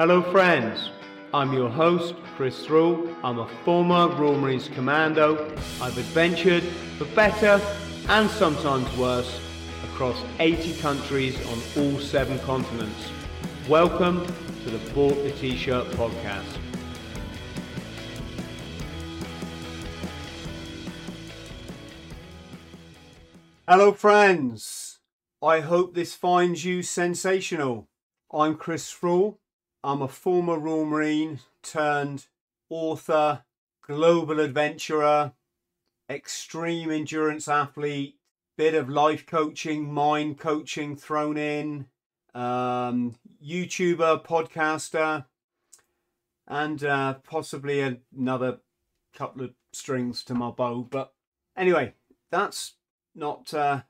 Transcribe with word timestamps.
Hello, 0.00 0.22
friends. 0.22 0.88
I'm 1.34 1.52
your 1.52 1.68
host, 1.68 2.14
Chris 2.34 2.64
Thrall. 2.64 3.14
I'm 3.22 3.38
a 3.38 3.46
former 3.66 4.08
Royal 4.08 4.34
Marines 4.34 4.66
Commando. 4.68 5.46
I've 5.78 5.98
adventured 5.98 6.62
for 6.96 7.04
better 7.14 7.60
and 8.08 8.30
sometimes 8.30 8.88
worse 8.96 9.38
across 9.84 10.16
80 10.38 10.80
countries 10.80 11.36
on 11.48 11.60
all 11.76 12.00
seven 12.00 12.38
continents. 12.38 13.10
Welcome 13.68 14.24
to 14.64 14.70
the 14.70 14.78
Bought 14.94 15.22
the 15.22 15.32
T-Shirt 15.32 15.88
podcast. 15.88 16.56
Hello, 23.68 23.92
friends. 23.92 25.00
I 25.42 25.60
hope 25.60 25.92
this 25.92 26.14
finds 26.14 26.64
you 26.64 26.82
sensational. 26.82 27.90
I'm 28.32 28.54
Chris 28.54 28.90
Thrall. 28.90 29.40
I'm 29.82 30.02
a 30.02 30.08
former 30.08 30.58
Royal 30.58 30.84
Marine 30.84 31.40
turned 31.62 32.26
author, 32.68 33.44
global 33.80 34.38
adventurer, 34.38 35.32
extreme 36.08 36.90
endurance 36.90 37.48
athlete, 37.48 38.18
bit 38.58 38.74
of 38.74 38.90
life 38.90 39.24
coaching, 39.24 39.90
mind 39.90 40.38
coaching 40.38 40.96
thrown 40.96 41.38
in, 41.38 41.86
um, 42.34 43.14
YouTuber, 43.42 44.22
podcaster, 44.22 45.24
and 46.46 46.84
uh, 46.84 47.14
possibly 47.14 47.80
another 48.14 48.58
couple 49.14 49.44
of 49.44 49.54
strings 49.72 50.22
to 50.24 50.34
my 50.34 50.50
bow. 50.50 50.86
But 50.90 51.14
anyway, 51.56 51.94
that's 52.30 52.74
not 53.14 53.54
uh, 53.54 53.82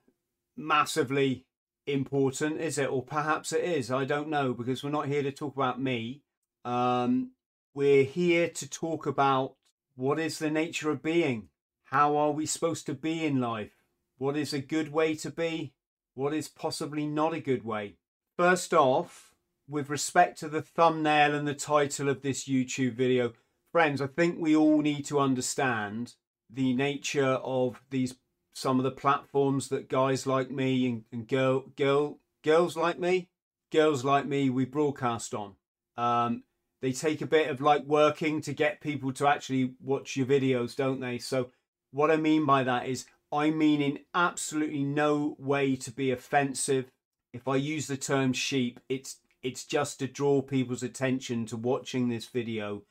massively 0.56 1.46
important, 1.92 2.60
is 2.60 2.78
it? 2.78 2.90
Or 2.90 3.02
perhaps 3.02 3.52
it 3.52 3.64
is. 3.64 3.90
I 3.90 4.04
don't 4.04 4.28
know 4.28 4.52
because 4.52 4.82
we're 4.82 4.90
not 4.90 5.08
here 5.08 5.22
to 5.22 5.32
talk 5.32 5.54
about 5.56 5.80
me. 5.80 6.22
Um, 6.64 7.32
we're 7.74 8.04
here 8.04 8.48
to 8.48 8.68
talk 8.68 9.06
about 9.06 9.54
what 9.96 10.18
is 10.18 10.38
the 10.38 10.50
nature 10.50 10.90
of 10.90 11.02
being. 11.02 11.48
How 11.84 12.16
are 12.16 12.30
we 12.30 12.46
supposed 12.46 12.86
to 12.86 12.94
be 12.94 13.24
in 13.24 13.40
life? 13.40 13.72
What 14.18 14.36
is 14.36 14.52
a 14.52 14.60
good 14.60 14.92
way 14.92 15.14
to 15.16 15.30
be? 15.30 15.72
What 16.14 16.34
is 16.34 16.48
possibly 16.48 17.06
not 17.06 17.34
a 17.34 17.40
good 17.40 17.64
way? 17.64 17.96
First 18.36 18.74
off, 18.74 19.34
with 19.68 19.88
respect 19.88 20.38
to 20.40 20.48
the 20.48 20.62
thumbnail 20.62 21.34
and 21.34 21.46
the 21.46 21.54
title 21.54 22.08
of 22.08 22.22
this 22.22 22.48
YouTube 22.48 22.94
video, 22.94 23.32
friends, 23.72 24.00
I 24.00 24.06
think 24.06 24.38
we 24.38 24.56
all 24.56 24.80
need 24.80 25.04
to 25.06 25.20
understand 25.20 26.14
the 26.48 26.74
nature 26.74 27.38
of 27.42 27.82
these 27.90 28.16
some 28.60 28.78
of 28.78 28.84
the 28.84 28.90
platforms 28.90 29.68
that 29.68 29.88
guys 29.88 30.26
like 30.26 30.50
me 30.50 30.86
and, 30.86 31.04
and 31.10 31.26
girl 31.26 31.64
girl 31.76 32.18
girls 32.44 32.76
like 32.76 32.98
me 32.98 33.26
girls 33.72 34.04
like 34.04 34.26
me 34.26 34.50
we 34.50 34.66
broadcast 34.66 35.32
on. 35.32 35.54
Um, 35.96 36.42
they 36.82 36.92
take 36.92 37.22
a 37.22 37.26
bit 37.26 37.48
of 37.48 37.62
like 37.62 37.84
working 37.86 38.42
to 38.42 38.52
get 38.52 38.82
people 38.82 39.14
to 39.14 39.26
actually 39.26 39.72
watch 39.80 40.14
your 40.14 40.26
videos 40.26 40.76
don't 40.76 41.00
they? 41.00 41.16
So 41.16 41.50
what 41.90 42.10
i 42.10 42.16
mean 42.16 42.44
by 42.44 42.62
that 42.62 42.86
is 42.86 43.06
i 43.32 43.48
mean 43.50 43.80
in 43.80 44.00
absolutely 44.14 44.84
no 44.84 45.36
way 45.38 45.74
to 45.76 45.90
be 45.90 46.10
offensive. 46.10 46.90
If 47.32 47.48
i 47.48 47.56
use 47.56 47.86
the 47.86 47.96
term 47.96 48.34
sheep 48.34 48.78
it's 48.90 49.16
it's 49.42 49.64
just 49.64 49.98
to 50.00 50.06
draw 50.06 50.42
people's 50.42 50.82
attention 50.82 51.46
to 51.46 51.56
watching 51.56 52.10
this 52.10 52.26
video 52.26 52.82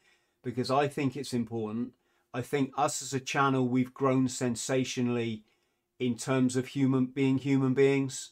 because 0.44 0.72
i 0.72 0.88
think 0.88 1.16
it's 1.16 1.34
important. 1.34 1.92
I 2.32 2.42
think 2.42 2.74
us 2.78 3.02
as 3.04 3.14
a 3.14 3.20
channel 3.20 3.68
we've 3.68 3.94
grown 3.94 4.28
sensationally 4.28 5.44
in 6.00 6.16
terms 6.16 6.56
of 6.56 6.68
human 6.68 7.06
being 7.06 7.38
human 7.38 7.74
beings. 7.74 8.32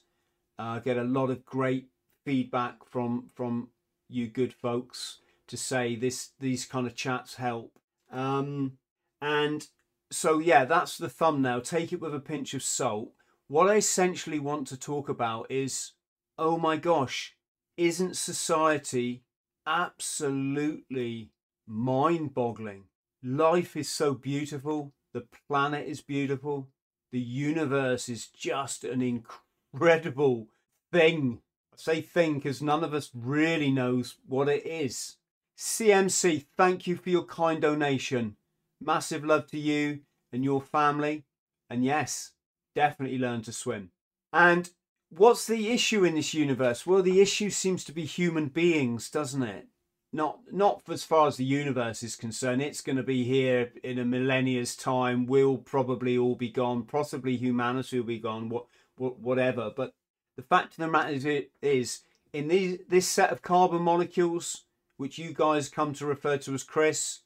Uh, 0.58 0.80
get 0.80 0.98
a 0.98 1.04
lot 1.04 1.30
of 1.30 1.46
great 1.46 1.90
feedback 2.26 2.86
from 2.90 3.30
from 3.36 3.70
you 4.10 4.28
good 4.28 4.54
folks 4.54 5.20
to 5.48 5.58
say 5.58 5.95
this 5.95 6.32
these 6.40 6.66
kind 6.66 6.88
of 6.88 6.95
chats 6.95 7.36
help. 7.36 7.80
Um, 8.12 8.73
and 9.22 9.68
so 10.12 10.40
yeah, 10.40 10.66
that's 10.66 10.98
the 10.98 11.10
thumbnail. 11.10 11.62
Take 11.62 11.94
it 11.94 12.02
with 12.02 12.16
a 12.16 12.20
pinch 12.20 12.54
of 12.54 12.64
salt. 12.64 13.11
What 13.48 13.70
I 13.70 13.76
essentially 13.76 14.39
want 14.39 14.67
to 14.67 14.78
talk 14.78 15.08
about 15.08 15.49
is, 15.49 15.94
oh 16.38 16.58
my 16.58 16.76
gosh, 16.76 17.36
isn't 17.78 18.17
society 18.17 19.23
absolutely 19.66 21.32
mind-boggling? 21.66 22.86
Life 23.23 23.78
is 23.78 23.89
so 23.89 24.14
beautiful. 24.14 24.94
The 25.14 25.26
planet 25.48 25.88
is 25.88 26.02
beautiful 26.02 26.70
the 27.12 27.20
universe 27.20 28.10
is 28.10 28.28
just 28.28 28.84
an 28.84 29.02
incredible 29.02 30.48
thing. 30.92 31.42
I 31.73 31.76
say 31.78 32.02
thing 32.02 32.36
because 32.36 32.62
none 32.62 32.84
of 32.84 32.94
us 32.94 33.10
really 33.14 33.72
knows 33.72 34.16
what 34.28 34.50
it 34.50 34.66
is. 34.66 35.17
CMC, 35.58 36.46
thank 36.56 36.86
you 36.86 36.96
for 36.96 37.10
your 37.10 37.23
kind 37.23 37.62
donation. 37.62 38.36
Massive 38.80 39.23
love 39.23 39.48
to 39.48 39.60
you 39.60 40.02
and 40.32 40.44
your 40.44 40.62
family. 40.62 41.23
And 41.70 41.84
yes, 41.84 42.34
definitely 42.76 43.17
learn 43.17 43.42
to 43.44 43.52
swim. 43.52 43.92
And 44.32 44.70
what's 45.10 45.48
the 45.48 45.70
issue 45.70 46.04
in 46.04 46.16
this 46.16 46.34
universe? 46.34 46.86
Well, 46.86 47.02
the 47.02 47.22
issue 47.22 47.50
seems 47.50 47.84
to 47.86 47.92
be 47.92 48.06
human 48.06 48.48
beings, 48.48 49.10
doesn't 49.10 49.44
it? 49.44 49.67
Not 50.14 50.40
not 50.52 50.82
as 50.90 51.04
far 51.04 51.28
as 51.28 51.38
the 51.38 51.45
universe 51.45 52.02
is 52.04 52.16
concerned. 52.16 52.62
It's 52.62 52.82
going 52.82 52.95
to 52.98 53.04
be 53.04 53.23
here 53.23 53.72
in 53.84 54.00
a 54.00 54.06
millennia's 54.06 54.76
time. 54.76 55.26
We'll 55.26 55.58
probably 55.58 56.18
all 56.18 56.36
be 56.36 56.50
gone. 56.50 56.84
Possibly 56.84 57.36
humanity 57.38 58.00
will 58.00 58.08
be 58.08 58.20
gone. 58.20 58.50
What, 58.50 58.66
what 58.98 59.20
whatever. 59.20 59.72
But 59.76 59.94
the 60.36 60.44
fact 60.44 60.73
of 60.73 60.78
the 60.78 60.88
matter 60.88 61.44
is, 61.62 62.02
in 62.34 62.48
these, 62.48 62.80
this 62.88 63.08
set 63.08 63.32
of 63.32 63.42
carbon 63.42 63.82
molecules 63.82 64.64
which 64.98 65.20
you 65.20 65.32
guys 65.32 65.70
come 65.70 65.94
to 65.94 66.06
refer 66.06 66.38
to 66.38 66.54
as 66.54 66.64
chris 66.64 67.22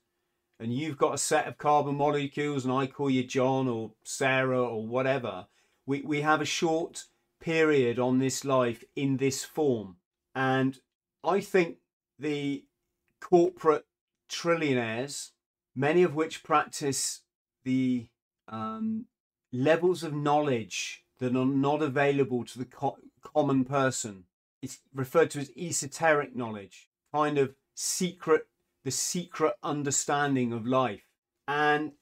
and 0.60 0.74
you've 0.74 0.98
got 0.98 1.14
a 1.14 1.18
set 1.18 1.48
of 1.48 1.58
carbon 1.58 1.96
molecules 1.96 2.66
and 2.66 2.74
i 2.74 2.86
call 2.86 3.10
you 3.10 3.24
john 3.24 3.68
or 3.68 3.92
sarah 4.04 4.62
or 4.62 4.86
whatever 4.86 5.48
we, 5.86 6.02
we 6.02 6.22
have 6.22 6.42
a 6.42 6.46
short 6.46 7.06
period 7.40 7.98
on 7.98 8.20
this 8.20 8.46
life 8.46 8.84
in 8.96 9.18
this 9.18 9.44
form. 9.44 9.98
And 10.36 10.80
i 11.24 11.40
think 11.40 11.78
the 12.18 12.64
corporate 13.22 13.86
trillionaires, 14.30 15.32
many 15.76 16.04
of 16.04 16.16
which 16.16 16.44
practice 16.44 17.22
the 17.64 18.08
um, 18.48 19.06
levels 19.54 20.04
of 20.04 20.14
knowledge 20.14 21.06
that 21.20 21.36
are 21.36 21.46
not 21.46 21.82
available 21.82 22.44
to 22.44 22.60
the 22.60 22.66
co- 22.66 22.98
common 23.22 23.64
person. 23.64 24.26
It's 24.62 24.80
referred 24.94 25.32
to 25.32 25.40
as 25.40 25.52
esoteric 25.58 26.36
knowledge, 26.36 26.90
kind 27.14 27.38
of 27.38 27.56
secret, 27.76 28.48
the 28.84 28.92
secret 28.92 29.54
understanding 29.64 30.52
of 30.52 30.66
life. 30.66 31.06
And 31.48 31.94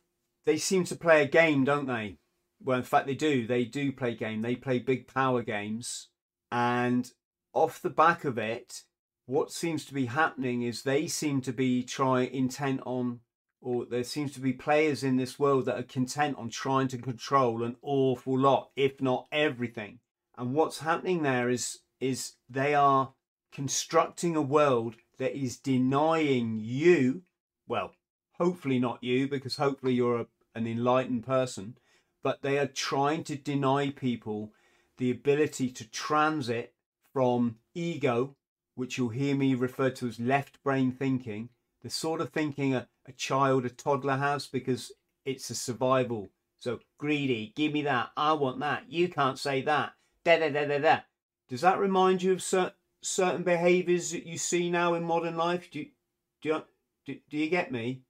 they 0.46 0.58
seem 0.58 0.84
to 0.86 0.96
play 0.96 1.22
a 1.22 1.28
game, 1.28 1.64
don't 1.64 1.88
they? 1.88 2.18
Well, 2.62 2.78
in 2.78 2.84
fact, 2.84 3.08
they 3.08 3.16
do. 3.16 3.48
They 3.48 3.66
do 3.66 3.92
play 3.92 4.16
game. 4.16 4.42
They 4.42 4.56
play 4.56 4.80
big 4.80 5.08
power 5.08 5.44
games. 5.44 6.10
And 6.52 7.10
off 7.54 7.82
the 7.82 7.90
back 7.90 8.26
of 8.26 8.38
it, 8.38 8.84
what 9.30 9.52
seems 9.52 9.86
to 9.86 9.94
be 9.94 10.08
happening 10.08 10.64
is 10.64 10.82
they 10.82 11.06
seem 11.06 11.40
to 11.40 11.54
be 11.54 11.84
trying 11.84 12.34
intent 12.34 12.82
on 12.84 13.20
or 13.62 13.86
there 13.86 14.04
seems 14.04 14.32
to 14.32 14.40
be 14.40 14.54
players 14.54 15.04
in 15.04 15.18
this 15.18 15.38
world 15.38 15.66
that 15.66 15.78
are 15.78 15.84
content 15.84 16.36
on 16.40 16.50
trying 16.50 16.88
to 16.88 16.98
control 16.98 17.62
an 17.62 17.76
awful 17.84 18.40
lot 18.40 18.72
if 18.76 19.00
not 19.00 19.28
everything. 19.32 20.00
And 20.36 20.56
what's 20.56 20.80
happening 20.80 21.22
there 21.22 21.48
is 21.48 21.78
is 22.00 22.34
they 22.50 22.74
are 22.74 23.14
constructing 23.52 24.36
a 24.36 24.42
world 24.42 24.96
that 25.20 25.38
is 25.38 25.58
denying 25.58 26.58
you 26.60 27.22
well 27.68 27.92
hopefully 28.40 28.80
not 28.80 29.04
you 29.04 29.28
because 29.28 29.58
hopefully 29.58 29.94
you're 29.94 30.22
a, 30.22 30.28
an 30.56 30.66
enlightened 30.66 31.24
person 31.24 31.78
but 32.24 32.42
they 32.42 32.58
are 32.58 32.66
trying 32.66 33.24
to 33.24 33.36
deny 33.36 33.92
people 33.92 34.54
the 34.98 35.12
ability 35.12 35.70
to 35.70 35.88
transit 35.88 36.74
from 37.14 37.58
ego 37.76 38.36
which 38.80 38.98
you'll 38.98 39.10
hear 39.10 39.36
me 39.36 39.54
refer 39.56 39.90
to 39.90 40.08
as 40.08 40.22
left 40.22 40.64
brain 40.64 40.90
thinking, 40.90 41.50
the 41.82 41.90
sort 41.90 42.22
of 42.22 42.30
thinking 42.30 42.74
a, 42.74 42.88
a 43.06 43.12
child, 43.12 43.66
a 43.66 43.70
toddler 43.70 44.16
has, 44.16 44.48
because 44.48 44.94
it's 45.26 45.50
a 45.50 45.56
survival. 45.56 46.30
So 46.58 46.80
greedy, 46.98 47.52
give 47.58 47.74
me 47.74 47.82
that, 47.82 48.12
I 48.16 48.32
want 48.34 48.60
that, 48.62 48.90
you 48.90 49.10
can't 49.10 49.38
say 49.38 49.62
that, 49.64 49.92
da 50.24 50.40
da 50.40 50.50
da 50.50 50.66
da 50.66 50.80
da. 50.80 51.00
Does 51.50 51.60
that 51.60 51.78
remind 51.78 52.24
you 52.24 52.32
of 52.32 52.42
cer- 52.42 52.72
certain 53.02 53.44
behaviours 53.44 54.12
that 54.12 54.26
you 54.26 54.38
see 54.38 54.70
now 54.70 54.94
in 54.94 55.04
modern 55.04 55.36
life? 55.36 55.70
Do 55.70 55.80
you, 55.80 55.88
do 56.42 56.50
you, 56.50 56.64
do, 57.06 57.16
do 57.30 57.38
you 57.38 57.50
get 57.50 57.74
me? 57.74 58.04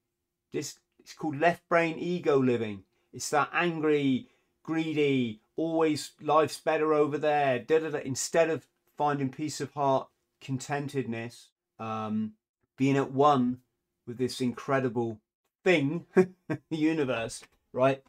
This 0.54 0.78
it's 1.00 1.14
called 1.14 1.40
left 1.40 1.68
brain 1.68 1.98
ego 1.98 2.38
living. 2.38 2.84
It's 3.12 3.32
that 3.32 3.50
angry, 3.54 4.28
greedy, 4.62 5.42
always 5.56 6.12
life's 6.22 6.60
better 6.60 6.94
over 6.94 7.18
there. 7.18 7.58
Da, 7.58 7.80
da, 7.80 7.90
da, 7.90 8.00
instead 8.00 8.52
of 8.52 8.68
finding 8.96 9.30
peace 9.30 9.62
of 9.62 9.74
heart 9.74 10.10
contentedness, 10.42 11.48
um, 11.80 12.34
being 12.78 12.98
at 12.98 13.12
one 13.12 13.60
with 14.08 14.18
this 14.18 14.42
incredible 14.42 15.20
thing, 15.64 16.06
the 16.16 16.30
universe, 16.70 17.44
right? 17.74 18.04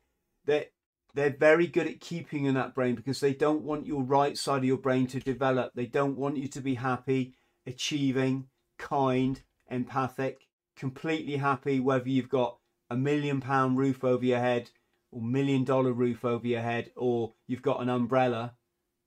They're, 0.44 0.66
they're 1.14 1.36
very 1.36 1.66
good 1.66 1.86
at 1.86 2.00
keeping 2.00 2.44
in 2.44 2.54
that 2.54 2.74
brain 2.74 2.94
because 2.94 3.20
they 3.20 3.34
don't 3.34 3.62
want 3.62 3.86
your 3.86 4.02
right 4.02 4.36
side 4.36 4.58
of 4.58 4.64
your 4.64 4.78
brain 4.78 5.06
to 5.08 5.20
develop. 5.20 5.72
They 5.74 5.86
don't 5.86 6.16
want 6.16 6.36
you 6.36 6.48
to 6.48 6.60
be 6.60 6.74
happy, 6.74 7.34
achieving, 7.66 8.46
kind, 8.78 9.40
empathic, 9.68 10.46
completely 10.76 11.36
happy 11.36 11.80
whether 11.80 12.08
you've 12.08 12.28
got 12.28 12.58
a 12.88 12.96
million 12.96 13.40
pound 13.40 13.76
roof 13.76 14.02
over 14.02 14.24
your 14.24 14.38
head 14.38 14.70
or 15.12 15.20
million 15.20 15.64
dollar 15.64 15.92
roof 15.92 16.24
over 16.24 16.46
your 16.46 16.62
head 16.62 16.90
or 16.96 17.34
you've 17.46 17.62
got 17.62 17.82
an 17.82 17.88
umbrella, 17.88 18.54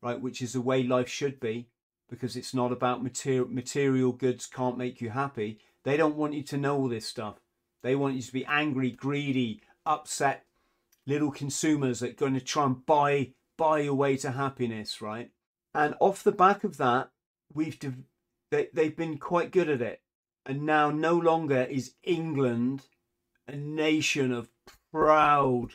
right, 0.02 0.22
which 0.22 0.42
is 0.42 0.54
the 0.54 0.62
way 0.62 0.84
life 0.84 1.10
should 1.10 1.40
be 1.40 1.68
because 2.14 2.36
it's 2.36 2.54
not 2.54 2.72
about 2.72 3.02
material 3.02 3.48
material 3.50 4.12
goods 4.12 4.46
can't 4.46 4.78
make 4.78 5.02
you 5.02 5.10
happy. 5.10 5.58
They 5.84 5.98
don't 5.98 6.16
want 6.16 6.36
you 6.36 6.44
to 6.44 6.58
know 6.58 6.78
all 6.78 6.88
this 6.88 7.08
stuff. 7.08 7.40
They 7.82 7.96
want 7.96 8.14
you 8.14 8.22
to 8.22 8.32
be 8.32 8.46
angry, 8.46 8.92
greedy, 8.92 9.62
upset 9.84 10.46
little 11.08 11.32
consumers 11.32 12.02
that 12.02 12.12
are 12.12 12.14
going 12.26 12.36
to 12.36 12.40
try 12.40 12.66
and 12.66 12.86
buy 12.86 13.32
buy 13.58 13.80
your 13.80 13.96
way 13.96 14.16
to 14.18 14.30
happiness, 14.30 15.02
right? 15.02 15.32
And 15.74 15.96
off 16.00 16.24
the 16.24 16.32
back 16.32 16.64
of 16.64 16.78
that, 16.78 17.10
we've 17.52 17.80
they, 18.52 18.68
they've 18.72 18.96
been 18.96 19.18
quite 19.18 19.50
good 19.50 19.68
at 19.68 19.82
it. 19.82 20.02
And 20.46 20.68
now 20.68 20.92
no 20.92 21.16
longer 21.16 21.64
is 21.64 21.96
England 22.04 22.84
a 23.48 23.56
nation 23.56 24.32
of 24.32 24.50
proud 24.92 25.70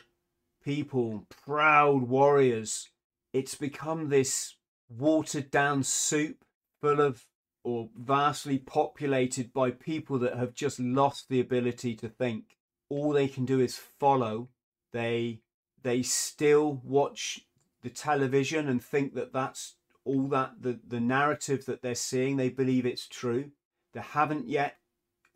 people, 0.63 1.25
proud 1.45 2.03
warriors. 2.03 2.87
It's 3.33 3.55
become 3.55 4.07
this 4.07 4.55
watered 4.89 5.51
down 5.51 5.83
soup 5.83 6.43
full 6.81 6.99
of 6.99 7.25
or 7.63 7.89
vastly 7.95 8.57
populated 8.57 9.53
by 9.53 9.69
people 9.69 10.17
that 10.19 10.37
have 10.37 10.53
just 10.53 10.79
lost 10.79 11.27
the 11.29 11.39
ability 11.39 11.95
to 11.95 12.07
think. 12.09 12.57
All 12.89 13.11
they 13.11 13.27
can 13.27 13.45
do 13.45 13.59
is 13.59 13.77
follow. 13.77 14.49
They 14.91 15.41
they 15.83 16.01
still 16.01 16.81
watch 16.83 17.41
the 17.81 17.89
television 17.89 18.67
and 18.67 18.83
think 18.83 19.13
that 19.15 19.33
that's 19.33 19.75
all 20.03 20.27
that 20.29 20.61
the, 20.61 20.79
the 20.87 20.99
narrative 20.99 21.65
that 21.65 21.81
they're 21.81 21.95
seeing 21.95 22.37
they 22.37 22.49
believe 22.49 22.85
it's 22.85 23.07
true 23.07 23.51
they 23.93 24.01
haven't 24.01 24.47
yet 24.47 24.77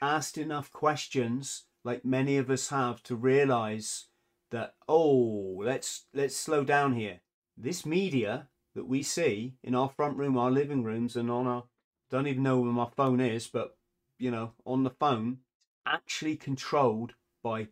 asked 0.02 0.38
enough 0.38 0.72
questions 0.72 1.66
like 1.84 2.04
many 2.04 2.38
of 2.38 2.50
us 2.50 2.70
have 2.70 3.02
to 3.04 3.16
realize 3.16 4.06
that 4.52 4.74
oh 4.88 5.62
let's 5.64 6.06
let's 6.14 6.36
slow 6.36 6.64
down 6.64 6.96
here 6.96 7.22
this 7.58 7.86
media 7.86 8.48
that 8.76 8.88
we 8.88 9.04
see 9.04 9.54
in 9.64 9.76
our 9.76 9.90
front 9.90 10.18
room 10.18 10.38
our 10.38 10.52
living 10.52 10.84
rooms 10.84 11.16
and 11.16 11.30
on 11.30 11.48
our 11.48 11.64
don't 12.10 12.28
even 12.28 12.44
know 12.44 12.60
where 12.60 12.72
my 12.72 12.88
phone 12.96 13.20
is 13.20 13.48
but 13.48 13.76
you 14.20 14.32
know 14.32 14.52
on 14.66 14.84
the 14.84 14.90
phone 14.90 15.38
actually 15.86 16.36
controlled 16.36 17.14
by 17.44 17.68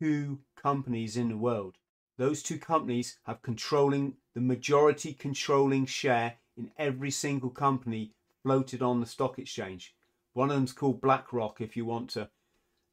two 0.00 0.38
companies 0.60 1.16
in 1.16 1.28
the 1.28 1.36
world 1.36 1.76
those 2.16 2.42
two 2.42 2.58
companies 2.58 3.18
have 3.26 3.42
controlling 3.42 4.14
the 4.34 4.40
majority 4.40 5.12
controlling 5.12 5.86
share 5.86 6.34
in 6.56 6.70
every 6.78 7.10
single 7.10 7.50
company 7.50 8.12
floated 8.42 8.82
on 8.82 9.00
the 9.00 9.06
stock 9.06 9.38
exchange. 9.38 9.94
One 10.32 10.50
of 10.50 10.56
them's 10.56 10.72
called 10.72 11.00
BlackRock. 11.00 11.60
If 11.60 11.76
you 11.76 11.84
want 11.84 12.10
to 12.10 12.28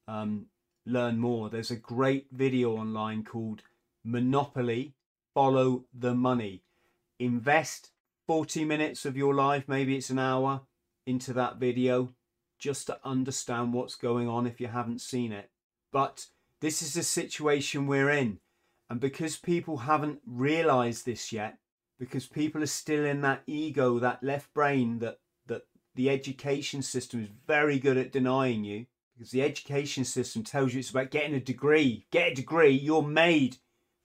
um, 0.08 0.48
learn 0.86 1.20
more, 1.20 1.50
there's 1.50 1.72
a 1.72 1.76
great 1.76 2.28
video 2.32 2.78
online 2.78 3.24
called 3.24 3.62
Monopoly 4.04 4.94
Follow 5.34 5.86
the 5.94 6.16
Money. 6.16 6.64
Invest 7.22 7.92
40 8.26 8.66
minutes 8.66 9.06
of 9.06 9.16
your 9.16 9.36
life, 9.36 9.66
maybe 9.68 9.96
it's 9.96 10.10
an 10.10 10.18
hour, 10.18 10.62
into 11.06 11.34
that 11.34 11.58
video 11.58 12.16
just 12.58 12.88
to 12.88 12.98
understand 13.04 13.74
what's 13.74 13.94
going 13.94 14.28
on 14.28 14.48
if 14.48 14.60
you 14.60 14.66
haven't 14.66 15.02
seen 15.02 15.32
it. 15.32 15.52
But 15.92 16.26
this 16.62 16.82
is 16.82 16.96
the 16.96 17.04
situation 17.04 17.86
we're 17.86 18.10
in. 18.10 18.40
And 18.90 19.00
because 19.00 19.36
people 19.36 19.78
haven't 19.78 20.22
realized 20.26 21.06
this 21.06 21.32
yet, 21.32 21.60
because 22.00 22.26
people 22.26 22.64
are 22.64 22.66
still 22.66 23.06
in 23.06 23.22
that 23.22 23.44
ego, 23.46 24.00
that 24.00 24.24
left 24.24 24.52
brain 24.56 24.98
that, 24.98 25.20
that 25.46 25.68
the 25.94 26.10
education 26.10 26.82
system 26.82 27.22
is 27.22 27.30
very 27.46 27.78
good 27.78 27.98
at 27.98 28.12
denying 28.12 28.64
you, 28.64 28.88
because 29.16 29.30
the 29.30 29.44
education 29.44 30.06
system 30.06 30.44
tells 30.44 30.74
you 30.74 30.80
it's 30.80 30.90
about 30.90 31.12
getting 31.12 31.36
a 31.36 31.40
degree. 31.40 32.08
Get 32.10 32.32
a 32.32 32.36
degree, 32.36 32.72
you're 32.72 33.04
made. 33.04 33.58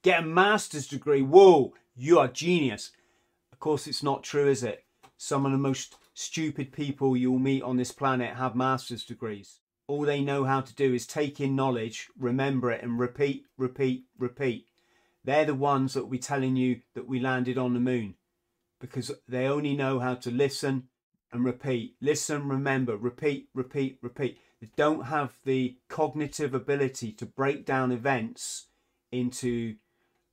Get 0.03 0.21
a 0.21 0.25
master's 0.25 0.87
degree. 0.87 1.23
Whoa, 1.23 1.73
you 1.95 2.19
are 2.19 2.27
genius. 2.27 2.91
Of 3.57 3.61
course, 3.61 3.87
it's 3.87 4.03
not 4.03 4.21
true, 4.21 4.47
is 4.47 4.61
it? 4.61 4.85
Some 5.17 5.43
of 5.43 5.51
the 5.51 5.57
most 5.57 5.95
stupid 6.13 6.71
people 6.71 7.17
you'll 7.17 7.39
meet 7.39 7.63
on 7.63 7.75
this 7.75 7.91
planet 7.91 8.35
have 8.35 8.55
master's 8.55 9.03
degrees. 9.03 9.61
All 9.87 10.03
they 10.03 10.21
know 10.21 10.43
how 10.43 10.61
to 10.61 10.75
do 10.75 10.93
is 10.93 11.07
take 11.07 11.41
in 11.41 11.55
knowledge, 11.55 12.07
remember 12.19 12.69
it, 12.69 12.83
and 12.83 12.99
repeat, 12.99 13.47
repeat, 13.57 14.03
repeat. 14.19 14.67
They're 15.23 15.45
the 15.45 15.55
ones 15.55 15.95
that 15.95 16.03
will 16.03 16.11
be 16.11 16.19
telling 16.19 16.55
you 16.55 16.81
that 16.93 17.07
we 17.07 17.19
landed 17.19 17.57
on 17.57 17.73
the 17.73 17.79
moon 17.79 18.13
because 18.79 19.11
they 19.27 19.47
only 19.47 19.75
know 19.75 19.97
how 19.97 20.13
to 20.13 20.29
listen 20.29 20.89
and 21.31 21.43
repeat. 21.43 21.95
Listen, 21.99 22.47
remember, 22.47 22.95
repeat, 22.95 23.49
repeat, 23.55 23.97
repeat. 24.03 24.37
They 24.61 24.69
don't 24.75 25.05
have 25.05 25.33
the 25.45 25.77
cognitive 25.89 26.53
ability 26.53 27.11
to 27.13 27.25
break 27.25 27.65
down 27.65 27.91
events 27.91 28.67
into 29.11 29.77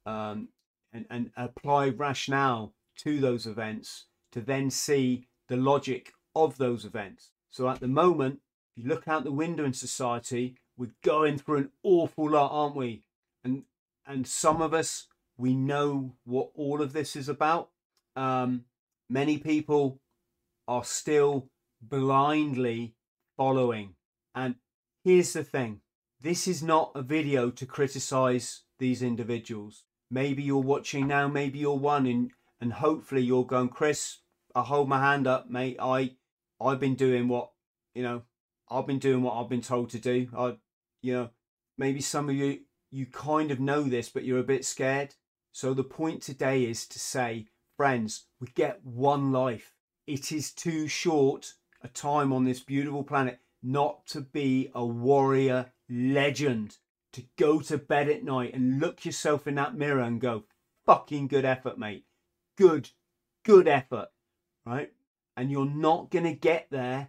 um, 0.05 0.49
and, 0.93 1.06
and 1.09 1.31
apply 1.38 1.88
rationale 1.88 2.75
to 2.99 3.20
those 3.20 3.46
events 3.46 4.06
to 4.32 4.41
then 4.41 4.70
see 4.70 5.26
the 5.49 5.56
logic 5.56 6.12
of 6.35 6.58
those 6.58 6.85
events. 6.85 7.31
So 7.50 7.69
at 7.69 7.81
the 7.81 7.88
moment, 7.88 8.41
if 8.76 8.82
you 8.82 8.88
look 8.88 9.06
out 9.06 9.25
the 9.25 9.32
window 9.32 9.64
in 9.64 9.73
society, 9.73 10.56
we're 10.76 10.91
going 11.05 11.38
through 11.38 11.58
an 11.58 11.70
awful 11.82 12.31
lot, 12.31 12.50
aren't 12.50 12.76
we? 12.76 13.05
And 13.44 13.64
and 14.06 14.26
some 14.26 14.61
of 14.61 14.75
us 14.75 15.06
we 15.37 15.55
know 15.55 16.14
what 16.25 16.50
all 16.55 16.82
of 16.82 16.93
this 16.93 17.17
is 17.17 17.29
about. 17.29 17.70
Um, 18.17 18.64
many 19.08 19.38
people 19.38 20.00
are 20.69 20.85
still 20.85 21.49
blindly 21.81 22.94
following. 23.37 23.94
And 24.35 24.56
here's 25.02 25.32
the 25.32 25.44
thing 25.44 25.81
this 26.20 26.46
is 26.49 26.62
not 26.62 26.93
a 26.94 27.02
video 27.02 27.50
to 27.50 27.67
criticize 27.67 28.62
these 28.79 29.02
individuals. 29.02 29.85
Maybe 30.11 30.43
you're 30.43 30.58
watching 30.58 31.08
now, 31.08 31.29
maybe 31.29 31.58
you're 31.58 31.75
one, 31.75 32.06
and, 32.06 32.31
and 32.61 32.73
hopefully 32.73 33.23
you're 33.23 33.47
going, 33.47 33.69
Chris, 33.69 34.19
I 34.55 34.62
hold 34.62 34.89
my 34.89 35.01
hand 35.01 35.27
up, 35.27 35.49
mate. 35.49 35.77
I 35.81 36.17
I've 36.61 36.81
been 36.81 36.95
doing 36.95 37.29
what 37.29 37.51
you 37.95 38.03
know, 38.03 38.23
I've 38.71 38.87
been 38.87 38.99
doing 38.99 39.23
what 39.23 39.35
I've 39.35 39.49
been 39.49 39.61
told 39.61 39.91
to 39.91 39.99
do. 39.99 40.29
I 40.37 40.56
you 41.03 41.15
know, 41.15 41.31
maybe 41.77 42.01
some 42.01 42.29
of 42.29 42.35
you 42.35 42.61
you 42.91 43.06
kind 43.06 43.51
of 43.51 43.61
know 43.61 43.83
this, 43.83 44.09
but 44.09 44.25
you're 44.25 44.39
a 44.39 44.45
bit 44.45 44.65
scared. 44.65 45.15
So 45.53 45.75
the 45.75 45.85
point 45.85 46.23
today 46.23 46.65
is 46.65 46.87
to 46.87 46.99
say, 46.99 47.47
friends, 47.77 48.27
we 48.41 48.49
get 48.55 48.85
one 48.85 49.33
life. 49.33 49.75
It 50.06 50.33
is 50.33 50.53
too 50.53 50.89
short 50.89 51.55
a 51.83 51.89
time 51.89 52.33
on 52.33 52.45
this 52.45 52.61
beautiful 52.61 53.05
planet 53.05 53.41
not 53.62 54.06
to 54.06 54.21
be 54.21 54.70
a 54.75 54.84
warrior 54.84 55.73
legend, 55.89 56.77
to 57.13 57.25
go 57.39 57.61
to 57.61 57.79
bed 57.79 58.08
at 58.08 58.23
night 58.23 58.55
and 58.55 58.79
look 58.79 59.05
yourself 59.05 59.46
in 59.46 59.55
that 59.55 59.75
mirror 59.75 60.03
and 60.03 60.20
go, 60.20 60.44
fucking 60.84 61.29
good 61.29 61.44
effort, 61.44 61.79
mate. 61.79 62.05
Good, 62.56 62.91
good 63.44 63.69
effort, 63.69 64.08
right? 64.65 64.93
And 65.37 65.51
you're 65.51 65.67
not 65.67 66.11
going 66.11 66.25
to 66.25 66.34
get 66.34 66.69
there 66.70 67.08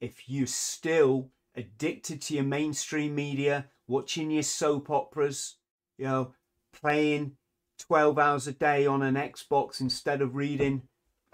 if 0.00 0.28
you're 0.28 0.46
still 0.46 1.30
addicted 1.54 2.20
to 2.22 2.34
your 2.34 2.44
mainstream 2.44 3.14
media, 3.14 3.66
watching 3.86 4.30
your 4.30 4.42
soap 4.42 4.90
operas, 4.90 5.56
you 5.98 6.04
know, 6.04 6.34
playing 6.72 7.32
12 7.78 8.18
hours 8.18 8.46
a 8.46 8.52
day 8.52 8.86
on 8.86 9.02
an 9.02 9.14
Xbox 9.14 9.80
instead 9.80 10.22
of 10.22 10.34
reading 10.34 10.82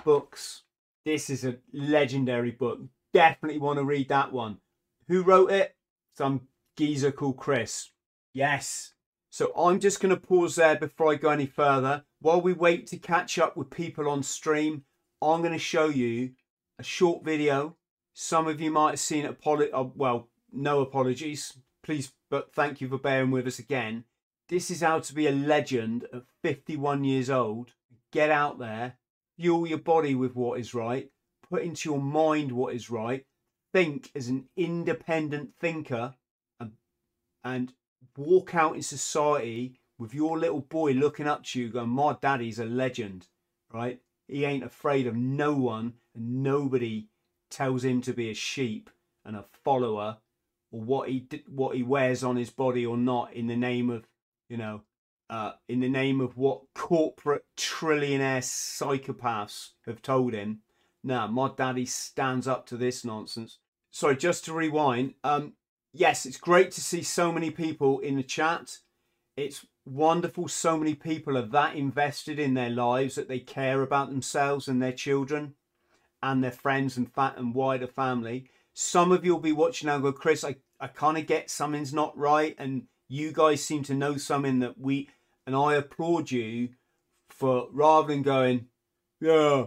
books. 0.04 0.62
This 1.04 1.30
is 1.30 1.44
a 1.44 1.56
legendary 1.72 2.52
book. 2.52 2.80
Definitely 3.12 3.58
want 3.58 3.78
to 3.78 3.84
read 3.84 4.08
that 4.08 4.32
one. 4.32 4.58
Who 5.08 5.22
wrote 5.22 5.50
it? 5.50 5.76
Some 6.16 6.42
geezer 6.76 7.12
called 7.12 7.36
Chris. 7.36 7.90
Yes. 8.32 8.94
So 9.32 9.50
I'm 9.56 9.80
just 9.80 9.98
going 9.98 10.14
to 10.14 10.20
pause 10.20 10.56
there 10.56 10.76
before 10.76 11.10
I 11.10 11.14
go 11.14 11.30
any 11.30 11.46
further. 11.46 12.04
While 12.20 12.42
we 12.42 12.52
wait 12.52 12.86
to 12.88 12.98
catch 12.98 13.38
up 13.38 13.56
with 13.56 13.70
people 13.70 14.06
on 14.06 14.22
stream, 14.22 14.84
I'm 15.22 15.40
going 15.40 15.54
to 15.54 15.58
show 15.58 15.86
you 15.86 16.32
a 16.78 16.82
short 16.82 17.24
video. 17.24 17.78
Some 18.12 18.46
of 18.46 18.60
you 18.60 18.70
might 18.70 18.90
have 18.90 19.00
seen 19.00 19.24
it. 19.24 19.38
Uh, 19.46 19.84
well, 19.94 20.28
no 20.52 20.82
apologies. 20.82 21.56
Please 21.82 22.12
but 22.28 22.52
thank 22.52 22.82
you 22.82 22.88
for 22.88 22.98
bearing 22.98 23.30
with 23.30 23.46
us 23.46 23.58
again. 23.58 24.04
This 24.50 24.70
is 24.70 24.82
how 24.82 25.00
to 25.00 25.14
be 25.14 25.26
a 25.26 25.32
legend 25.32 26.04
at 26.12 26.24
51 26.42 27.04
years 27.04 27.30
old. 27.30 27.72
Get 28.10 28.30
out 28.30 28.58
there, 28.58 28.98
fuel 29.38 29.66
your 29.66 29.78
body 29.78 30.14
with 30.14 30.36
what 30.36 30.60
is 30.60 30.74
right, 30.74 31.10
put 31.48 31.62
into 31.62 31.88
your 31.88 32.02
mind 32.02 32.52
what 32.52 32.74
is 32.74 32.90
right, 32.90 33.24
think 33.72 34.10
as 34.14 34.28
an 34.28 34.50
independent 34.58 35.54
thinker, 35.58 36.16
and, 36.60 36.72
and 37.42 37.72
walk 38.16 38.54
out 38.54 38.76
in 38.76 38.82
society 38.82 39.80
with 39.98 40.14
your 40.14 40.38
little 40.38 40.60
boy 40.60 40.92
looking 40.92 41.26
up 41.26 41.44
to 41.44 41.60
you, 41.60 41.68
going, 41.68 41.88
My 41.88 42.16
daddy's 42.20 42.58
a 42.58 42.64
legend, 42.64 43.28
right? 43.72 44.00
He 44.28 44.44
ain't 44.44 44.64
afraid 44.64 45.06
of 45.06 45.16
no 45.16 45.54
one, 45.54 45.94
and 46.14 46.42
nobody 46.42 47.08
tells 47.50 47.84
him 47.84 48.00
to 48.02 48.12
be 48.12 48.30
a 48.30 48.34
sheep 48.34 48.90
and 49.24 49.36
a 49.36 49.44
follower 49.62 50.18
or 50.70 50.80
what 50.80 51.08
he 51.08 51.26
what 51.48 51.76
he 51.76 51.82
wears 51.82 52.24
on 52.24 52.36
his 52.36 52.50
body 52.50 52.84
or 52.84 52.96
not 52.96 53.32
in 53.34 53.46
the 53.46 53.56
name 53.56 53.90
of 53.90 54.08
you 54.48 54.56
know 54.56 54.80
uh, 55.32 55.52
in 55.66 55.80
the 55.80 55.88
name 55.88 56.20
of 56.20 56.36
what 56.36 56.60
corporate 56.74 57.46
trillionaire 57.56 58.42
psychopaths 58.42 59.70
have 59.86 60.02
told 60.02 60.34
him. 60.34 60.58
Now, 61.02 61.26
my 61.26 61.50
daddy 61.56 61.86
stands 61.86 62.46
up 62.46 62.66
to 62.66 62.76
this 62.76 63.02
nonsense. 63.02 63.58
sorry, 63.90 64.16
just 64.16 64.44
to 64.44 64.52
rewind. 64.52 65.14
Um, 65.24 65.54
yes, 65.92 66.26
it's 66.26 66.36
great 66.36 66.70
to 66.72 66.80
see 66.80 67.02
so 67.02 67.32
many 67.32 67.50
people 67.50 67.98
in 68.00 68.16
the 68.16 68.22
chat. 68.22 68.78
It's 69.36 69.66
wonderful 69.84 70.48
so 70.48 70.76
many 70.76 70.94
people 70.94 71.36
are 71.36 71.46
that 71.46 71.74
invested 71.74 72.38
in 72.38 72.54
their 72.54 72.70
lives 72.70 73.14
that 73.16 73.28
they 73.28 73.40
care 73.40 73.82
about 73.82 74.10
themselves 74.10 74.68
and 74.68 74.80
their 74.80 74.92
children 74.92 75.54
and 76.22 76.42
their 76.42 76.52
friends 76.52 76.96
and 76.96 77.12
fat 77.12 77.36
and 77.36 77.54
wider 77.54 77.86
family. 77.86 78.48
Some 78.74 79.12
of 79.12 79.24
you 79.24 79.34
will 79.34 79.40
be 79.40 79.52
watching 79.52 79.86
now 79.86 79.98
go, 79.98 80.12
Chris, 80.12 80.44
I, 80.44 80.56
I 80.80 80.86
kind 80.86 81.18
of 81.18 81.26
get 81.26 81.50
something's 81.50 81.92
not 81.92 82.16
right. 82.16 82.54
And 82.58 82.84
you 83.08 83.32
guys 83.32 83.62
seem 83.62 83.82
to 83.84 83.94
know 83.94 84.16
something 84.16 84.60
that 84.60 84.78
we, 84.78 85.10
and 85.46 85.56
I 85.56 85.74
applaud 85.74 86.30
you 86.30 86.70
for 87.28 87.68
rather 87.72 88.08
than 88.08 88.22
going, 88.22 88.68
yeah, 89.20 89.66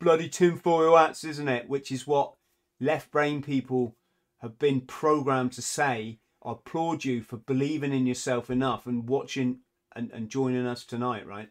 bloody 0.00 0.28
tinfoil 0.28 0.96
hats, 0.96 1.24
isn't 1.24 1.48
it? 1.48 1.68
Which 1.68 1.90
is 1.90 2.06
what 2.06 2.34
left 2.80 3.10
brain 3.10 3.42
people 3.42 3.96
have 4.42 4.58
been 4.58 4.80
programmed 4.82 5.52
to 5.52 5.62
say. 5.62 6.18
I 6.44 6.52
applaud 6.52 7.04
you 7.04 7.22
for 7.22 7.36
believing 7.36 7.92
in 7.92 8.06
yourself 8.06 8.50
enough 8.50 8.86
and 8.86 9.08
watching 9.08 9.60
and, 9.94 10.10
and 10.10 10.28
joining 10.28 10.66
us 10.66 10.84
tonight, 10.84 11.26
right? 11.26 11.48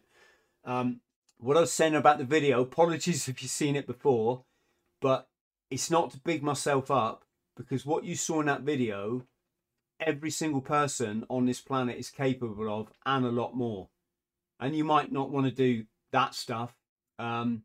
Um, 0.64 1.00
what 1.38 1.56
I 1.56 1.60
was 1.60 1.72
saying 1.72 1.94
about 1.94 2.18
the 2.18 2.24
video, 2.24 2.60
apologies 2.60 3.26
if 3.28 3.42
you've 3.42 3.50
seen 3.50 3.74
it 3.74 3.86
before, 3.86 4.44
but 5.00 5.28
it's 5.70 5.90
not 5.90 6.10
to 6.10 6.20
big 6.20 6.42
myself 6.42 6.90
up 6.90 7.24
because 7.56 7.86
what 7.86 8.04
you 8.04 8.14
saw 8.14 8.40
in 8.40 8.46
that 8.46 8.60
video, 8.60 9.26
every 9.98 10.30
single 10.30 10.60
person 10.60 11.24
on 11.30 11.46
this 11.46 11.60
planet 11.60 11.98
is 11.98 12.10
capable 12.10 12.68
of 12.68 12.92
and 13.06 13.24
a 13.24 13.30
lot 13.30 13.56
more. 13.56 13.88
And 14.60 14.76
you 14.76 14.84
might 14.84 15.10
not 15.10 15.30
want 15.30 15.46
to 15.46 15.52
do 15.52 15.86
that 16.12 16.34
stuff. 16.34 16.74
Um, 17.18 17.62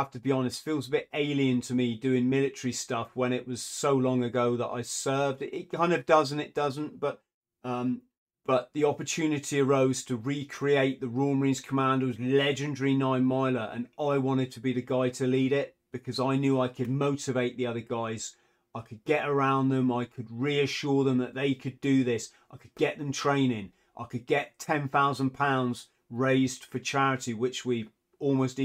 have 0.00 0.10
to 0.12 0.18
be 0.18 0.32
honest, 0.32 0.64
feels 0.64 0.88
a 0.88 0.92
bit 0.92 1.08
alien 1.12 1.60
to 1.62 1.74
me 1.74 1.94
doing 1.94 2.28
military 2.28 2.72
stuff 2.72 3.10
when 3.14 3.32
it 3.32 3.46
was 3.46 3.62
so 3.62 3.92
long 3.92 4.24
ago 4.24 4.56
that 4.56 4.68
I 4.68 4.82
served. 4.82 5.42
It 5.42 5.70
kind 5.70 5.92
of 5.92 6.06
does 6.06 6.32
and 6.32 6.40
it 6.40 6.54
doesn't, 6.54 6.98
but 6.98 7.22
um, 7.64 8.02
but 8.46 8.70
the 8.72 8.84
opportunity 8.84 9.60
arose 9.60 10.02
to 10.04 10.16
recreate 10.16 11.00
the 11.00 11.08
Royal 11.08 11.34
Marines 11.34 11.60
Commando's 11.60 12.18
legendary 12.18 12.94
nine 12.94 13.24
miler, 13.24 13.70
and 13.72 13.88
I 13.98 14.18
wanted 14.18 14.50
to 14.52 14.60
be 14.60 14.72
the 14.72 14.82
guy 14.82 15.10
to 15.10 15.26
lead 15.26 15.52
it 15.52 15.76
because 15.92 16.18
I 16.18 16.36
knew 16.36 16.58
I 16.58 16.68
could 16.68 16.88
motivate 16.88 17.56
the 17.56 17.66
other 17.66 17.80
guys. 17.80 18.36
I 18.74 18.80
could 18.80 19.04
get 19.04 19.28
around 19.28 19.68
them. 19.68 19.92
I 19.92 20.04
could 20.04 20.28
reassure 20.30 21.04
them 21.04 21.18
that 21.18 21.34
they 21.34 21.54
could 21.54 21.80
do 21.80 22.04
this. 22.04 22.30
I 22.50 22.56
could 22.56 22.74
get 22.76 22.98
them 22.98 23.12
training. 23.12 23.72
I 23.96 24.04
could 24.04 24.26
get 24.26 24.58
ten 24.58 24.88
thousand 24.88 25.30
pounds 25.30 25.88
raised 26.08 26.64
for 26.64 26.78
charity, 26.78 27.34
which 27.34 27.66
we've 27.66 27.90
almost 28.18 28.58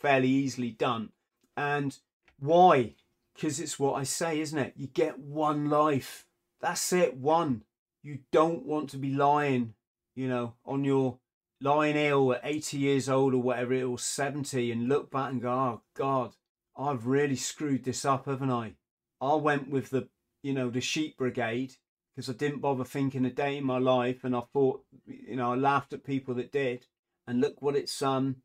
fairly 0.00 0.28
easily 0.28 0.70
done. 0.70 1.10
And 1.56 1.96
why? 2.38 2.94
Because 3.34 3.60
it's 3.60 3.78
what 3.78 3.94
I 3.94 4.04
say, 4.04 4.40
isn't 4.40 4.58
it? 4.58 4.74
You 4.76 4.86
get 4.86 5.18
one 5.18 5.68
life. 5.68 6.26
That's 6.60 6.92
it, 6.92 7.16
one. 7.16 7.62
You 8.02 8.20
don't 8.32 8.64
want 8.64 8.90
to 8.90 8.96
be 8.96 9.10
lying, 9.10 9.74
you 10.14 10.28
know, 10.28 10.54
on 10.64 10.84
your 10.84 11.18
lying 11.60 11.96
ill 11.96 12.32
at 12.32 12.40
80 12.44 12.78
years 12.78 13.08
old 13.08 13.34
or 13.34 13.42
whatever 13.42 13.74
it 13.74 13.82
or 13.82 13.98
70 13.98 14.70
and 14.70 14.88
look 14.88 15.10
back 15.10 15.32
and 15.32 15.42
go, 15.42 15.50
oh 15.50 15.82
God, 15.94 16.34
I've 16.76 17.06
really 17.06 17.36
screwed 17.36 17.84
this 17.84 18.04
up, 18.04 18.26
haven't 18.26 18.50
I? 18.50 18.74
I 19.20 19.34
went 19.34 19.68
with 19.68 19.90
the, 19.90 20.08
you 20.42 20.52
know, 20.52 20.70
the 20.70 20.80
sheep 20.80 21.16
brigade 21.16 21.74
because 22.14 22.30
I 22.30 22.34
didn't 22.34 22.60
bother 22.60 22.84
thinking 22.84 23.24
a 23.24 23.30
day 23.30 23.58
in 23.58 23.64
my 23.64 23.78
life 23.78 24.22
and 24.22 24.34
I 24.34 24.42
thought, 24.52 24.84
you 25.06 25.36
know, 25.36 25.52
I 25.52 25.56
laughed 25.56 25.92
at 25.92 26.04
people 26.04 26.34
that 26.34 26.52
did. 26.52 26.86
And 27.26 27.40
look 27.40 27.60
what 27.60 27.76
it's 27.76 28.00
um 28.00 28.36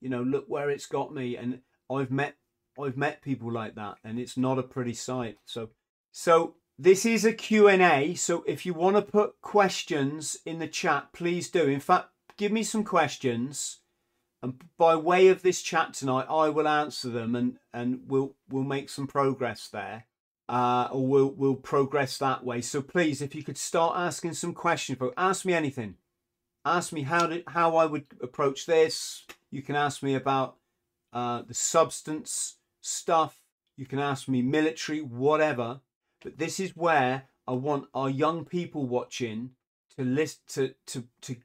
you 0.00 0.08
know 0.08 0.22
look 0.22 0.46
where 0.48 0.70
it's 0.70 0.86
got 0.86 1.14
me. 1.14 1.36
And 1.36 1.60
i've 1.90 2.10
met 2.10 2.36
i've 2.80 2.96
met 2.96 3.22
people 3.22 3.50
like 3.50 3.74
that 3.74 3.96
and 4.04 4.18
it's 4.18 4.36
not 4.36 4.58
a 4.58 4.62
pretty 4.62 4.94
sight. 4.94 5.38
So 5.44 5.70
so 6.12 6.54
this 6.78 7.04
is 7.04 7.24
a 7.24 7.32
q&a 7.32 8.14
so 8.14 8.42
if 8.46 8.64
you 8.64 8.74
want 8.74 8.96
to 8.96 9.02
put 9.02 9.40
questions 9.42 10.38
in 10.44 10.58
the 10.58 10.68
chat 10.68 11.12
please 11.12 11.50
do. 11.50 11.64
In 11.64 11.80
fact 11.80 12.08
give 12.36 12.52
me 12.52 12.62
some 12.62 12.84
questions. 12.84 13.78
And 14.42 14.54
by 14.78 14.96
way 14.96 15.28
of 15.28 15.42
this 15.42 15.60
chat 15.62 15.92
tonight 15.94 16.26
i 16.30 16.48
will 16.48 16.68
answer 16.68 17.08
them 17.08 17.34
and 17.34 17.58
and 17.72 18.00
we'll 18.06 18.36
we'll 18.48 18.64
make 18.64 18.88
some 18.88 19.06
progress 19.06 19.68
there 19.68 20.06
uh, 20.50 20.88
or 20.90 21.06
we'll 21.06 21.30
we'll 21.30 21.54
progress 21.54 22.18
that 22.18 22.44
way. 22.44 22.60
So 22.60 22.82
please 22.82 23.22
if 23.22 23.34
you 23.34 23.44
could 23.44 23.56
start 23.56 23.96
asking 23.96 24.34
some 24.34 24.52
questions 24.52 24.98
ask 25.16 25.44
me 25.46 25.54
anything. 25.54 25.94
Ask 26.64 26.92
me 26.92 27.02
how 27.02 27.26
did 27.26 27.44
how 27.48 27.76
i 27.76 27.86
would 27.86 28.06
approach 28.20 28.66
this 28.66 29.24
you 29.50 29.62
can 29.62 29.76
ask 29.76 30.02
me 30.02 30.14
about 30.14 30.56
uh, 31.12 31.42
the 31.42 31.54
substance 31.54 32.56
stuff. 32.80 33.42
You 33.76 33.86
can 33.86 33.98
ask 33.98 34.28
me 34.28 34.42
military, 34.42 35.00
whatever. 35.00 35.80
But 36.22 36.38
this 36.38 36.60
is 36.60 36.76
where 36.76 37.24
I 37.46 37.52
want 37.52 37.88
our 37.94 38.10
young 38.10 38.44
people 38.44 38.86
watching 38.86 39.50
to 39.96 40.04
list 40.04 40.54
to 40.54 40.74
to 40.88 41.04
to 41.22 41.36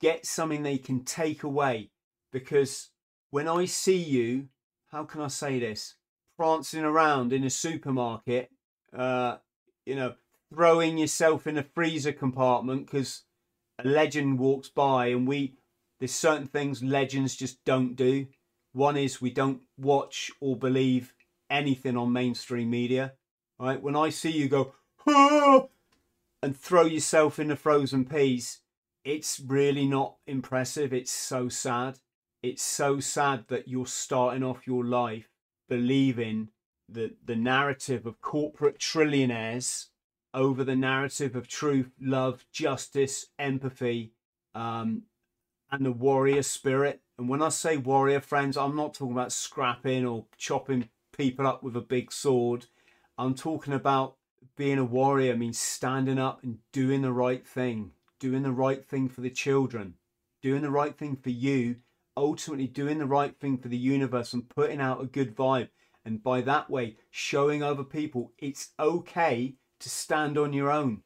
get 0.00 0.26
something 0.26 0.62
they 0.62 0.78
can 0.78 1.04
take 1.04 1.42
away. 1.42 1.90
Because 2.32 2.90
when 3.30 3.48
I 3.48 3.66
see 3.66 3.96
you, 3.96 4.48
how 4.90 5.04
can 5.04 5.20
I 5.20 5.28
say 5.28 5.58
this? 5.58 5.96
Prancing 6.36 6.84
around 6.84 7.32
in 7.32 7.44
a 7.44 7.50
supermarket, 7.50 8.50
uh, 8.96 9.36
you 9.84 9.94
know, 9.94 10.14
throwing 10.52 10.98
yourself 10.98 11.46
in 11.46 11.58
a 11.58 11.62
freezer 11.62 12.12
compartment 12.12 12.86
because 12.86 13.22
a 13.78 13.86
legend 13.86 14.38
walks 14.38 14.68
by 14.68 15.06
and 15.06 15.26
we 15.26 15.54
there's 16.02 16.10
certain 16.10 16.48
things 16.48 16.82
legends 16.82 17.36
just 17.36 17.64
don't 17.64 17.94
do. 17.94 18.26
One 18.72 18.96
is 18.96 19.22
we 19.22 19.30
don't 19.30 19.60
watch 19.78 20.32
or 20.40 20.56
believe 20.56 21.14
anything 21.48 21.96
on 21.96 22.12
mainstream 22.12 22.70
media. 22.70 23.12
Right? 23.56 23.80
When 23.80 23.94
I 23.94 24.08
see 24.08 24.32
you 24.32 24.48
go, 24.48 24.74
ah! 25.06 25.66
and 26.42 26.56
throw 26.56 26.86
yourself 26.86 27.38
in 27.38 27.46
the 27.46 27.54
frozen 27.54 28.04
peas, 28.04 28.62
it's 29.04 29.38
really 29.38 29.86
not 29.86 30.16
impressive. 30.26 30.92
It's 30.92 31.12
so 31.12 31.48
sad. 31.48 32.00
It's 32.42 32.64
so 32.64 32.98
sad 32.98 33.44
that 33.46 33.68
you're 33.68 33.86
starting 33.86 34.42
off 34.42 34.66
your 34.66 34.84
life 34.84 35.28
believing 35.68 36.48
the, 36.88 37.14
the 37.24 37.36
narrative 37.36 38.06
of 38.06 38.20
corporate 38.20 38.80
trillionaires 38.80 39.86
over 40.34 40.64
the 40.64 40.74
narrative 40.74 41.36
of 41.36 41.46
truth, 41.46 41.92
love, 42.00 42.44
justice, 42.50 43.26
empathy, 43.38 44.14
um, 44.56 45.02
and 45.72 45.86
the 45.86 45.92
warrior 45.92 46.42
spirit. 46.42 47.00
And 47.18 47.28
when 47.28 47.42
I 47.42 47.48
say 47.48 47.78
warrior, 47.78 48.20
friends, 48.20 48.56
I'm 48.56 48.76
not 48.76 48.94
talking 48.94 49.14
about 49.14 49.32
scrapping 49.32 50.06
or 50.06 50.26
chopping 50.36 50.90
people 51.16 51.46
up 51.46 51.62
with 51.62 51.76
a 51.76 51.80
big 51.80 52.12
sword. 52.12 52.66
I'm 53.16 53.34
talking 53.34 53.72
about 53.72 54.16
being 54.56 54.78
a 54.78 54.84
warrior 54.84 55.34
means 55.34 55.58
standing 55.58 56.18
up 56.18 56.42
and 56.42 56.58
doing 56.72 57.00
the 57.02 57.12
right 57.12 57.46
thing, 57.46 57.92
doing 58.20 58.42
the 58.42 58.52
right 58.52 58.84
thing 58.84 59.08
for 59.08 59.22
the 59.22 59.30
children, 59.30 59.94
doing 60.42 60.62
the 60.62 60.70
right 60.70 60.96
thing 60.96 61.16
for 61.16 61.30
you, 61.30 61.76
ultimately 62.16 62.66
doing 62.66 62.98
the 62.98 63.06
right 63.06 63.38
thing 63.40 63.56
for 63.56 63.68
the 63.68 63.76
universe 63.76 64.34
and 64.34 64.48
putting 64.50 64.80
out 64.80 65.02
a 65.02 65.06
good 65.06 65.34
vibe. 65.34 65.68
And 66.04 66.22
by 66.22 66.42
that 66.42 66.68
way, 66.68 66.96
showing 67.10 67.62
other 67.62 67.84
people 67.84 68.32
it's 68.38 68.70
okay 68.78 69.54
to 69.80 69.88
stand 69.88 70.36
on 70.36 70.52
your 70.52 70.70
own. 70.70 71.02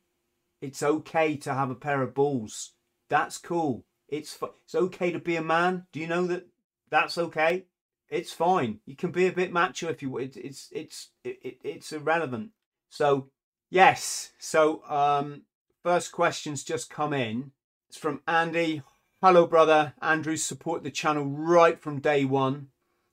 It's 0.60 0.82
okay 0.82 1.36
to 1.36 1.54
have 1.54 1.70
a 1.70 1.74
pair 1.74 2.02
of 2.02 2.14
balls. 2.14 2.72
That's 3.08 3.38
cool. 3.38 3.84
It's 4.08 4.38
it's 4.64 4.74
okay 4.74 5.10
to 5.12 5.18
be 5.18 5.36
a 5.36 5.42
man. 5.42 5.86
Do 5.92 6.00
you 6.00 6.06
know 6.06 6.26
that 6.26 6.46
that's 6.90 7.18
okay? 7.18 7.66
It's 8.08 8.32
fine. 8.32 8.80
You 8.86 8.94
can 8.94 9.10
be 9.10 9.26
a 9.26 9.32
bit 9.32 9.52
macho 9.52 9.88
if 9.88 10.02
you. 10.02 10.16
It, 10.18 10.36
it's 10.36 10.68
it's 10.72 11.10
it, 11.24 11.58
it's 11.64 11.92
irrelevant. 11.92 12.50
So 12.88 13.30
yes. 13.70 14.30
So 14.38 14.82
um, 14.88 15.42
first 15.82 16.12
questions 16.12 16.64
just 16.64 16.90
come 16.90 17.12
in. 17.12 17.52
It's 17.88 17.98
from 17.98 18.22
Andy. 18.26 18.82
Hello, 19.22 19.46
brother. 19.46 19.94
Andrew 20.00 20.36
support 20.36 20.84
the 20.84 20.90
channel 20.90 21.24
right 21.24 21.80
from 21.80 22.00
day 22.00 22.24
one. 22.24 22.68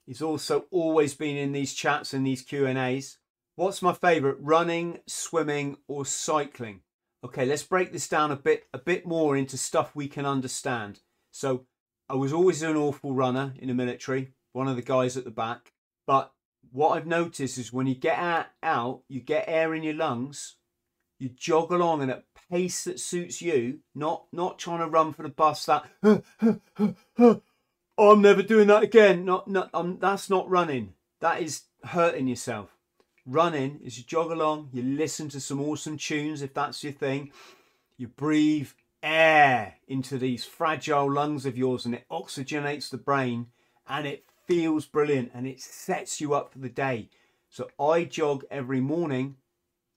He's 0.06 0.22
also 0.22 0.66
always 0.70 1.16
been 1.16 1.38
in 1.38 1.54
these 1.54 1.74
chats 1.74 2.14
and 2.14 2.28
these 2.28 2.42
Q 2.42 2.66
and 2.66 2.78
A's. 2.78 3.18
What's 3.56 3.82
my 3.82 3.94
favourite? 3.94 4.38
Running, 4.40 5.00
swimming, 5.08 5.78
or 5.88 6.06
cycling? 6.06 6.82
Okay, 7.24 7.46
let's 7.46 7.64
break 7.64 7.94
this 7.94 8.10
down 8.10 8.32
a 8.32 8.36
bit 8.36 8.66
a 8.74 8.78
bit 8.78 9.06
more 9.06 9.38
into 9.38 9.58
stuff 9.58 9.96
we 9.96 10.08
can 10.08 10.26
understand. 10.26 11.00
So 11.32 11.66
I 12.10 12.16
was 12.16 12.34
always 12.34 12.62
an 12.62 12.76
awful 12.76 13.14
runner 13.14 13.54
in 13.58 13.70
the 13.70 13.74
military, 13.74 14.34
one 14.52 14.68
of 14.68 14.76
the 14.76 14.82
guys 14.82 15.16
at 15.16 15.24
the 15.24 15.32
back. 15.32 15.72
But 16.06 16.34
what 16.72 16.98
I've 16.98 17.08
noticed 17.08 17.58
is 17.58 17.72
when 17.72 17.88
you 17.88 17.96
get 17.96 18.18
out, 18.18 18.48
out 18.62 19.04
you 19.08 19.22
get 19.22 19.46
air 19.48 19.74
in 19.74 19.84
your 19.84 19.94
lungs, 19.94 20.58
you 21.18 21.30
jog 21.30 21.72
along 21.72 22.04
at 22.04 22.10
a 22.10 22.24
pace 22.52 22.84
that 22.84 23.00
suits 23.00 23.42
you, 23.42 23.80
not 23.96 24.26
not 24.34 24.60
trying 24.60 24.80
to 24.80 24.88
run 24.88 25.14
for 25.14 25.24
the 25.24 25.30
bus 25.30 25.66
that 25.66 25.86
I'm 27.98 28.22
never 28.22 28.44
doing 28.44 28.68
that 28.68 28.84
again. 28.84 29.24
Not, 29.24 29.48
not 29.48 29.70
um, 29.74 29.98
that's 30.02 30.30
not 30.30 30.50
running. 30.50 30.94
That 31.22 31.42
is 31.42 31.62
hurting 31.86 32.28
yourself 32.28 32.78
running 33.26 33.80
is 33.84 33.98
you 33.98 34.04
jog 34.04 34.32
along, 34.32 34.70
you 34.74 34.82
listen 34.82 35.30
to 35.30 35.40
some 35.40 35.62
awesome 35.62 35.98
tunes 35.98 36.42
if 36.42 36.54
that's 36.54 36.84
your 36.84 36.94
thing, 36.94 37.32
you 37.98 38.08
breathe 38.08 38.70
air 39.02 39.76
into 39.88 40.18
these 40.18 40.46
fragile 40.46 41.12
lungs 41.12 41.46
of 41.46 41.58
yours 41.58 41.86
and 41.86 41.96
it 41.96 42.06
oxygenates 42.10 42.90
the 42.90 42.98
brain 42.98 43.48
and 43.88 44.08
it 44.08 44.26
feels 44.48 44.86
brilliant 44.86 45.32
and 45.34 45.48
it 45.48 45.60
sets 45.60 46.22
you 46.22 46.34
up 46.34 46.52
for 46.52 46.60
the 46.60 46.70
day. 46.70 47.10
So 47.50 47.70
I 47.80 48.06
jog 48.06 48.46
every 48.50 48.82
morning 48.82 49.36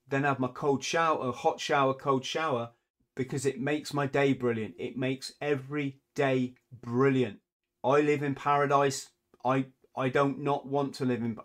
then 0.09 0.25
have 0.25 0.39
my 0.39 0.49
cold 0.49 0.85
shower, 0.85 1.29
a 1.29 1.33
hot 1.33 1.61
shower, 1.61 1.95
cold 1.95 2.25
shower, 2.25 2.71
because 3.15 3.47
it 3.47 3.61
makes 3.61 3.93
my 3.93 4.07
day 4.07 4.33
brilliant. 4.33 4.75
It 4.79 4.97
makes 4.97 5.33
every 5.41 5.99
day 6.15 6.55
brilliant. 6.81 7.39
I 7.83 8.01
live 8.01 8.23
in 8.23 8.35
paradise. 8.35 9.11
I 9.45 9.67
I 9.97 10.11
don't 10.11 10.41
not 10.41 10.67
want 10.67 10.95
to 10.97 11.05
live 11.05 11.23
in 11.23 11.39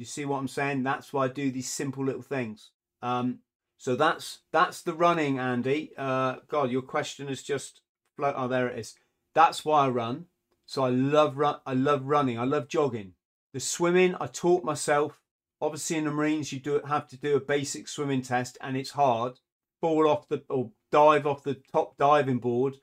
you. 0.00 0.06
See 0.06 0.24
what 0.24 0.38
I'm 0.38 0.48
saying? 0.48 0.82
That's 0.82 1.12
why 1.12 1.26
I 1.26 1.28
do 1.28 1.50
these 1.50 1.70
simple 1.70 2.04
little 2.04 2.22
things. 2.22 2.70
Um, 3.02 3.40
so 3.78 3.96
that's 3.96 4.40
that's 4.52 4.82
the 4.82 4.94
running, 4.94 5.38
Andy. 5.38 5.92
Uh, 5.96 6.36
God, 6.48 6.70
your 6.70 6.82
question 6.82 7.28
is 7.28 7.42
just 7.42 7.80
float. 8.16 8.34
Oh, 8.36 8.48
there 8.48 8.68
it 8.68 8.78
is. 8.78 8.94
That's 9.34 9.64
why 9.64 9.86
I 9.86 9.88
run. 9.88 10.26
So 10.66 10.84
I 10.84 10.90
love 10.90 11.36
run. 11.36 11.56
I 11.66 11.74
love 11.74 12.04
running. 12.04 12.38
I 12.38 12.44
love 12.44 12.68
jogging. 12.68 13.14
The 13.52 13.60
swimming, 13.60 14.14
I 14.20 14.26
taught 14.26 14.64
myself. 14.64 15.20
Obviously, 15.60 15.96
in 15.96 16.04
the 16.04 16.10
Marines, 16.10 16.52
you 16.52 16.60
do 16.60 16.80
have 16.86 17.08
to 17.08 17.16
do 17.16 17.36
a 17.36 17.40
basic 17.40 17.88
swimming 17.88 18.22
test, 18.22 18.56
and 18.60 18.76
it's 18.76 18.90
hard. 18.90 19.40
Fall 19.80 20.08
off 20.08 20.28
the 20.28 20.42
or 20.48 20.70
dive 20.92 21.26
off 21.26 21.42
the 21.42 21.54
top 21.72 21.96
diving 21.96 22.38
board 22.38 22.76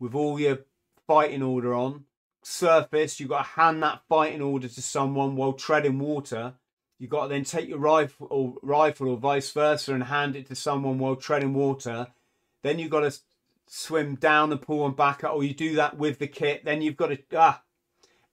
with 0.00 0.14
all 0.14 0.40
your 0.40 0.60
fighting 1.06 1.42
order 1.42 1.74
on. 1.74 2.04
Surface, 2.42 3.20
you've 3.20 3.28
got 3.28 3.42
to 3.42 3.60
hand 3.60 3.82
that 3.82 4.02
fighting 4.08 4.40
order 4.40 4.68
to 4.68 4.82
someone 4.82 5.36
while 5.36 5.52
treading 5.52 5.98
water. 5.98 6.54
You've 6.98 7.10
got 7.10 7.24
to 7.24 7.28
then 7.28 7.44
take 7.44 7.68
your 7.68 7.78
rifle 7.78 8.26
or 8.30 8.54
rifle 8.62 9.08
or 9.08 9.16
vice 9.16 9.52
versa 9.52 9.94
and 9.94 10.04
hand 10.04 10.34
it 10.34 10.46
to 10.48 10.54
someone 10.54 10.98
while 10.98 11.16
treading 11.16 11.54
water. 11.54 12.08
Then 12.62 12.78
you've 12.78 12.90
got 12.90 13.00
to 13.00 13.18
swim 13.68 14.16
down 14.16 14.50
the 14.50 14.56
pool 14.56 14.86
and 14.86 14.96
back 14.96 15.22
up, 15.22 15.34
or 15.34 15.44
you 15.44 15.54
do 15.54 15.76
that 15.76 15.96
with 15.96 16.18
the 16.18 16.26
kit. 16.26 16.64
Then 16.64 16.82
you've 16.82 16.96
got 16.96 17.08
to 17.08 17.18
ah. 17.36 17.62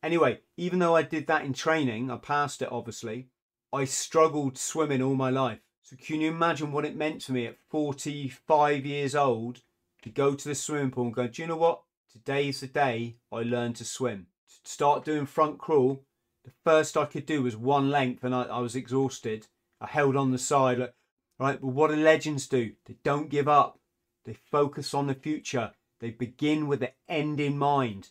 Anyway, 0.02 0.40
even 0.58 0.80
though 0.80 0.96
I 0.96 1.04
did 1.04 1.28
that 1.28 1.46
in 1.46 1.54
training, 1.54 2.10
I 2.10 2.18
passed 2.18 2.62
it 2.62 2.72
obviously. 2.72 3.28
I 3.72 3.86
struggled 3.86 4.58
swimming 4.58 5.02
all 5.02 5.16
my 5.16 5.30
life. 5.30 5.60
So 5.82 5.96
can 5.96 6.22
you 6.22 6.32
imagine 6.32 6.72
what 6.72 6.86
it 6.86 6.96
meant 6.96 7.22
to 7.22 7.32
me 7.32 7.46
at 7.46 7.60
45 7.70 8.86
years 8.86 9.14
old 9.14 9.62
to 10.02 10.10
go 10.10 10.34
to 10.34 10.48
the 10.48 10.56
swimming 10.56 10.90
pool 10.90 11.06
and 11.06 11.14
go, 11.14 11.28
do 11.28 11.42
you 11.42 11.48
know 11.48 11.58
what? 11.58 11.84
Today's 12.12 12.62
the 12.62 12.68
day 12.68 13.18
I 13.32 13.42
learned 13.42 13.76
to 13.76 13.86
swim. 13.86 14.28
To 14.64 14.72
start 14.72 15.06
doing 15.06 15.26
front 15.26 15.60
crawl, 15.60 16.04
the 16.46 16.52
first 16.64 16.96
I 16.96 17.06
could 17.06 17.26
do 17.26 17.44
was 17.44 17.58
one 17.58 17.90
length 17.90 18.24
and 18.24 18.34
I, 18.34 18.44
I 18.44 18.60
was 18.60 18.76
exhausted. 18.76 19.48
I 19.82 19.88
held 19.88 20.16
on 20.16 20.32
the 20.32 20.38
side. 20.38 20.80
Like, 20.80 20.94
right, 21.40 21.60
but 21.60 21.68
what 21.68 21.90
do 21.90 21.96
legends 21.98 22.48
do? 22.48 22.74
They 22.86 22.96
don't 23.04 23.30
give 23.30 23.48
up. 23.48 23.80
They 24.26 24.34
focus 24.34 24.94
on 24.94 25.08
the 25.08 25.16
future. 25.16 25.72
They 26.00 26.12
begin 26.12 26.68
with 26.68 26.80
the 26.82 26.94
end 27.08 27.40
in 27.40 27.58
mind. 27.58 28.10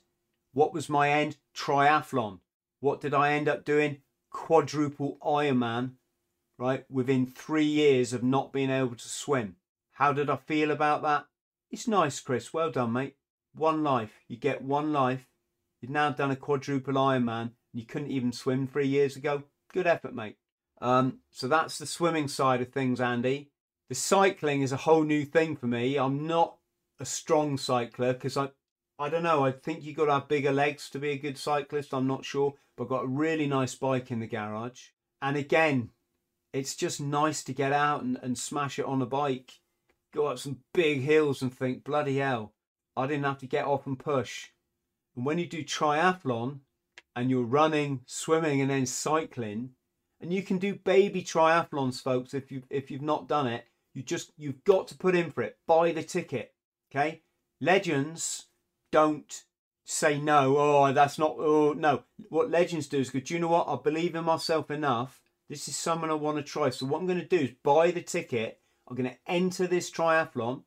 What 0.52 0.72
was 0.72 0.88
my 0.88 1.10
end? 1.10 1.36
Triathlon. 1.56 2.40
What 2.80 3.00
did 3.00 3.14
I 3.14 3.32
end 3.32 3.48
up 3.48 3.64
doing? 3.64 3.98
Quadruple 4.30 5.18
Ironman, 5.22 5.92
right? 6.58 6.84
Within 6.90 7.26
three 7.26 7.64
years 7.64 8.12
of 8.12 8.22
not 8.22 8.52
being 8.52 8.70
able 8.70 8.96
to 8.96 9.08
swim. 9.08 9.56
How 9.92 10.12
did 10.12 10.28
I 10.28 10.36
feel 10.36 10.70
about 10.70 11.02
that? 11.02 11.26
It's 11.70 11.88
nice, 11.88 12.20
Chris. 12.20 12.52
Well 12.52 12.70
done, 12.70 12.92
mate. 12.92 13.16
One 13.54 13.82
life. 13.82 14.20
You 14.28 14.36
get 14.36 14.62
one 14.62 14.92
life. 14.92 15.28
You've 15.80 15.90
now 15.90 16.10
done 16.10 16.30
a 16.30 16.36
quadruple 16.36 16.94
Ironman. 16.94 17.52
You 17.74 17.84
couldn't 17.84 18.12
even 18.12 18.32
swim 18.32 18.66
three 18.66 18.86
years 18.86 19.16
ago. 19.16 19.42
Good 19.72 19.86
effort, 19.86 20.14
mate. 20.14 20.36
Um, 20.80 21.18
so 21.30 21.48
that's 21.48 21.76
the 21.76 21.86
swimming 21.86 22.28
side 22.28 22.60
of 22.60 22.72
things, 22.72 23.00
Andy. 23.00 23.50
The 23.88 23.96
cycling 23.96 24.62
is 24.62 24.72
a 24.72 24.78
whole 24.78 25.02
new 25.02 25.24
thing 25.24 25.56
for 25.56 25.66
me. 25.66 25.98
I'm 25.98 26.26
not 26.26 26.56
a 27.00 27.04
strong 27.04 27.58
cycler 27.58 28.12
because 28.12 28.36
I, 28.36 28.50
I 28.98 29.08
don't 29.08 29.24
know. 29.24 29.44
I 29.44 29.50
think 29.50 29.82
you've 29.82 29.96
got 29.96 30.06
to 30.06 30.12
have 30.12 30.28
bigger 30.28 30.52
legs 30.52 30.88
to 30.90 31.00
be 31.00 31.10
a 31.10 31.18
good 31.18 31.36
cyclist. 31.36 31.92
I'm 31.92 32.06
not 32.06 32.24
sure, 32.24 32.54
but 32.76 32.84
I've 32.84 32.90
got 32.90 33.04
a 33.04 33.08
really 33.08 33.48
nice 33.48 33.74
bike 33.74 34.10
in 34.10 34.20
the 34.20 34.26
garage. 34.26 34.90
And 35.20 35.36
again, 35.36 35.90
it's 36.52 36.76
just 36.76 37.00
nice 37.00 37.42
to 37.44 37.52
get 37.52 37.72
out 37.72 38.02
and, 38.02 38.18
and 38.22 38.38
smash 38.38 38.78
it 38.78 38.84
on 38.84 39.02
a 39.02 39.06
bike, 39.06 39.54
go 40.12 40.26
up 40.28 40.38
some 40.38 40.60
big 40.72 41.00
hills 41.00 41.42
and 41.42 41.52
think, 41.52 41.82
bloody 41.82 42.18
hell, 42.18 42.52
I 42.96 43.08
didn't 43.08 43.24
have 43.24 43.38
to 43.38 43.46
get 43.46 43.66
off 43.66 43.86
and 43.86 43.98
push. 43.98 44.50
And 45.16 45.26
when 45.26 45.38
you 45.38 45.46
do 45.46 45.64
triathlon 45.64 46.60
and 47.16 47.30
you're 47.30 47.42
running, 47.42 48.00
swimming, 48.06 48.60
and 48.60 48.70
then 48.70 48.86
cycling, 48.86 49.70
and 50.20 50.32
you 50.32 50.42
can 50.42 50.58
do 50.58 50.74
baby 50.74 51.22
triathlons, 51.22 52.00
folks, 52.02 52.34
if 52.34 52.50
you 52.50 52.62
if 52.70 52.90
you've 52.90 53.02
not 53.02 53.28
done 53.28 53.46
it, 53.46 53.66
you 53.92 54.02
just 54.02 54.32
you've 54.36 54.64
got 54.64 54.88
to 54.88 54.96
put 54.96 55.14
in 55.14 55.30
for 55.30 55.42
it. 55.42 55.58
Buy 55.66 55.92
the 55.92 56.02
ticket. 56.02 56.54
Okay? 56.90 57.22
Legends 57.60 58.46
don't 58.90 59.44
say 59.84 60.18
no. 60.18 60.56
Oh, 60.56 60.92
that's 60.92 61.18
not. 61.18 61.36
Oh 61.38 61.74
no. 61.76 62.04
What 62.28 62.50
legends 62.50 62.88
do 62.88 62.98
is 62.98 63.10
go. 63.10 63.20
Do 63.20 63.34
you 63.34 63.40
know 63.40 63.48
what? 63.48 63.68
I 63.68 63.76
believe 63.82 64.14
in 64.14 64.24
myself 64.24 64.70
enough. 64.70 65.20
This 65.48 65.68
is 65.68 65.76
someone 65.76 66.10
I 66.10 66.14
want 66.14 66.38
to 66.38 66.42
try. 66.42 66.70
So 66.70 66.86
what 66.86 67.00
I'm 67.00 67.06
going 67.06 67.20
to 67.20 67.26
do 67.26 67.44
is 67.44 67.50
buy 67.62 67.90
the 67.90 68.02
ticket. 68.02 68.60
I'm 68.88 68.96
going 68.96 69.10
to 69.10 69.16
enter 69.26 69.66
this 69.66 69.90
triathlon. 69.90 70.62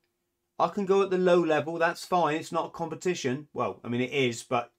I 0.60 0.70
can 0.70 0.86
go 0.86 1.02
at 1.02 1.10
the 1.10 1.18
low 1.18 1.40
level. 1.40 1.78
That's 1.78 2.06
fine. 2.06 2.36
It's 2.36 2.52
not 2.52 2.68
a 2.68 2.78
competition. 2.78 3.48
Well, 3.54 3.80
I 3.84 3.90
mean 3.90 4.02
it 4.02 4.12
is, 4.12 4.44
but 4.44 4.72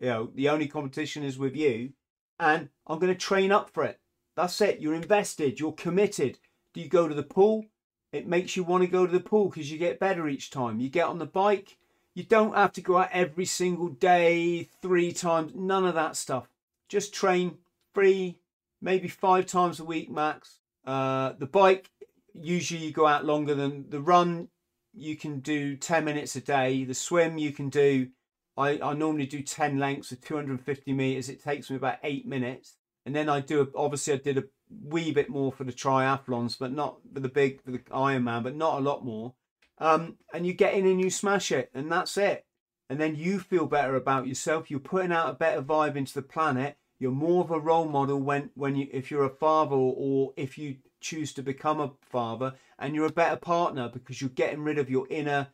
you 0.00 0.08
know 0.08 0.30
the 0.34 0.48
only 0.48 0.66
competition 0.66 1.22
is 1.22 1.38
with 1.38 1.56
you. 1.56 1.92
And 2.38 2.68
I'm 2.86 2.98
going 2.98 3.12
to 3.12 3.18
train 3.18 3.52
up 3.52 3.70
for 3.70 3.84
it. 3.84 4.00
That's 4.36 4.60
it. 4.60 4.80
You're 4.80 4.94
invested. 4.94 5.60
You're 5.60 5.72
committed. 5.72 6.38
Do 6.72 6.80
you 6.80 6.88
go 6.88 7.06
to 7.06 7.14
the 7.14 7.22
pool? 7.22 7.66
It 8.12 8.26
makes 8.26 8.56
you 8.56 8.64
want 8.64 8.82
to 8.82 8.88
go 8.88 9.06
to 9.06 9.12
the 9.12 9.20
pool 9.20 9.48
because 9.48 9.70
you 9.70 9.78
get 9.78 10.00
better 10.00 10.28
each 10.28 10.50
time. 10.50 10.80
You 10.80 10.88
get 10.88 11.06
on 11.06 11.18
the 11.18 11.26
bike. 11.26 11.78
You 12.14 12.22
don't 12.22 12.54
have 12.54 12.72
to 12.74 12.80
go 12.80 12.98
out 12.98 13.08
every 13.12 13.44
single 13.44 13.88
day, 13.88 14.68
three 14.80 15.12
times, 15.12 15.52
none 15.54 15.84
of 15.84 15.94
that 15.96 16.14
stuff. 16.14 16.48
Just 16.88 17.12
train 17.12 17.58
three, 17.92 18.38
maybe 18.80 19.08
five 19.08 19.46
times 19.46 19.80
a 19.80 19.84
week 19.84 20.10
max. 20.10 20.58
Uh, 20.86 21.32
the 21.38 21.46
bike, 21.46 21.90
usually 22.32 22.84
you 22.84 22.92
go 22.92 23.06
out 23.06 23.24
longer 23.24 23.54
than 23.56 23.90
the 23.90 24.00
run. 24.00 24.48
You 24.92 25.16
can 25.16 25.40
do 25.40 25.76
10 25.76 26.04
minutes 26.04 26.36
a 26.36 26.40
day. 26.40 26.84
The 26.84 26.94
swim, 26.94 27.36
you 27.36 27.50
can 27.50 27.68
do, 27.68 28.08
I, 28.56 28.78
I 28.80 28.94
normally 28.94 29.26
do 29.26 29.42
10 29.42 29.78
lengths 29.78 30.12
of 30.12 30.20
250 30.20 30.92
meters. 30.92 31.28
It 31.28 31.42
takes 31.42 31.70
me 31.70 31.76
about 31.76 31.98
eight 32.02 32.26
minutes. 32.26 32.74
And 33.04 33.14
then 33.14 33.28
I 33.28 33.40
do, 33.40 33.62
a, 33.62 33.66
obviously, 33.76 34.14
I 34.14 34.16
did 34.16 34.38
a 34.38 34.44
wee 34.70 35.12
bit 35.12 35.28
more 35.28 35.52
for 35.52 35.64
the 35.64 35.72
triathlons, 35.72 36.58
but 36.58 36.72
not 36.72 36.98
for 37.12 37.20
the 37.20 37.28
big 37.28 37.62
for 37.62 37.70
the 37.70 37.78
Ironman, 37.78 38.42
but 38.42 38.56
not 38.56 38.78
a 38.78 38.82
lot 38.82 39.04
more. 39.04 39.34
Um, 39.78 40.16
and 40.32 40.46
you 40.46 40.52
get 40.52 40.74
in 40.74 40.86
and 40.86 41.00
you 41.00 41.10
smash 41.10 41.50
it, 41.52 41.70
and 41.74 41.90
that's 41.90 42.16
it. 42.16 42.46
And 42.88 43.00
then 43.00 43.16
you 43.16 43.40
feel 43.40 43.66
better 43.66 43.96
about 43.96 44.26
yourself. 44.26 44.70
You're 44.70 44.80
putting 44.80 45.12
out 45.12 45.30
a 45.30 45.34
better 45.34 45.62
vibe 45.62 45.96
into 45.96 46.14
the 46.14 46.22
planet. 46.22 46.76
You're 46.98 47.10
more 47.10 47.42
of 47.42 47.50
a 47.50 47.58
role 47.58 47.88
model 47.88 48.20
when 48.20 48.50
when 48.54 48.76
you 48.76 48.88
if 48.92 49.10
you're 49.10 49.24
a 49.24 49.30
father 49.30 49.74
or, 49.74 49.94
or 49.96 50.32
if 50.36 50.56
you 50.56 50.76
choose 51.00 51.34
to 51.34 51.42
become 51.42 51.80
a 51.80 51.92
father, 52.02 52.54
and 52.78 52.94
you're 52.94 53.06
a 53.06 53.12
better 53.12 53.36
partner 53.36 53.90
because 53.92 54.20
you're 54.20 54.30
getting 54.30 54.62
rid 54.62 54.78
of 54.78 54.88
your 54.88 55.06
inner 55.10 55.48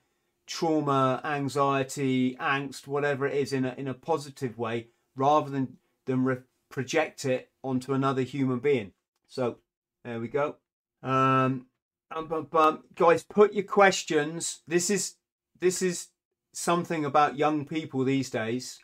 trauma, 0.51 1.21
anxiety, 1.25 2.37
angst, 2.41 2.89
whatever 2.89 3.25
it 3.25 3.35
is, 3.35 3.53
in 3.53 3.65
a 3.65 3.75
in 3.79 3.87
a 3.87 3.95
positive 3.95 4.59
way, 4.59 4.89
rather 5.15 5.49
than 5.49 5.77
than 6.07 6.25
re- 6.25 6.39
project 6.69 7.25
it 7.25 7.51
onto 7.63 7.95
another 7.95 8.23
human 8.23 8.59
being. 8.59 8.93
So 9.29 9.59
there 10.05 10.19
we 10.19 10.27
go. 10.27 10.57
Um, 11.03 11.67
um, 12.11 12.83
guys, 12.97 13.23
put 13.23 13.55
your 13.55 13.65
questions. 13.65 14.63
This 14.67 14.91
is 14.91 15.15
this 15.61 15.83
is 15.83 16.09
something 16.53 17.05
about 17.05 17.39
young 17.39 17.65
people 17.65 18.03
these 18.05 18.29
days. 18.29 18.81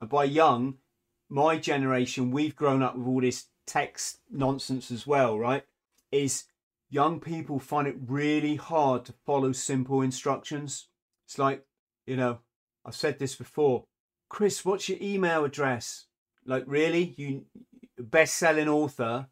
And 0.00 0.08
by 0.08 0.24
young, 0.24 0.78
my 1.28 1.58
generation, 1.58 2.30
we've 2.30 2.56
grown 2.56 2.82
up 2.82 2.96
with 2.96 3.06
all 3.06 3.20
this 3.20 3.48
text 3.66 4.20
nonsense 4.30 4.90
as 4.90 5.06
well, 5.06 5.38
right? 5.38 5.64
Is 6.10 6.44
young 6.88 7.20
people 7.20 7.58
find 7.58 7.86
it 7.86 7.96
really 8.06 8.56
hard 8.56 9.04
to 9.04 9.12
follow 9.26 9.52
simple 9.52 10.00
instructions. 10.00 10.88
It's 11.34 11.38
like, 11.40 11.64
you 12.06 12.16
know, 12.16 12.38
I've 12.86 12.94
said 12.94 13.18
this 13.18 13.34
before. 13.34 13.86
Chris, 14.28 14.64
what's 14.64 14.88
your 14.88 14.98
email 15.02 15.44
address? 15.44 16.04
Like, 16.46 16.62
really? 16.68 17.12
You 17.16 17.46
best 17.98 18.36
selling 18.36 18.68
author 18.68 19.26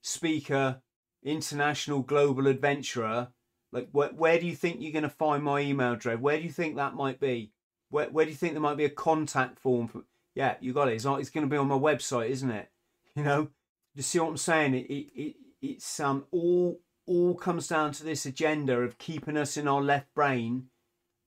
speaker, 0.00 0.80
international 1.22 2.00
global 2.00 2.46
adventurer, 2.46 3.28
like 3.72 3.90
where, 3.92 4.08
where 4.08 4.40
do 4.40 4.46
you 4.46 4.56
think 4.56 4.78
you're 4.80 4.92
going 4.92 5.02
to 5.02 5.10
find 5.10 5.42
my 5.42 5.60
email 5.60 5.92
address? 5.92 6.18
Where 6.18 6.38
do 6.38 6.44
you 6.44 6.50
think 6.50 6.76
that 6.76 6.94
might 6.94 7.20
be? 7.20 7.52
Where, 7.90 8.08
where 8.08 8.24
do 8.24 8.30
you 8.30 8.36
think 8.38 8.54
there 8.54 8.62
might 8.62 8.78
be 8.78 8.86
a 8.86 8.90
contact 8.90 9.58
form 9.58 9.86
for? 9.88 10.04
Yeah, 10.34 10.54
you 10.60 10.72
got 10.72 10.88
it. 10.88 10.94
It's, 10.94 11.04
it's 11.04 11.28
going 11.28 11.46
to 11.46 11.50
be 11.50 11.58
on 11.58 11.68
my 11.68 11.76
website, 11.76 12.30
isn't 12.30 12.50
it? 12.50 12.70
You 13.14 13.22
know, 13.22 13.48
you 13.94 14.02
see 14.02 14.18
what 14.18 14.30
I'm 14.30 14.36
saying? 14.38 14.74
It, 14.74 14.86
it, 14.90 15.06
it 15.14 15.36
it's 15.60 16.00
um 16.00 16.24
all 16.30 16.80
all 17.06 17.34
comes 17.34 17.68
down 17.68 17.92
to 17.92 18.04
this 18.04 18.24
agenda 18.24 18.80
of 18.80 18.96
keeping 18.96 19.36
us 19.36 19.58
in 19.58 19.68
our 19.68 19.82
left 19.82 20.14
brain 20.14 20.70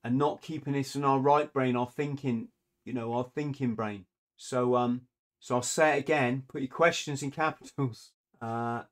and 0.03 0.17
not 0.17 0.41
keeping 0.41 0.73
this 0.73 0.95
in 0.95 1.03
our 1.03 1.19
right 1.19 1.51
brain, 1.51 1.75
our 1.75 1.89
thinking, 1.89 2.49
you 2.85 2.93
know, 2.93 3.13
our 3.13 3.25
thinking 3.35 3.75
brain. 3.75 4.05
So 4.37 4.75
um, 4.75 5.01
so 5.39 5.55
I'll 5.55 5.61
say 5.61 5.97
it 5.97 5.99
again. 5.99 6.43
Put 6.47 6.61
your 6.61 6.69
questions 6.69 7.23
in 7.23 7.31
capitals. 7.31 8.11
Uh, 8.39 8.83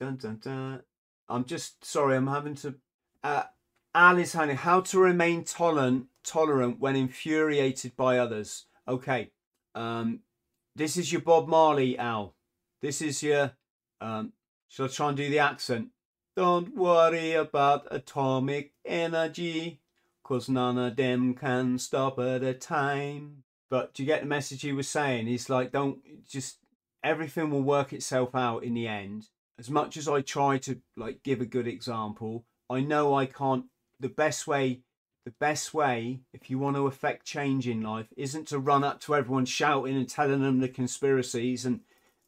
dun, 0.00 0.16
dun, 0.16 0.40
dun. 0.42 0.80
I'm 1.28 1.44
just 1.44 1.84
sorry. 1.84 2.16
I'm 2.16 2.26
having 2.26 2.54
to. 2.54 2.76
Uh, 3.22 3.42
Alice 3.94 4.32
Honey, 4.32 4.54
how 4.54 4.80
to 4.80 4.98
remain 4.98 5.44
tolerant 5.44 6.06
tolerant 6.24 6.80
when 6.80 6.96
infuriated 6.96 7.94
by 7.96 8.16
others. 8.16 8.64
Okay. 8.88 9.30
Um, 9.74 10.20
this 10.74 10.96
is 10.96 11.12
your 11.12 11.20
Bob 11.20 11.48
Marley, 11.48 11.98
Al. 11.98 12.34
This 12.80 13.02
is 13.02 13.22
your. 13.22 13.52
Um, 14.00 14.32
shall 14.68 14.86
I 14.86 14.88
try 14.88 15.08
and 15.08 15.16
do 15.18 15.28
the 15.28 15.38
accent? 15.38 15.88
Don't 16.34 16.74
worry 16.74 17.32
about 17.34 17.86
atomic 17.90 18.72
energy, 18.84 19.80
cause 20.24 20.48
none 20.48 20.78
of 20.78 20.96
them 20.96 21.34
can 21.34 21.78
stop 21.78 22.18
at 22.18 22.42
a 22.42 22.54
time. 22.54 23.44
But 23.70 23.94
do 23.94 24.02
you 24.02 24.06
get 24.06 24.22
the 24.22 24.26
message 24.26 24.62
he 24.62 24.72
was 24.72 24.88
saying? 24.88 25.26
He's 25.26 25.48
like, 25.48 25.70
don't 25.70 26.00
just 26.26 26.58
everything 27.04 27.50
will 27.50 27.62
work 27.62 27.92
itself 27.92 28.34
out 28.34 28.64
in 28.64 28.74
the 28.74 28.88
end. 28.88 29.28
As 29.58 29.70
much 29.70 29.96
as 29.96 30.08
I 30.08 30.22
try 30.22 30.58
to 30.58 30.80
like 30.96 31.22
give 31.22 31.40
a 31.40 31.46
good 31.46 31.68
example, 31.68 32.44
I 32.68 32.80
know 32.80 33.14
I 33.14 33.26
can't. 33.26 33.66
The 34.00 34.08
best 34.08 34.46
way, 34.48 34.80
the 35.24 35.34
best 35.38 35.72
way, 35.72 36.20
if 36.32 36.50
you 36.50 36.58
want 36.58 36.76
to 36.76 36.86
affect 36.86 37.26
change 37.26 37.68
in 37.68 37.82
life, 37.82 38.08
isn't 38.16 38.48
to 38.48 38.58
run 38.58 38.82
up 38.82 39.00
to 39.02 39.14
everyone 39.14 39.44
shouting 39.44 39.96
and 39.96 40.08
telling 40.08 40.42
them 40.42 40.60
the 40.60 40.68
conspiracies 40.68 41.64
and 41.64 41.80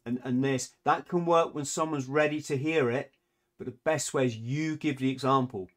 and 0.05 0.21
and 0.23 0.43
this. 0.43 0.71
That 0.85 1.07
can 1.07 1.25
work 1.25 1.53
when 1.53 1.65
someone's 1.65 2.07
ready 2.07 2.41
to 2.43 2.57
hear 2.57 2.89
it, 2.89 3.11
but 3.57 3.65
the 3.65 3.77
best 3.83 4.13
way 4.13 4.25
is 4.25 4.37
you 4.37 4.77
give 4.77 4.99
the 4.99 5.11
example. 5.11 5.69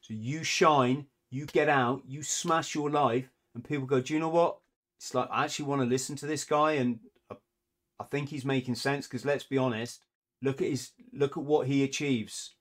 So 0.00 0.14
you 0.14 0.44
shine, 0.44 1.06
you 1.30 1.46
get 1.46 1.68
out, 1.68 2.02
you 2.06 2.22
smash 2.22 2.74
your 2.74 2.90
life, 2.90 3.30
and 3.54 3.64
people 3.64 3.86
go, 3.86 4.00
"Do 4.00 4.14
you 4.14 4.20
know 4.20 4.28
what? 4.28 4.58
It's 4.98 5.14
like 5.14 5.28
I 5.30 5.44
actually 5.44 5.66
want 5.66 5.82
to 5.82 5.88
listen 5.88 6.16
to 6.16 6.26
this 6.26 6.44
guy, 6.44 6.72
and 6.72 7.00
I, 7.30 8.04
think 8.10 8.28
he's 8.28 8.44
making 8.44 8.74
sense." 8.74 9.06
Because 9.06 9.24
let's 9.24 9.44
be 9.44 9.58
honest, 9.58 10.02
look 10.42 10.60
at 10.60 10.68
his 10.68 10.90
look 11.12 11.36
at 11.36 11.42
what 11.42 11.66
he 11.66 11.84
achieves 11.84 12.54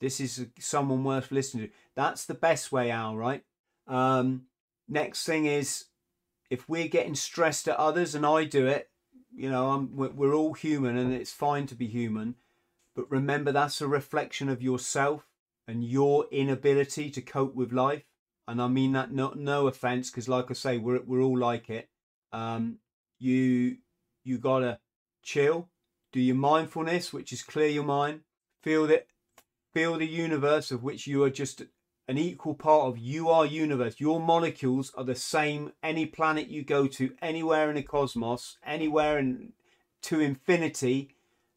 this 0.00 0.20
is 0.20 0.46
someone 0.58 1.04
worth 1.04 1.32
listening 1.32 1.68
to 1.68 1.72
that's 1.94 2.24
the 2.24 2.34
best 2.34 2.72
way 2.72 2.90
out 2.90 3.16
right 3.16 3.42
um 3.88 4.42
next 4.88 5.24
thing 5.24 5.46
is 5.46 5.86
if 6.50 6.68
we're 6.68 6.88
getting 6.88 7.14
stressed 7.14 7.68
at 7.68 7.76
others 7.76 8.14
and 8.14 8.26
i 8.26 8.44
do 8.44 8.66
it 8.66 8.90
you 9.34 9.50
know 9.50 9.70
I'm, 9.70 9.96
we're 9.96 10.34
all 10.34 10.54
human 10.54 10.96
and 10.96 11.12
it's 11.12 11.32
fine 11.32 11.66
to 11.66 11.74
be 11.74 11.86
human 11.86 12.34
but 12.94 13.10
remember 13.10 13.52
that's 13.52 13.80
a 13.80 13.88
reflection 13.88 14.48
of 14.48 14.62
yourself 14.62 15.24
and 15.68 15.84
your 15.84 16.26
inability 16.30 17.10
to 17.10 17.20
cope 17.20 17.54
with 17.54 17.72
life 17.72 18.04
and 18.48 18.60
i 18.60 18.68
mean 18.68 18.92
that 18.92 19.12
not 19.12 19.38
no 19.38 19.66
offense 19.66 20.10
because 20.10 20.28
like 20.28 20.50
i 20.50 20.54
say 20.54 20.78
we're, 20.78 21.02
we're 21.02 21.22
all 21.22 21.38
like 21.38 21.68
it 21.70 21.88
um 22.32 22.78
you 23.18 23.76
you 24.24 24.38
gotta 24.38 24.78
chill 25.22 25.68
do 26.16 26.22
your 26.22 26.36
mindfulness, 26.36 27.12
which 27.12 27.30
is 27.30 27.42
clear 27.42 27.68
your 27.68 27.84
mind. 27.84 28.20
Feel 28.62 28.86
that 28.86 29.06
feel 29.74 29.98
the 29.98 30.06
universe 30.06 30.70
of 30.70 30.82
which 30.82 31.06
you 31.06 31.22
are 31.22 31.28
just 31.28 31.60
an 32.08 32.16
equal 32.16 32.54
part 32.54 32.86
of. 32.86 32.96
You 32.96 33.28
are 33.28 33.44
universe. 33.44 33.96
Your 33.98 34.18
molecules 34.18 34.92
are 34.96 35.04
the 35.04 35.14
same 35.14 35.72
any 35.82 36.06
planet 36.06 36.48
you 36.48 36.64
go 36.64 36.86
to, 36.86 37.12
anywhere 37.20 37.68
in 37.68 37.76
the 37.76 37.82
cosmos, 37.82 38.56
anywhere 38.64 39.18
in 39.18 39.52
to 40.04 40.20
infinity, 40.20 41.14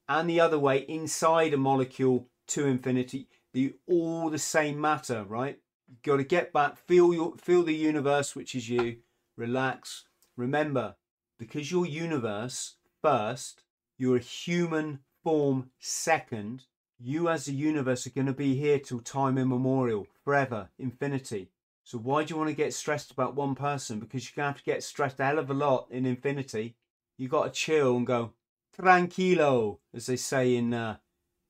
and 0.10 0.30
the 0.30 0.41
other 0.41 0.60
way 0.60 0.80
inside 0.80 1.54
a 1.54 1.58
molecule 1.58 2.28
to 2.48 2.65
infinity. 2.65 3.30
The 3.53 3.75
all 3.88 4.29
the 4.29 4.39
same 4.39 4.79
matter, 4.79 5.23
right? 5.23 5.59
You've 5.88 6.03
got 6.03 6.17
to 6.17 6.23
get 6.23 6.53
back, 6.53 6.77
feel 6.77 7.13
your 7.13 7.35
feel 7.38 7.63
the 7.63 7.73
universe, 7.73 8.35
which 8.35 8.55
is 8.55 8.69
you. 8.69 8.97
Relax. 9.35 10.05
Remember, 10.35 10.95
because 11.38 11.71
your 11.71 11.85
universe 11.85 12.75
first 13.01 13.63
you're 13.99 14.15
a 14.15 14.19
human 14.19 14.99
form 15.23 15.71
second. 15.77 16.63
You 16.97 17.27
as 17.27 17.49
a 17.49 17.53
universe 17.53 18.07
are 18.07 18.12
going 18.12 18.27
to 18.27 18.33
be 18.33 18.55
here 18.55 18.79
till 18.79 19.01
time 19.01 19.38
immemorial, 19.38 20.07
forever, 20.23 20.69
infinity. 20.79 21.51
So 21.83 21.97
why 21.97 22.23
do 22.23 22.33
you 22.33 22.38
want 22.38 22.49
to 22.49 22.55
get 22.55 22.73
stressed 22.73 23.12
about 23.12 23.35
one 23.35 23.55
person? 23.55 23.99
Because 23.99 24.23
you're 24.23 24.41
going 24.41 24.53
to 24.53 24.57
have 24.57 24.63
to 24.63 24.71
get 24.71 24.83
stressed 24.83 25.19
a 25.19 25.25
hell 25.25 25.38
of 25.38 25.49
a 25.49 25.53
lot 25.53 25.88
in 25.91 26.05
infinity. 26.05 26.75
You 27.17 27.27
got 27.27 27.43
to 27.45 27.49
chill 27.51 27.97
and 27.97 28.07
go 28.07 28.31
tranquilo, 28.77 29.79
as 29.93 30.05
they 30.05 30.15
say 30.15 30.55
in 30.55 30.73
uh, 30.73 30.97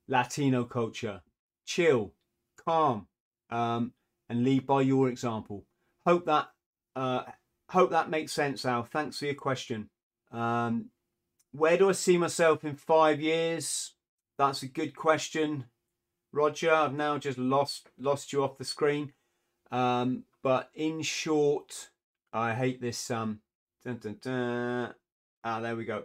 Latino 0.08 0.64
culture. 0.64 1.22
Chill, 1.70 2.12
calm, 2.66 3.06
um, 3.48 3.92
and 4.28 4.42
lead 4.42 4.66
by 4.66 4.80
your 4.80 5.08
example. 5.08 5.66
Hope 6.04 6.26
that 6.26 6.48
uh, 6.96 7.22
hope 7.68 7.92
that 7.92 8.10
makes 8.10 8.32
sense, 8.32 8.64
Al. 8.64 8.82
Thanks 8.82 9.20
for 9.20 9.26
your 9.26 9.36
question. 9.36 9.88
Um, 10.32 10.86
where 11.52 11.78
do 11.78 11.88
I 11.88 11.92
see 11.92 12.18
myself 12.18 12.64
in 12.64 12.74
five 12.74 13.20
years? 13.20 13.94
That's 14.36 14.64
a 14.64 14.66
good 14.66 14.96
question, 14.96 15.66
Roger. 16.32 16.72
I've 16.74 16.92
now 16.92 17.18
just 17.18 17.38
lost 17.38 17.90
lost 17.96 18.32
you 18.32 18.42
off 18.42 18.58
the 18.58 18.64
screen. 18.64 19.12
Um, 19.70 20.24
but 20.42 20.70
in 20.74 21.02
short, 21.02 21.90
I 22.32 22.52
hate 22.52 22.80
this. 22.80 23.12
Um, 23.12 23.42
dun, 23.84 23.98
dun, 23.98 24.16
dun. 24.20 24.94
Ah, 25.44 25.60
there 25.60 25.76
we 25.76 25.84
go. 25.84 26.02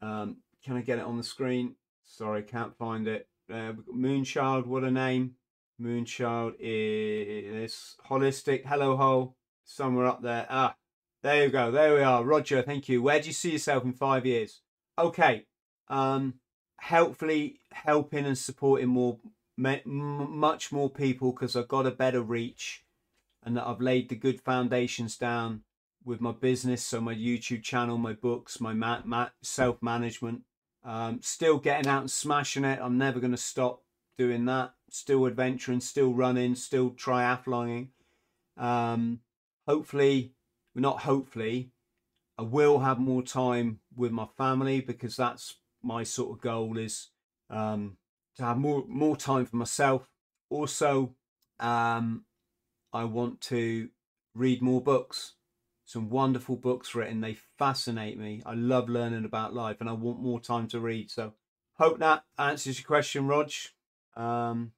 Um, 0.00 0.36
can 0.64 0.76
I 0.76 0.82
get 0.82 1.00
it 1.00 1.04
on 1.04 1.16
the 1.16 1.24
screen? 1.24 1.74
Sorry, 2.04 2.44
can't 2.44 2.78
find 2.78 3.08
it. 3.08 3.26
Uh, 3.52 3.74
Moonchild, 3.94 4.66
what 4.66 4.84
a 4.84 4.90
name. 4.90 5.34
Moonchild 5.80 6.54
is 6.58 7.96
holistic. 8.08 8.64
Hello, 8.64 8.96
ho. 8.96 9.34
Somewhere 9.64 10.06
up 10.06 10.22
there. 10.22 10.46
Ah, 10.48 10.76
there 11.22 11.44
you 11.44 11.50
go. 11.50 11.70
There 11.70 11.94
we 11.94 12.02
are. 12.02 12.24
Roger, 12.24 12.62
thank 12.62 12.88
you. 12.88 13.02
Where 13.02 13.20
do 13.20 13.26
you 13.26 13.32
see 13.32 13.52
yourself 13.52 13.84
in 13.84 13.92
five 13.92 14.26
years? 14.26 14.60
okay, 14.98 15.46
um, 15.88 16.34
helpfully 16.78 17.60
helping 17.72 18.26
and 18.26 18.38
supporting 18.38 18.88
more, 18.88 19.18
much 19.56 20.72
more 20.72 20.90
people 20.90 21.32
because 21.32 21.56
I've 21.56 21.68
got 21.68 21.86
a 21.86 21.90
better 21.90 22.22
reach 22.22 22.84
and 23.42 23.56
that 23.56 23.66
I've 23.66 23.80
laid 23.80 24.08
the 24.08 24.16
good 24.16 24.40
foundations 24.40 25.16
down 25.16 25.62
with 26.04 26.20
my 26.20 26.32
business, 26.32 26.82
so 26.84 27.00
my 27.00 27.14
YouTube 27.14 27.62
channel, 27.62 27.96
my 27.96 28.12
books, 28.12 28.60
my 28.60 28.74
ma- 28.74 29.02
ma- 29.04 29.30
self 29.42 29.82
management. 29.82 30.42
Um, 30.84 31.20
still 31.22 31.58
getting 31.58 31.88
out 31.88 32.02
and 32.02 32.10
smashing 32.10 32.64
it. 32.64 32.78
I'm 32.82 32.98
never 32.98 33.20
going 33.20 33.30
to 33.30 33.36
stop 33.36 33.82
doing 34.18 34.44
that. 34.46 34.74
Still 34.90 35.26
adventuring, 35.26 35.80
still 35.80 36.12
running, 36.12 36.54
still 36.54 36.90
triathloning. 36.90 37.88
Um, 38.56 39.20
hopefully, 39.66 40.34
not 40.74 41.00
hopefully, 41.00 41.72
I 42.38 42.42
will 42.42 42.80
have 42.80 42.98
more 42.98 43.22
time 43.22 43.80
with 43.96 44.12
my 44.12 44.26
family 44.36 44.80
because 44.80 45.16
that's 45.16 45.56
my 45.82 46.02
sort 46.02 46.36
of 46.36 46.42
goal 46.42 46.78
is 46.78 47.08
um, 47.50 47.96
to 48.36 48.42
have 48.42 48.58
more 48.58 48.84
more 48.88 49.16
time 49.16 49.46
for 49.46 49.56
myself. 49.56 50.08
Also, 50.50 51.14
um, 51.60 52.24
I 52.92 53.04
want 53.04 53.40
to 53.42 53.88
read 54.34 54.62
more 54.62 54.80
books. 54.80 55.33
Some 55.84 56.08
wonderful 56.08 56.56
books 56.56 56.94
written. 56.94 57.20
They 57.20 57.36
fascinate 57.58 58.18
me. 58.18 58.42
I 58.46 58.54
love 58.54 58.88
learning 58.88 59.24
about 59.24 59.54
life, 59.54 59.76
and 59.80 59.88
I 59.88 59.92
want 59.92 60.20
more 60.20 60.40
time 60.40 60.66
to 60.68 60.80
read. 60.80 61.10
So, 61.10 61.34
hope 61.74 61.98
that 61.98 62.24
answers 62.38 62.78
your 62.78 62.86
question, 62.86 63.26
Rog. 63.26 63.50
Um, 64.16 64.72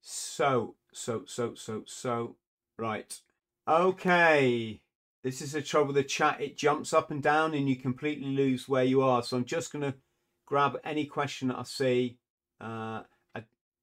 so, 0.00 0.74
so, 0.92 1.24
so, 1.26 1.54
so, 1.54 1.82
so, 1.86 2.36
right. 2.78 3.20
Okay. 3.66 4.80
This 5.22 5.40
is 5.40 5.52
the 5.52 5.62
trouble 5.62 5.88
with 5.88 5.96
the 5.96 6.04
chat. 6.04 6.40
It 6.40 6.56
jumps 6.56 6.92
up 6.92 7.10
and 7.10 7.22
down 7.22 7.54
and 7.54 7.68
you 7.68 7.76
completely 7.76 8.28
lose 8.28 8.68
where 8.68 8.84
you 8.84 9.00
are. 9.00 9.22
So 9.22 9.38
I'm 9.38 9.46
just 9.46 9.72
going 9.72 9.82
to 9.82 9.94
grab 10.44 10.76
any 10.84 11.06
question 11.06 11.48
that 11.48 11.58
I 11.58 11.62
see. 11.62 12.18
Uh, 12.60 13.02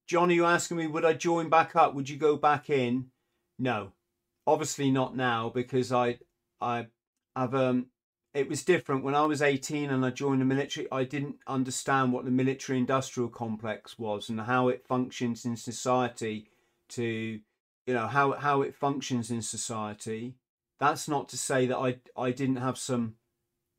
John, 0.08 0.30
are 0.30 0.34
you 0.34 0.46
asking 0.46 0.78
me, 0.78 0.88
would 0.88 1.06
I 1.06 1.14
join 1.14 1.50
back 1.50 1.76
up? 1.76 1.96
Would 1.96 2.10
you 2.10 2.18
go 2.18 2.36
back 2.36 2.70
in? 2.70 3.08
No, 3.58 3.94
obviously 4.48 4.92
not 4.92 5.16
now 5.16 5.50
because 5.50 5.92
I, 5.92 6.20
I 6.60 6.88
have, 7.36 7.56
um, 7.56 7.88
it 8.34 8.48
was 8.48 8.64
different 8.64 9.04
when 9.04 9.16
I 9.16 9.26
was 9.26 9.42
18 9.42 9.90
and 9.90 10.06
I 10.06 10.10
joined 10.10 10.42
the 10.42 10.46
military. 10.46 10.88
I 10.92 11.04
didn't 11.04 11.38
understand 11.48 12.14
what 12.14 12.26
the 12.26 12.32
military 12.32 12.78
industrial 12.78 13.30
complex 13.30 14.00
was 14.00 14.30
and 14.30 14.40
how 14.40 14.70
it 14.70 14.86
functions 14.88 15.46
in 15.46 15.58
society 15.58 16.48
to, 16.90 17.04
you 17.04 17.94
know, 17.94 18.08
how, 18.08 18.34
how 18.34 18.62
it 18.62 18.76
functions 18.76 19.32
in 19.32 19.42
society 19.42 20.36
that's 20.82 21.08
not 21.08 21.30
to 21.30 21.38
say 21.38 21.68
that 21.68 21.78
I 21.78 22.00
I 22.18 22.32
didn't 22.32 22.56
have 22.56 22.78
some 22.78 23.14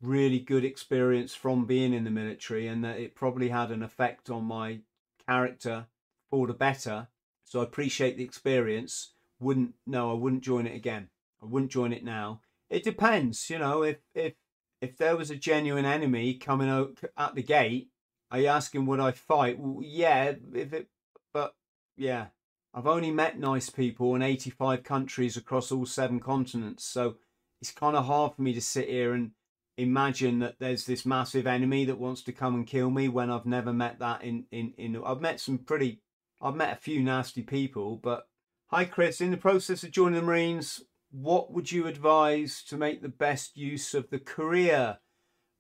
really 0.01 0.39
good 0.39 0.65
experience 0.65 1.35
from 1.35 1.67
being 1.67 1.93
in 1.93 2.05
the 2.05 2.11
military 2.11 2.69
and 2.69 2.85
that 2.85 2.99
it 2.99 3.17
probably 3.17 3.49
had 3.49 3.73
an 3.73 3.83
effect 3.83 4.31
on 4.31 4.45
my 4.45 4.81
character 5.29 5.87
for 6.31 6.47
the 6.47 6.55
better. 6.55 7.09
So 7.45 7.61
I 7.61 7.65
appreciate 7.65 8.17
the 8.17 8.25
experience. 8.25 9.15
Wouldn't 9.43 9.75
no, 9.87 10.11
I 10.11 10.15
wouldn't 10.15 10.45
join 10.45 10.67
it 10.67 10.75
again. 10.77 11.09
I 11.43 11.47
wouldn't 11.47 11.73
join 11.73 11.93
it 11.93 12.05
now. 12.05 12.41
It 12.71 12.85
depends, 12.85 13.51
you 13.51 13.59
know, 13.59 13.83
if 13.83 13.99
if 14.15 14.35
if 14.81 14.97
there 14.97 15.17
was 15.17 15.31
a 15.31 15.37
genuine 15.37 15.85
enemy 15.85 16.35
coming 16.35 16.69
out 16.69 16.99
at 17.17 17.35
the 17.35 17.43
gate, 17.43 17.89
are 18.31 18.41
you 18.41 18.47
asking 18.47 18.87
would 18.87 19.01
I 19.01 19.13
fight? 19.13 19.59
Well, 19.59 19.81
yeah, 19.83 20.33
if 20.55 20.73
it 20.73 20.89
but 21.35 21.55
yeah, 21.97 22.27
I've 22.75 22.87
only 22.87 23.11
met 23.11 23.39
nice 23.39 23.69
people 23.69 24.15
in 24.15 24.23
85 24.23 24.83
countries 24.83 25.37
across 25.37 25.71
all 25.71 25.87
seven 25.87 26.21
continents. 26.21 26.85
So 26.85 27.17
it's 27.61 27.71
kind 27.71 27.97
of 27.97 28.07
hard 28.07 28.35
for 28.35 28.43
me 28.43 28.55
to 28.55 28.61
sit 28.61 28.89
here 28.89 29.13
and 29.13 29.33
imagine 29.77 30.39
that 30.41 30.57
there's 30.59 30.87
this 30.87 31.05
massive 31.05 31.47
enemy 31.47 31.85
that 31.85 31.99
wants 31.99 32.23
to 32.23 32.33
come 32.33 32.55
and 32.55 32.67
kill 32.67 32.91
me 32.91 33.09
when 33.09 33.31
I've 33.31 33.47
never 33.47 33.73
met 33.73 33.99
that 33.99 34.23
in, 34.23 34.47
in, 34.51 34.73
in 34.79 35.03
I've 35.05 35.21
met 35.21 35.41
some 35.41 35.59
pretty, 35.59 36.01
I've 36.41 36.57
met 36.57 36.73
a 36.73 36.81
few 36.81 37.03
nasty 37.03 37.43
people, 37.43 37.97
but 37.97 38.27
hi 38.73 38.87
Chris, 38.87 39.21
in 39.21 39.31
the 39.31 39.37
process 39.37 39.85
of 39.85 39.91
joining 39.91 40.19
the 40.19 40.27
Marines, 40.27 40.83
what 41.11 41.53
would 41.53 41.71
you 41.71 41.87
advise 41.87 42.63
to 42.63 42.79
make 42.79 43.03
the 43.03 43.09
best 43.09 43.55
use 43.55 43.93
of 43.93 44.09
the 44.09 44.19
career? 44.19 44.97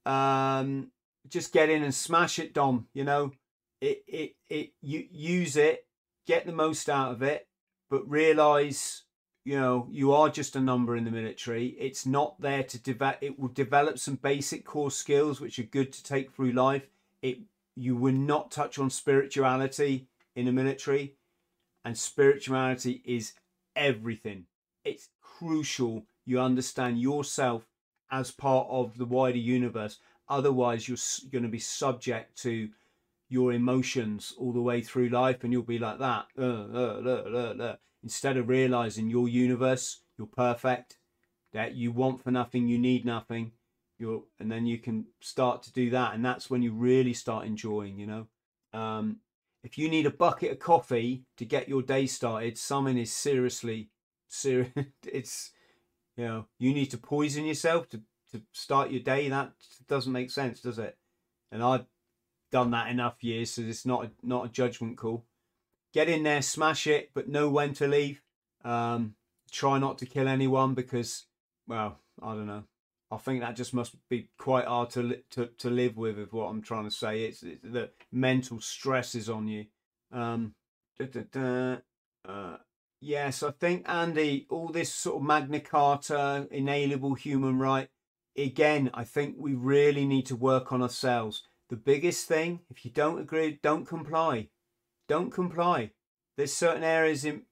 Um, 0.06 0.92
just 1.28 1.52
get 1.52 1.68
in 1.68 1.82
and 1.82 1.94
smash 1.94 2.38
it, 2.38 2.54
Dom, 2.54 2.86
you 2.94 3.04
know, 3.04 3.32
it, 3.82 4.02
it, 4.08 4.36
it, 4.48 4.70
you, 4.80 5.06
use 5.10 5.58
it, 5.58 5.86
get 6.26 6.46
the 6.46 6.52
most 6.52 6.88
out 6.88 7.12
of 7.12 7.22
it, 7.22 7.46
but 7.90 8.08
realize 8.08 9.02
you 9.44 9.58
know 9.58 9.88
you 9.90 10.12
are 10.12 10.30
just 10.30 10.56
a 10.56 10.60
number 10.60 10.96
in 10.96 11.04
the 11.04 11.10
military. 11.10 11.66
It's 11.78 12.06
not 12.06 12.40
there 12.40 12.62
to 12.62 12.78
develop 12.78 13.18
it 13.20 13.38
will 13.38 13.48
develop 13.48 13.98
some 13.98 14.14
basic 14.14 14.64
core 14.64 14.90
skills 14.90 15.38
which 15.38 15.58
are 15.58 15.64
good 15.64 15.92
to 15.92 16.02
take 16.02 16.32
through 16.32 16.52
life. 16.52 16.88
It 17.20 17.40
you 17.76 17.94
will 17.94 18.14
not 18.14 18.50
touch 18.50 18.78
on 18.78 18.88
spirituality 18.88 20.06
in 20.34 20.46
the 20.46 20.52
military 20.52 21.16
and 21.84 21.96
spirituality 21.96 23.02
is 23.04 23.32
everything. 23.76 24.46
It's 24.84 25.08
crucial 25.20 26.06
you 26.24 26.40
understand 26.40 27.00
yourself 27.00 27.66
as 28.10 28.30
part 28.30 28.68
of 28.70 28.96
the 28.98 29.06
wider 29.06 29.38
universe. 29.38 29.98
Otherwise 30.28 30.88
you're 30.88 30.98
going 31.30 31.42
to 31.42 31.48
be 31.48 31.58
subject 31.58 32.40
to 32.42 32.68
your 33.28 33.52
emotions 33.52 34.34
all 34.38 34.52
the 34.52 34.60
way 34.60 34.82
through 34.82 35.08
life 35.08 35.42
and 35.42 35.52
you'll 35.52 35.62
be 35.62 35.78
like 35.78 35.98
that. 35.98 36.26
Uh, 36.38 36.42
uh, 36.42 37.54
uh, 37.62 37.76
instead 38.02 38.36
of 38.36 38.48
realizing 38.48 39.08
your 39.08 39.28
universe, 39.28 40.00
you're 40.18 40.26
perfect, 40.26 40.98
that 41.52 41.74
you 41.74 41.92
want 41.92 42.22
for 42.22 42.30
nothing, 42.30 42.68
you 42.68 42.78
need 42.78 43.04
nothing, 43.04 43.52
you're, 43.98 44.22
and 44.38 44.50
then 44.50 44.66
you 44.66 44.78
can 44.78 45.06
start 45.20 45.62
to 45.62 45.72
do 45.72 45.90
that, 45.90 46.14
and 46.14 46.24
that's 46.24 46.50
when 46.50 46.62
you 46.62 46.72
really 46.72 47.14
start 47.14 47.46
enjoying. 47.46 47.98
You 47.98 48.06
know, 48.06 48.26
um, 48.78 49.18
if 49.62 49.78
you 49.78 49.88
need 49.88 50.06
a 50.06 50.10
bucket 50.10 50.52
of 50.52 50.58
coffee 50.58 51.24
to 51.36 51.44
get 51.44 51.68
your 51.68 51.82
day 51.82 52.06
started, 52.06 52.58
something 52.58 52.98
is 52.98 53.12
seriously 53.12 53.90
serious. 54.28 54.70
it's 55.04 55.50
you 56.16 56.24
know, 56.24 56.46
you 56.58 56.74
need 56.74 56.90
to 56.90 56.98
poison 56.98 57.44
yourself 57.44 57.88
to 57.90 58.00
to 58.32 58.42
start 58.52 58.90
your 58.90 59.02
day. 59.02 59.28
That 59.28 59.52
doesn't 59.88 60.12
make 60.12 60.30
sense, 60.30 60.60
does 60.60 60.78
it? 60.78 60.96
And 61.50 61.62
I've 61.62 61.86
done 62.50 62.70
that 62.70 62.90
enough 62.90 63.22
years, 63.22 63.52
so 63.52 63.62
it's 63.62 63.86
not 63.86 64.04
a, 64.04 64.10
not 64.22 64.46
a 64.46 64.48
judgment 64.48 64.96
call 64.96 65.24
get 65.92 66.08
in 66.08 66.22
there, 66.22 66.42
smash 66.42 66.86
it, 66.86 67.10
but 67.14 67.28
know 67.28 67.48
when 67.48 67.74
to 67.74 67.86
leave. 67.86 68.22
Um, 68.64 69.14
try 69.50 69.78
not 69.78 69.98
to 69.98 70.06
kill 70.06 70.28
anyone 70.28 70.74
because, 70.74 71.26
well, 71.66 71.98
I 72.22 72.34
don't 72.34 72.46
know. 72.46 72.64
I 73.12 73.18
think 73.18 73.40
that 73.40 73.56
just 73.56 73.74
must 73.74 73.94
be 74.08 74.30
quite 74.38 74.64
hard 74.64 74.88
to 74.90 75.18
to 75.32 75.46
to 75.58 75.68
live 75.68 75.98
with. 75.98 76.18
Is 76.18 76.32
what 76.32 76.46
I'm 76.46 76.62
trying 76.62 76.84
to 76.84 76.90
say. 76.90 77.24
It's, 77.24 77.42
it's 77.42 77.62
the 77.62 77.90
mental 78.10 78.58
stress 78.60 79.14
is 79.14 79.28
on 79.28 79.48
you. 79.48 79.66
Um, 80.10 80.54
da, 80.98 81.06
da, 81.06 81.20
da. 81.30 81.76
Uh, 82.26 82.56
yes, 83.02 83.42
I 83.42 83.50
think 83.50 83.86
Andy, 83.86 84.46
all 84.48 84.68
this 84.68 84.90
sort 84.90 85.16
of 85.16 85.22
Magna 85.22 85.60
Carta, 85.60 86.48
inalienable 86.50 87.14
human 87.14 87.58
right. 87.58 87.88
Again, 88.36 88.90
I 88.94 89.04
think 89.04 89.36
we 89.38 89.52
really 89.52 90.06
need 90.06 90.24
to 90.26 90.36
work 90.36 90.72
on 90.72 90.80
ourselves. 90.80 91.42
The 91.68 91.76
biggest 91.76 92.26
thing, 92.26 92.60
if 92.70 92.82
you 92.82 92.90
don't 92.90 93.20
agree, 93.20 93.58
don't 93.62 93.86
comply. 93.86 94.48
Don't 95.06 95.30
comply. 95.30 95.90
There's 96.38 96.54
certain 96.54 96.82
areas 96.82 97.26
in 97.26 97.42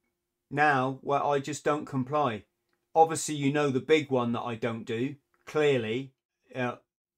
now 0.51 1.01
where 1.03 1.23
I 1.23 1.39
just 1.39 1.65
don't 1.65 1.85
comply. 1.85 2.45
Obviously, 2.95 3.35
you 3.35 3.53
know 3.53 3.69
the 3.69 3.81
big 3.81 4.11
one 4.11 4.33
that 4.33 4.41
I 4.41 4.55
don't 4.55 4.85
do. 4.85 5.17
Clearly, 5.51 6.13
uh, 6.55 6.77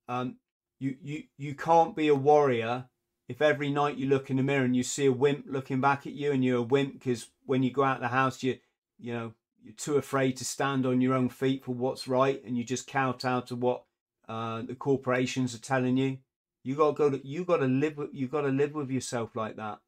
um, 0.08 0.36
you 0.80 0.96
you 1.02 1.24
you 1.36 1.54
can't 1.54 1.94
be 1.94 2.08
a 2.08 2.14
warrior 2.14 2.86
if 3.28 3.40
every 3.40 3.70
night 3.70 3.96
you 3.96 4.08
look 4.08 4.30
in 4.30 4.38
the 4.38 4.42
mirror 4.42 4.64
and 4.64 4.74
you 4.74 4.82
see 4.82 5.06
a 5.06 5.12
wimp 5.12 5.44
looking 5.48 5.80
back 5.80 6.06
at 6.06 6.14
you, 6.14 6.32
and 6.32 6.44
you're 6.44 6.58
a 6.58 6.62
wimp 6.62 6.94
because 6.94 7.28
when 7.46 7.62
you 7.62 7.70
go 7.70 7.84
out 7.84 8.00
the 8.00 8.08
house, 8.08 8.42
you 8.42 8.58
you 8.98 9.12
know 9.12 9.32
you're 9.62 9.74
too 9.74 9.96
afraid 9.96 10.36
to 10.38 10.44
stand 10.44 10.86
on 10.86 11.00
your 11.00 11.14
own 11.14 11.28
feet 11.28 11.64
for 11.64 11.72
what's 11.72 12.08
right, 12.08 12.42
and 12.44 12.56
you 12.56 12.64
just 12.64 12.86
kowtow 12.86 13.40
to 13.42 13.54
what 13.54 13.84
uh, 14.28 14.62
the 14.62 14.74
corporations 14.74 15.54
are 15.54 15.60
telling 15.60 15.96
you. 15.96 16.18
You 16.64 16.74
got 16.74 16.92
to 16.92 16.96
go 16.96 17.10
to 17.10 17.26
you 17.26 17.44
got 17.44 17.58
to 17.58 17.66
live 17.66 17.98
with 17.98 18.10
you 18.12 18.28
got 18.28 18.42
to 18.42 18.48
live 18.48 18.74
with 18.74 18.90
yourself 18.90 19.36
like 19.36 19.56
that 19.56 19.80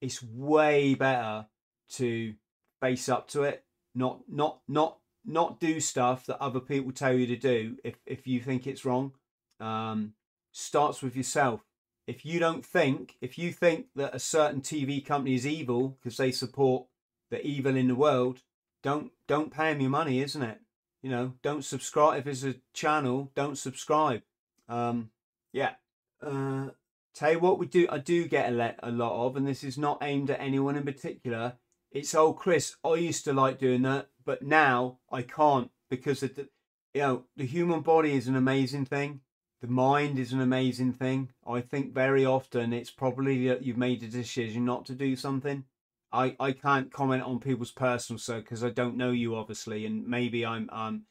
it's 0.00 0.22
way 0.22 0.94
better 0.94 1.46
to 1.90 2.34
face 2.80 3.08
up 3.08 3.28
to 3.28 3.42
it, 3.42 3.64
not 3.94 4.20
not 4.28 4.60
not 4.68 4.98
not 5.28 5.60
do 5.60 5.80
stuff 5.80 6.26
that 6.26 6.42
other 6.42 6.60
people 6.60 6.92
tell 6.92 7.12
you 7.12 7.26
to 7.26 7.36
do 7.36 7.76
if 7.84 7.96
if 8.06 8.26
you 8.26 8.40
think 8.40 8.66
it's 8.66 8.84
wrong. 8.84 9.12
Um, 9.60 10.14
starts 10.52 11.02
with 11.02 11.16
yourself. 11.16 11.60
If 12.06 12.24
you 12.24 12.40
don't 12.40 12.64
think, 12.64 13.16
if 13.20 13.38
you 13.38 13.52
think 13.52 13.86
that 13.94 14.14
a 14.14 14.18
certain 14.18 14.62
TV 14.62 15.04
company 15.04 15.34
is 15.34 15.46
evil 15.46 15.98
because 16.00 16.16
they 16.16 16.32
support 16.32 16.86
the 17.30 17.44
evil 17.46 17.76
in 17.76 17.88
the 17.88 17.94
world, 17.94 18.42
don't 18.82 19.12
don't 19.26 19.52
pay 19.52 19.72
them 19.72 19.82
your 19.82 19.90
money, 19.90 20.20
isn't 20.22 20.42
it? 20.42 20.60
You 21.02 21.10
know, 21.10 21.34
don't 21.42 21.64
subscribe 21.64 22.20
if 22.20 22.26
it's 22.26 22.44
a 22.44 22.56
channel. 22.72 23.30
Don't 23.34 23.58
subscribe. 23.58 24.22
Um, 24.68 25.10
yeah. 25.52 25.74
Uh, 26.20 26.70
Tell 27.18 27.32
you 27.32 27.40
what 27.40 27.58
we 27.58 27.66
do, 27.66 27.88
I 27.90 27.98
do 27.98 28.28
get 28.28 28.52
a, 28.52 28.76
a 28.80 28.92
lot 28.92 29.26
of, 29.26 29.36
and 29.36 29.44
this 29.44 29.64
is 29.64 29.76
not 29.76 29.98
aimed 30.02 30.30
at 30.30 30.40
anyone 30.40 30.76
in 30.76 30.84
particular. 30.84 31.54
It's 31.90 32.14
old 32.14 32.36
Chris, 32.36 32.76
I 32.84 32.94
used 32.94 33.24
to 33.24 33.32
like 33.32 33.58
doing 33.58 33.82
that, 33.82 34.08
but 34.28 34.42
now 34.42 34.98
I 35.10 35.22
can't 35.22 35.70
because 35.88 36.20
the, 36.20 36.50
you 36.92 37.00
know 37.00 37.24
the 37.38 37.46
human 37.46 37.80
body 37.80 38.12
is 38.12 38.28
an 38.28 38.36
amazing 38.36 38.84
thing. 38.84 39.22
The 39.62 39.68
mind 39.68 40.18
is 40.18 40.34
an 40.34 40.42
amazing 40.42 40.92
thing. 40.92 41.30
I 41.46 41.62
think 41.62 41.94
very 41.94 42.26
often 42.26 42.74
it's 42.74 42.90
probably 42.90 43.48
that 43.48 43.64
you've 43.64 43.78
made 43.78 44.02
a 44.02 44.06
decision 44.06 44.66
not 44.66 44.84
to 44.84 44.92
do 44.92 45.16
something. 45.16 45.64
I, 46.12 46.36
I 46.38 46.52
can't 46.52 46.92
comment 46.92 47.22
on 47.22 47.40
people's 47.40 47.70
personal 47.70 48.18
so 48.18 48.40
because 48.40 48.62
I 48.62 48.68
don't 48.68 48.98
know 48.98 49.12
you 49.12 49.34
obviously, 49.34 49.86
and 49.86 50.06
maybe 50.06 50.44
I'm 50.44 50.68
um 50.70 51.04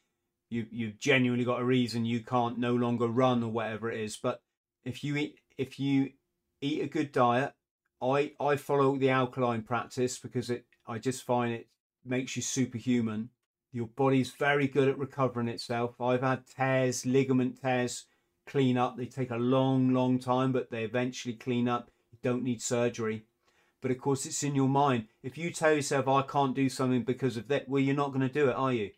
you 0.48 0.66
you've 0.70 1.00
genuinely 1.00 1.44
got 1.44 1.60
a 1.60 1.64
reason 1.64 2.04
you 2.04 2.20
can't 2.20 2.56
no 2.56 2.76
longer 2.76 3.08
run 3.08 3.42
or 3.42 3.50
whatever 3.50 3.90
it 3.90 3.98
is. 3.98 4.16
But 4.16 4.42
if 4.84 5.02
you 5.02 5.16
eat 5.16 5.40
if 5.56 5.80
you 5.80 6.12
eat 6.60 6.84
a 6.84 6.86
good 6.86 7.10
diet, 7.10 7.52
I 8.00 8.34
I 8.38 8.54
follow 8.54 8.96
the 8.96 9.10
alkaline 9.10 9.62
practice 9.62 10.20
because 10.20 10.50
it 10.50 10.66
I 10.86 10.98
just 10.98 11.24
find 11.24 11.52
it 11.52 11.66
makes 12.08 12.36
you 12.36 12.42
superhuman. 12.42 13.30
Your 13.72 13.86
body's 13.86 14.30
very 14.30 14.66
good 14.66 14.88
at 14.88 14.98
recovering 14.98 15.48
itself. 15.48 16.00
I've 16.00 16.22
had 16.22 16.46
tears, 16.46 17.04
ligament 17.04 17.60
tears, 17.60 18.06
clean 18.46 18.78
up. 18.78 18.96
They 18.96 19.06
take 19.06 19.30
a 19.30 19.36
long, 19.36 19.92
long 19.92 20.18
time, 20.18 20.52
but 20.52 20.70
they 20.70 20.84
eventually 20.84 21.34
clean 21.34 21.68
up. 21.68 21.90
You 22.10 22.18
don't 22.22 22.42
need 22.42 22.62
surgery. 22.62 23.24
But 23.80 23.90
of 23.90 23.98
course, 23.98 24.26
it's 24.26 24.42
in 24.42 24.54
your 24.54 24.68
mind. 24.68 25.06
If 25.22 25.38
you 25.38 25.50
tell 25.50 25.72
yourself, 25.72 26.08
I 26.08 26.22
can't 26.22 26.56
do 26.56 26.68
something 26.68 27.04
because 27.04 27.36
of 27.36 27.48
that, 27.48 27.68
well, 27.68 27.82
you're 27.82 27.94
not 27.94 28.08
going 28.08 28.26
to 28.26 28.28
do 28.28 28.48
it, 28.48 28.56
are 28.56 28.72
you? 28.72 28.90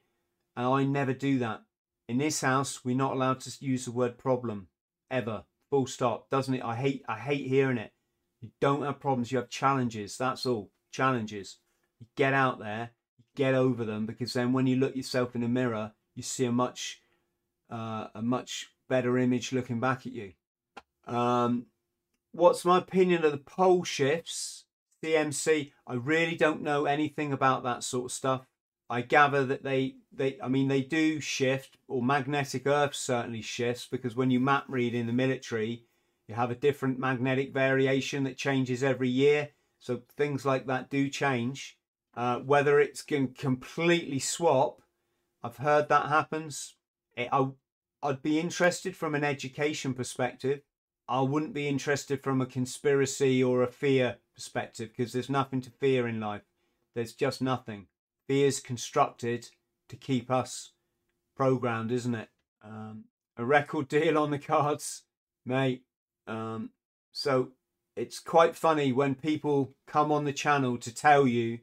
And 0.56 0.66
I 0.66 0.84
never 0.84 1.12
do 1.12 1.38
that. 1.40 1.62
In 2.08 2.18
this 2.18 2.40
house, 2.40 2.84
we're 2.84 2.96
not 2.96 3.12
allowed 3.12 3.40
to 3.40 3.64
use 3.64 3.84
the 3.84 3.92
word 3.92 4.18
problem 4.18 4.68
ever. 5.10 5.44
Full 5.70 5.86
stop. 5.86 6.30
Doesn't 6.30 6.54
it? 6.54 6.64
I 6.64 6.74
hate 6.74 7.04
I 7.08 7.18
hate 7.18 7.46
hearing 7.46 7.78
it. 7.78 7.92
You 8.40 8.50
don't 8.60 8.82
have 8.82 9.00
problems, 9.00 9.30
you 9.30 9.38
have 9.38 9.48
challenges. 9.48 10.16
That's 10.16 10.46
all. 10.46 10.70
Challenges. 10.90 11.58
You 12.00 12.06
get 12.16 12.34
out 12.34 12.58
there, 12.58 12.90
get 13.40 13.54
over 13.54 13.86
them 13.86 14.04
because 14.04 14.34
then 14.34 14.52
when 14.52 14.66
you 14.66 14.76
look 14.76 14.94
yourself 14.94 15.34
in 15.34 15.40
the 15.40 15.48
mirror, 15.48 15.92
you 16.14 16.22
see 16.22 16.44
a 16.44 16.52
much 16.52 17.00
uh, 17.70 18.08
a 18.14 18.20
much 18.20 18.70
better 18.86 19.16
image 19.16 19.50
looking 19.52 19.80
back 19.80 20.06
at 20.06 20.12
you. 20.12 20.32
Um, 21.06 21.66
what's 22.32 22.66
my 22.66 22.78
opinion 22.78 23.24
of 23.24 23.32
the 23.32 23.38
pole 23.38 23.82
shifts? 23.82 24.64
CMC. 25.02 25.72
I 25.86 25.94
really 25.94 26.36
don't 26.36 26.60
know 26.60 26.84
anything 26.84 27.32
about 27.32 27.62
that 27.62 27.82
sort 27.82 28.06
of 28.06 28.12
stuff. 28.12 28.46
I 28.90 29.00
gather 29.00 29.46
that 29.46 29.62
they, 29.62 29.94
they, 30.12 30.36
I 30.42 30.48
mean, 30.48 30.68
they 30.68 30.82
do 30.82 31.20
shift, 31.20 31.78
or 31.88 32.02
magnetic 32.02 32.66
earth 32.66 32.94
certainly 32.94 33.40
shifts, 33.40 33.88
because 33.90 34.14
when 34.16 34.30
you 34.30 34.40
map 34.40 34.64
read 34.68 34.94
in 34.94 35.06
the 35.06 35.12
military, 35.12 35.84
you 36.28 36.34
have 36.34 36.50
a 36.50 36.56
different 36.56 36.98
magnetic 36.98 37.54
variation 37.54 38.24
that 38.24 38.36
changes 38.36 38.82
every 38.82 39.08
year. 39.08 39.50
So 39.78 40.02
things 40.16 40.44
like 40.44 40.66
that 40.66 40.90
do 40.90 41.08
change. 41.08 41.78
Uh, 42.14 42.38
whether 42.40 42.80
it's 42.80 43.02
can 43.02 43.28
completely 43.28 44.18
swap, 44.18 44.82
I've 45.42 45.58
heard 45.58 45.88
that 45.88 46.08
happens. 46.08 46.74
It, 47.16 47.28
I, 47.32 47.48
I'd 48.02 48.22
be 48.22 48.38
interested 48.40 48.96
from 48.96 49.14
an 49.14 49.24
education 49.24 49.94
perspective. 49.94 50.62
I 51.08 51.20
wouldn't 51.22 51.54
be 51.54 51.68
interested 51.68 52.22
from 52.22 52.40
a 52.40 52.46
conspiracy 52.46 53.42
or 53.42 53.62
a 53.62 53.68
fear 53.68 54.18
perspective 54.34 54.90
because 54.96 55.12
there's 55.12 55.30
nothing 55.30 55.60
to 55.62 55.70
fear 55.70 56.06
in 56.06 56.20
life. 56.20 56.42
There's 56.94 57.12
just 57.12 57.40
nothing 57.40 57.86
is 58.38 58.60
constructed 58.60 59.48
to 59.88 59.96
keep 59.96 60.30
us 60.30 60.72
programmed, 61.36 61.90
isn't 61.90 62.14
it? 62.14 62.28
Um, 62.62 63.04
a 63.36 63.44
record 63.44 63.88
deal 63.88 64.16
on 64.16 64.30
the 64.30 64.38
cards, 64.38 65.02
mate. 65.44 65.82
Um, 66.26 66.70
so 67.10 67.48
it's 67.96 68.20
quite 68.20 68.54
funny 68.54 68.92
when 68.92 69.14
people 69.16 69.74
come 69.86 70.12
on 70.12 70.24
the 70.24 70.32
channel 70.32 70.78
to 70.78 70.94
tell 70.94 71.26
you 71.26 71.58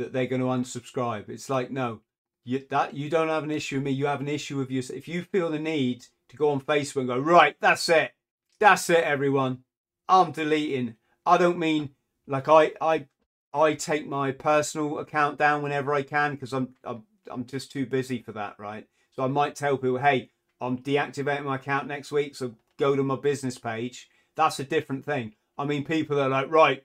that 0.00 0.12
they're 0.12 0.26
going 0.26 0.42
to 0.42 0.48
unsubscribe. 0.48 1.28
It's 1.28 1.48
like, 1.48 1.70
no, 1.70 2.00
you, 2.44 2.64
that 2.70 2.94
you 2.94 3.08
don't 3.08 3.28
have 3.28 3.44
an 3.44 3.50
issue 3.50 3.76
with 3.76 3.84
me. 3.84 3.92
You 3.92 4.06
have 4.06 4.20
an 4.20 4.28
issue 4.28 4.58
with 4.58 4.70
you. 4.70 4.80
If 4.80 5.06
you 5.06 5.22
feel 5.22 5.50
the 5.50 5.58
need 5.58 6.06
to 6.30 6.36
go 6.36 6.50
on 6.50 6.60
Facebook 6.60 7.00
and 7.00 7.08
go, 7.08 7.18
right, 7.18 7.56
that's 7.60 7.88
it, 7.88 8.12
that's 8.58 8.90
it, 8.90 9.04
everyone. 9.04 9.64
I'm 10.08 10.32
deleting. 10.32 10.96
I 11.24 11.36
don't 11.38 11.58
mean 11.58 11.90
like 12.26 12.48
I 12.48 12.72
I 12.80 13.06
I 13.52 13.74
take 13.74 14.06
my 14.06 14.32
personal 14.32 14.98
account 14.98 15.38
down 15.38 15.62
whenever 15.62 15.94
I 15.94 16.02
can 16.02 16.32
because 16.32 16.52
I'm, 16.52 16.74
I'm 16.82 17.04
I'm 17.30 17.44
just 17.46 17.70
too 17.70 17.86
busy 17.86 18.22
for 18.22 18.32
that, 18.32 18.56
right? 18.58 18.86
So 19.12 19.22
I 19.22 19.28
might 19.28 19.54
tell 19.54 19.76
people, 19.76 19.98
hey, 19.98 20.30
I'm 20.60 20.78
deactivating 20.78 21.44
my 21.44 21.56
account 21.56 21.86
next 21.86 22.10
week, 22.10 22.34
so 22.34 22.54
go 22.78 22.96
to 22.96 23.02
my 23.02 23.16
business 23.16 23.58
page. 23.58 24.08
That's 24.36 24.58
a 24.58 24.64
different 24.64 25.04
thing. 25.04 25.34
I 25.58 25.64
mean, 25.64 25.84
people 25.84 26.18
are 26.18 26.28
like, 26.28 26.50
right, 26.50 26.84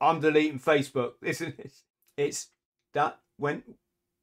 I'm 0.00 0.20
deleting 0.20 0.58
Facebook. 0.58 1.12
Isn't 1.22 1.58
it? 1.58 1.72
It's 2.16 2.48
that 2.96 3.20
when 3.36 3.62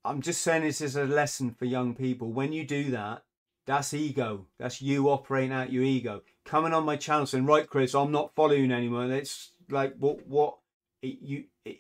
I'm 0.03 0.21
just 0.21 0.41
saying 0.41 0.63
this 0.63 0.81
as 0.81 0.95
a 0.95 1.05
lesson 1.05 1.51
for 1.51 1.65
young 1.65 1.95
people. 1.95 2.31
When 2.31 2.51
you 2.51 2.65
do 2.65 2.91
that, 2.91 3.23
that's 3.65 3.93
ego. 3.93 4.47
That's 4.59 4.81
you 4.81 5.09
operating 5.09 5.53
out 5.53 5.71
your 5.71 5.83
ego. 5.83 6.23
Coming 6.43 6.73
on 6.73 6.83
my 6.83 6.97
channel 6.97 7.25
saying, 7.25 7.45
"Right, 7.45 7.69
Chris, 7.69 7.95
I'm 7.95 8.11
not 8.11 8.35
following 8.35 8.71
anyone." 8.71 9.11
It's 9.11 9.51
like 9.69 9.95
what 9.97 10.27
what 10.27 10.57
it, 11.01 11.19
you 11.21 11.45
it, 11.63 11.77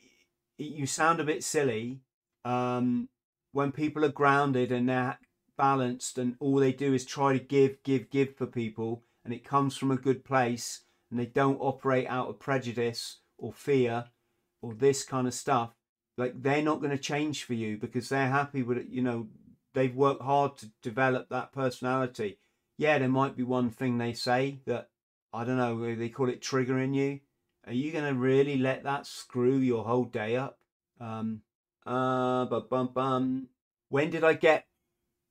you 0.57 0.85
sound 0.85 1.19
a 1.19 1.25
bit 1.25 1.43
silly 1.43 1.99
um, 2.45 3.09
when 3.51 3.71
people 3.71 4.05
are 4.05 4.09
grounded 4.09 4.71
and 4.71 4.87
they're 4.87 5.17
balanced 5.57 6.17
and 6.17 6.35
all 6.39 6.57
they 6.57 6.71
do 6.71 6.93
is 6.93 7.05
try 7.05 7.33
to 7.33 7.43
give, 7.43 7.81
give, 7.83 8.09
give 8.09 8.35
for 8.37 8.45
people, 8.45 9.03
and 9.25 9.33
it 9.33 9.43
comes 9.43 9.75
from 9.75 9.91
a 9.91 9.97
good 9.97 10.23
place, 10.23 10.81
and 11.09 11.19
they 11.19 11.25
don't 11.25 11.59
operate 11.59 12.07
out 12.07 12.29
of 12.29 12.39
prejudice 12.39 13.19
or 13.37 13.51
fear 13.51 14.05
or 14.61 14.73
this 14.73 15.03
kind 15.03 15.27
of 15.27 15.33
stuff. 15.33 15.71
Like 16.17 16.41
they're 16.41 16.61
not 16.61 16.79
going 16.79 16.91
to 16.91 16.97
change 16.97 17.43
for 17.43 17.53
you 17.53 17.77
because 17.77 18.09
they're 18.09 18.29
happy 18.29 18.61
with 18.61 18.77
it. 18.77 18.87
You 18.89 19.01
know, 19.01 19.27
they've 19.73 19.95
worked 19.95 20.21
hard 20.21 20.57
to 20.57 20.71
develop 20.81 21.29
that 21.29 21.51
personality. 21.51 22.37
Yeah, 22.77 22.99
there 22.99 23.09
might 23.09 23.35
be 23.35 23.43
one 23.43 23.69
thing 23.69 23.97
they 23.97 24.13
say 24.13 24.59
that 24.65 24.89
I 25.33 25.43
don't 25.43 25.57
know. 25.57 25.95
They 25.95 26.09
call 26.09 26.29
it 26.29 26.41
triggering 26.41 26.95
you. 26.95 27.19
Are 27.65 27.73
you 27.73 27.91
going 27.91 28.05
to 28.05 28.19
really 28.19 28.57
let 28.57 28.83
that 28.83 29.07
screw 29.07 29.57
your 29.57 29.85
whole 29.85 30.05
day 30.05 30.35
up? 30.35 30.59
Um, 30.99 31.41
uh, 31.85 32.45
bum, 32.45 32.67
bum, 32.69 32.89
bum. 32.93 33.47
When 33.89 34.09
did 34.09 34.23
I 34.23 34.33
get 34.33 34.67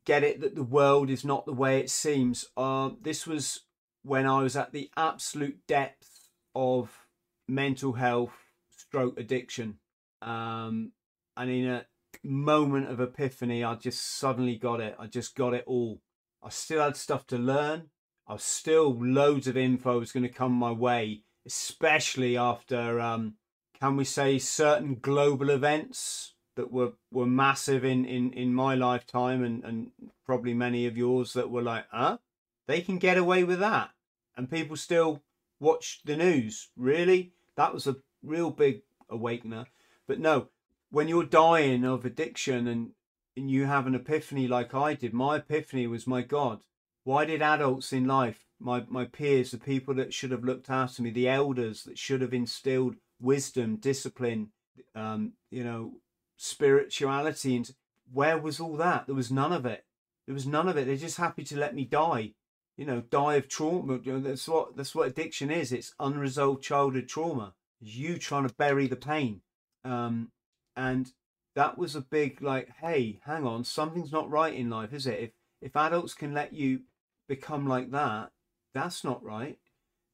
get 0.04 0.24
it 0.24 0.40
that 0.40 0.56
the 0.56 0.64
world 0.64 1.10
is 1.10 1.24
not 1.24 1.46
the 1.46 1.52
way 1.52 1.78
it 1.78 1.90
seems? 1.90 2.46
Uh, 2.56 2.90
this 3.00 3.26
was 3.26 3.60
when 4.02 4.26
I 4.26 4.42
was 4.42 4.56
at 4.56 4.72
the 4.72 4.90
absolute 4.96 5.66
depth 5.66 6.30
of 6.54 7.06
mental 7.46 7.94
health, 7.94 8.32
stroke 8.70 9.18
addiction. 9.18 9.78
Um, 10.22 10.92
and 11.36 11.50
in 11.50 11.68
a 11.68 11.86
moment 12.22 12.88
of 12.88 13.00
epiphany, 13.00 13.64
I 13.64 13.74
just 13.74 14.18
suddenly 14.18 14.56
got 14.56 14.80
it. 14.80 14.94
I 14.98 15.06
just 15.06 15.34
got 15.34 15.54
it 15.54 15.64
all. 15.66 16.00
I 16.42 16.50
still 16.50 16.82
had 16.82 16.96
stuff 16.96 17.26
to 17.28 17.38
learn. 17.38 17.90
I 18.26 18.34
was 18.34 18.44
still 18.44 18.94
loads 18.98 19.46
of 19.46 19.56
info 19.56 19.98
was 19.98 20.12
going 20.12 20.22
to 20.22 20.28
come 20.28 20.52
my 20.52 20.70
way, 20.70 21.22
especially 21.46 22.36
after, 22.36 23.00
um, 23.00 23.34
can 23.78 23.96
we 23.96 24.04
say, 24.04 24.38
certain 24.38 24.96
global 25.00 25.50
events 25.50 26.34
that 26.54 26.70
were, 26.70 26.92
were 27.10 27.26
massive 27.26 27.84
in, 27.84 28.04
in, 28.04 28.32
in 28.32 28.54
my 28.54 28.74
lifetime 28.74 29.42
and, 29.42 29.64
and 29.64 29.90
probably 30.24 30.54
many 30.54 30.86
of 30.86 30.96
yours 30.96 31.32
that 31.32 31.50
were 31.50 31.62
like, 31.62 31.86
huh? 31.90 32.18
They 32.66 32.80
can 32.80 32.98
get 32.98 33.18
away 33.18 33.44
with 33.44 33.58
that. 33.58 33.90
And 34.36 34.50
people 34.50 34.76
still 34.76 35.22
watch 35.58 36.00
the 36.04 36.16
news. 36.16 36.68
Really? 36.76 37.32
That 37.56 37.74
was 37.74 37.86
a 37.86 37.96
real 38.22 38.50
big 38.50 38.82
awakener. 39.10 39.66
But 40.06 40.20
no, 40.20 40.48
when 40.90 41.08
you're 41.08 41.24
dying 41.24 41.84
of 41.84 42.04
addiction 42.04 42.66
and, 42.66 42.90
and 43.36 43.50
you 43.50 43.66
have 43.66 43.86
an 43.86 43.94
epiphany 43.94 44.46
like 44.46 44.74
I 44.74 44.94
did, 44.94 45.14
my 45.14 45.36
epiphany 45.36 45.86
was, 45.86 46.06
my 46.06 46.22
God, 46.22 46.60
why 47.04 47.24
did 47.24 47.42
adults 47.42 47.92
in 47.92 48.06
life, 48.06 48.44
my, 48.60 48.84
my 48.88 49.04
peers, 49.04 49.50
the 49.50 49.58
people 49.58 49.94
that 49.94 50.14
should 50.14 50.30
have 50.30 50.44
looked 50.44 50.70
after 50.70 51.02
me, 51.02 51.10
the 51.10 51.28
elders 51.28 51.84
that 51.84 51.98
should 51.98 52.20
have 52.20 52.34
instilled 52.34 52.96
wisdom, 53.20 53.76
discipline, 53.76 54.50
um, 54.94 55.32
you 55.50 55.64
know, 55.64 55.94
spirituality, 56.36 57.56
and 57.56 57.70
where 58.12 58.38
was 58.38 58.60
all 58.60 58.76
that? 58.76 59.06
There 59.06 59.14
was 59.14 59.30
none 59.30 59.52
of 59.52 59.64
it. 59.64 59.84
There 60.26 60.34
was 60.34 60.46
none 60.46 60.68
of 60.68 60.76
it. 60.76 60.86
They're 60.86 60.96
just 60.96 61.16
happy 61.16 61.44
to 61.44 61.56
let 61.56 61.74
me 61.74 61.84
die. 61.84 62.34
You 62.76 62.86
know, 62.86 63.00
die 63.00 63.36
of 63.36 63.48
trauma. 63.48 63.98
You 64.02 64.14
know, 64.14 64.20
that's 64.20 64.48
what 64.48 64.76
that's 64.76 64.94
what 64.94 65.08
addiction 65.08 65.50
is. 65.50 65.72
It's 65.72 65.94
unresolved 66.00 66.62
childhood 66.62 67.08
trauma. 67.08 67.54
It's 67.80 67.94
you 67.94 68.18
trying 68.18 68.48
to 68.48 68.54
bury 68.54 68.86
the 68.86 68.96
pain. 68.96 69.42
Um, 69.84 70.30
and 70.76 71.12
that 71.54 71.76
was 71.78 71.94
a 71.94 72.00
big 72.00 72.42
like, 72.42 72.70
hey, 72.80 73.20
hang 73.24 73.46
on, 73.46 73.64
something's 73.64 74.12
not 74.12 74.30
right 74.30 74.54
in 74.54 74.70
life, 74.70 74.92
is 74.92 75.06
it? 75.06 75.20
If 75.20 75.30
if 75.60 75.76
adults 75.76 76.14
can 76.14 76.34
let 76.34 76.52
you 76.52 76.80
become 77.28 77.66
like 77.66 77.90
that, 77.92 78.32
that's 78.74 79.04
not 79.04 79.22
right. 79.22 79.58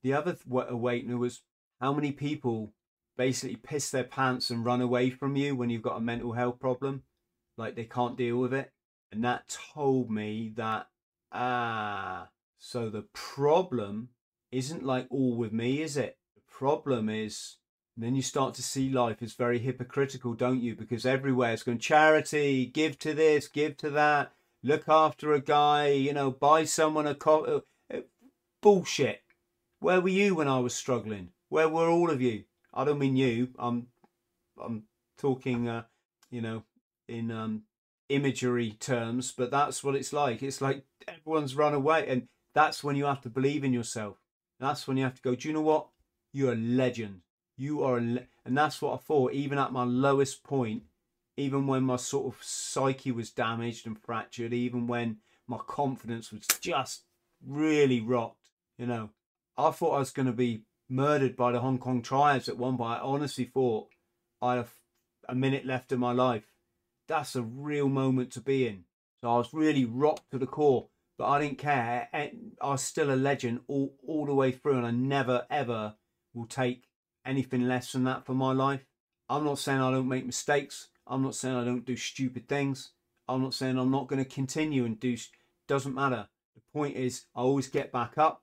The 0.03 0.13
other 0.13 0.37
awakener 0.51 1.17
was 1.17 1.43
how 1.81 1.93
many 1.93 2.13
people 2.13 2.75
basically 3.17 3.57
piss 3.57 3.91
their 3.91 4.05
pants 4.05 4.51
and 4.51 4.65
run 4.65 4.81
away 4.81 5.11
from 5.11 5.37
you 5.37 5.57
when 5.57 5.71
you've 5.71 5.83
got 5.83 5.97
a 5.97 6.01
mental 6.01 6.33
health 6.33 6.61
problem, 6.61 7.03
like 7.57 7.75
they 7.75 7.85
can't 7.85 8.17
deal 8.17 8.37
with 8.37 8.53
it. 8.53 8.73
And 9.11 9.25
that 9.25 9.59
told 9.75 10.11
me 10.11 10.53
that, 10.57 10.89
ah, 11.33 12.29
so 12.59 12.91
the 12.91 13.07
problem 13.13 14.11
isn't 14.53 14.85
like 14.85 15.07
all 15.11 15.37
with 15.37 15.53
me, 15.53 15.83
is 15.83 15.97
it? 15.97 16.19
The 16.35 16.43
problem 16.47 17.09
is 17.09 17.57
then 18.03 18.15
you 18.15 18.23
start 18.23 18.55
to 18.55 18.63
see 18.63 18.91
life 18.91 19.23
as 19.23 19.33
very 19.33 19.59
hypocritical, 19.59 20.35
don't 20.35 20.61
you? 20.61 20.77
Because 20.77 21.05
everywhere 21.05 21.53
it's 21.53 21.65
going 21.65 21.79
charity, 21.79 22.67
give 22.67 22.99
to 23.01 23.13
this, 23.13 23.49
give 23.49 23.77
to 23.79 23.91
that, 23.91 24.33
look 24.63 24.89
after 24.89 25.33
a 25.33 25.41
guy, 25.41 25.89
you 25.89 26.13
know, 26.13 26.31
buy 26.31 26.65
someone 26.65 27.07
a 27.07 27.15
co- 27.15 27.65
uh, 27.91 27.97
uh, 27.97 28.01
bullshit. 28.63 29.23
Where 29.81 30.01
were 30.01 30.09
you 30.09 30.37
when 30.37 30.49
I 30.49 30.61
was 30.61 30.75
struggling? 30.75 31.31
Where 31.49 31.69
were 31.69 31.89
all 31.89 32.11
of 32.11 32.21
you? 32.21 32.45
I 32.73 32.85
don't 32.85 32.99
mean 32.99 33.17
you. 33.17 33.49
I'm 33.59 33.89
I'm 34.63 34.85
talking, 35.17 35.69
uh, 35.69 35.85
you 36.31 36.41
know, 36.41 36.65
in 37.09 37.31
um, 37.31 37.63
imagery 38.09 38.73
terms, 38.73 39.33
but 39.33 39.51
that's 39.51 39.83
what 39.83 39.95
it's 39.95 40.13
like. 40.13 40.43
It's 40.43 40.61
like 40.61 40.85
everyone's 41.07 41.57
run 41.57 41.75
away, 41.75 42.07
and 42.09 42.29
that's 42.55 42.85
when 42.85 42.97
you 42.97 43.07
have 43.07 43.23
to 43.23 43.31
believe 43.31 43.65
in 43.65 43.73
yourself. 43.73 44.19
That's 44.61 44.87
when 44.87 44.97
you 44.97 45.05
have 45.05 45.15
to 45.15 45.23
go. 45.23 45.35
Do 45.35 45.49
you 45.49 45.55
know 45.55 45.63
what? 45.63 45.89
You're 46.33 46.53
a 46.53 46.57
legend. 46.57 47.23
You 47.61 47.83
are, 47.83 47.99
and 47.99 48.27
that's 48.47 48.81
what 48.81 48.95
I 48.95 48.97
thought. 48.99 49.33
Even 49.33 49.59
at 49.59 49.73
my 49.73 49.83
lowest 49.83 50.45
point, 50.45 50.85
even 51.37 51.67
when 51.67 51.83
my 51.83 51.97
sort 51.97 52.33
of 52.33 52.43
psyche 52.43 53.11
was 53.11 53.31
damaged 53.31 53.85
and 53.85 53.99
fractured, 53.99 54.53
even 54.55 54.87
when 54.87 55.19
my 55.49 55.59
confidence 55.67 56.33
was 56.33 56.47
just 56.61 57.03
really 57.45 58.01
rocked, 58.01 58.51
you 58.79 58.87
know, 58.87 59.11
I 59.57 59.73
thought 59.73 59.97
I 59.97 59.99
was 59.99 60.13
going 60.13 60.27
to 60.27 60.33
be 60.33 60.63
murdered 60.89 61.37
by 61.37 61.51
the 61.51 61.59
Hong 61.59 61.79
Kong 61.79 62.01
triads 62.01 62.49
at 62.49 62.57
one 62.57 62.77
point. 62.77 63.01
I 63.01 63.03
honestly 63.03 63.45
thought 63.45 63.89
I 64.41 64.55
had 64.55 64.67
a 65.29 65.35
minute 65.35 65.67
left 65.67 65.91
of 65.91 65.99
my 65.99 66.13
life. 66.13 66.45
That's 67.09 67.35
a 67.35 67.43
real 67.43 67.89
moment 67.89 68.31
to 68.33 68.41
be 68.41 68.69
in. 68.69 68.85
So 69.21 69.33
I 69.33 69.37
was 69.37 69.53
really 69.53 69.85
rocked 69.85 70.31
to 70.31 70.39
the 70.39 70.47
core, 70.47 70.91
but 71.17 71.27
I 71.27 71.41
didn't 71.41 71.59
care. 71.59 72.09
I 72.13 72.31
was 72.63 72.83
still 72.83 73.13
a 73.13 73.17
legend 73.17 73.63
all, 73.67 73.97
all 74.07 74.27
the 74.27 74.35
way 74.35 74.53
through, 74.53 74.77
and 74.77 74.87
I 74.87 74.93
never 74.93 75.45
ever 75.51 75.97
will 76.35 76.47
take 76.47 76.85
anything 77.25 77.69
less 77.69 77.93
than 77.93 78.05
that 78.05 78.25
for 78.25 78.35
my 78.35 78.53
life. 78.53 78.85
I'm 79.29 79.45
not 79.45 79.59
saying 79.59 79.81
I 79.81 79.91
don't 79.91 80.09
make 80.09 80.27
mistakes. 80.27 80.89
I'm 81.07 81.23
not 81.23 81.35
saying 81.35 81.57
I 81.57 81.65
don't 81.65 81.85
do 81.85 81.97
stupid 81.97 82.49
things. 82.49 82.91
I'm 83.29 83.43
not 83.43 83.55
saying 83.55 83.79
I'm 83.79 83.91
not 83.91 84.09
going 84.09 84.25
to 84.25 84.31
continue 84.31 84.85
and 84.85 84.99
do. 84.99 85.17
Doesn't 85.67 85.95
matter. 85.95 86.29
The 86.55 86.61
point 86.73 86.97
is, 86.97 87.27
I 87.35 87.41
always 87.41 87.69
get 87.69 87.93
back 87.93 88.17
up, 88.17 88.43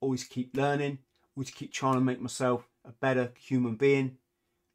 always 0.00 0.24
keep 0.24 0.56
learning, 0.56 0.98
always 1.36 1.50
keep 1.50 1.72
trying 1.72 1.94
to 1.94 2.00
make 2.00 2.20
myself 2.20 2.68
a 2.84 2.90
better 2.90 3.32
human 3.38 3.76
being, 3.76 4.18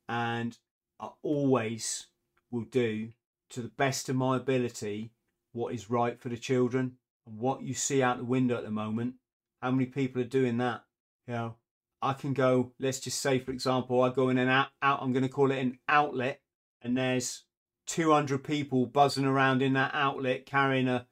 and 0.07 0.57
I 0.99 1.09
always 1.21 2.07
will 2.51 2.63
do 2.63 3.09
to 3.49 3.62
the 3.62 3.69
best 3.69 4.09
of 4.09 4.15
my 4.15 4.38
ability 4.38 5.12
what 5.51 5.73
is 5.73 5.89
right 5.89 6.19
for 6.19 6.29
the 6.29 6.38
children. 6.38 6.97
And 7.25 7.38
what 7.38 7.62
you 7.62 7.73
see 7.73 8.01
out 8.01 8.17
the 8.17 8.23
window 8.23 8.57
at 8.57 8.63
the 8.63 8.71
moment, 8.71 9.15
how 9.62 9.71
many 9.71 9.85
people 9.85 10.21
are 10.21 10.25
doing 10.25 10.57
that? 10.57 10.83
You 11.27 11.33
know, 11.33 11.55
I 12.01 12.13
can 12.13 12.33
go, 12.33 12.71
let's 12.79 12.99
just 12.99 13.19
say, 13.19 13.39
for 13.39 13.51
example, 13.51 14.01
I 14.01 14.09
go 14.09 14.29
in 14.29 14.38
an 14.38 14.47
out, 14.47 14.67
out 14.81 15.01
I'm 15.01 15.12
going 15.12 15.23
to 15.23 15.29
call 15.29 15.51
it 15.51 15.59
an 15.59 15.79
outlet, 15.88 16.41
and 16.81 16.97
there's 16.97 17.43
200 17.88 18.43
people 18.43 18.85
buzzing 18.85 19.25
around 19.25 19.62
in 19.62 19.73
that 19.73 19.91
outlet 19.93 20.45
carrying 20.45 20.88
a, 20.88 21.07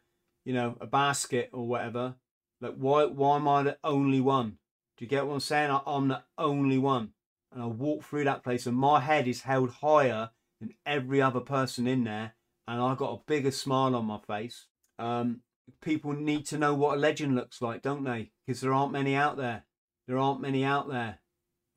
you 0.45 0.53
know, 0.53 0.77
a 0.79 0.87
basket 0.87 1.49
or 1.51 1.67
whatever. 1.67 2.15
Like, 2.61 2.75
why, 2.75 3.05
why 3.05 3.35
am 3.35 3.47
I 3.47 3.63
the 3.63 3.77
only 3.83 4.21
one? 4.21 4.57
Do 4.97 5.05
you 5.05 5.09
get 5.09 5.27
what 5.27 5.33
I'm 5.33 5.39
saying? 5.39 5.71
I, 5.71 5.81
I'm 5.85 6.07
the 6.07 6.23
only 6.37 6.77
one. 6.77 7.09
And 7.51 7.61
I 7.61 7.65
walk 7.67 8.03
through 8.03 8.25
that 8.25 8.43
place, 8.43 8.65
and 8.65 8.77
my 8.77 8.99
head 8.99 9.27
is 9.27 9.41
held 9.41 9.71
higher 9.71 10.31
than 10.59 10.73
every 10.85 11.21
other 11.21 11.39
person 11.39 11.87
in 11.87 12.03
there, 12.03 12.33
and 12.67 12.81
I 12.81 12.95
got 12.95 13.13
a 13.13 13.23
bigger 13.25 13.51
smile 13.51 13.95
on 13.95 14.05
my 14.05 14.19
face. 14.19 14.67
Um, 14.99 15.41
people 15.81 16.13
need 16.13 16.45
to 16.47 16.57
know 16.57 16.73
what 16.73 16.97
a 16.97 16.99
legend 16.99 17.35
looks 17.35 17.61
like, 17.61 17.81
don't 17.81 18.03
they? 18.03 18.31
Because 18.45 18.61
there 18.61 18.73
aren't 18.73 18.91
many 18.91 19.15
out 19.15 19.37
there. 19.37 19.63
There 20.07 20.17
aren't 20.17 20.41
many 20.41 20.63
out 20.63 20.89
there. 20.89 21.19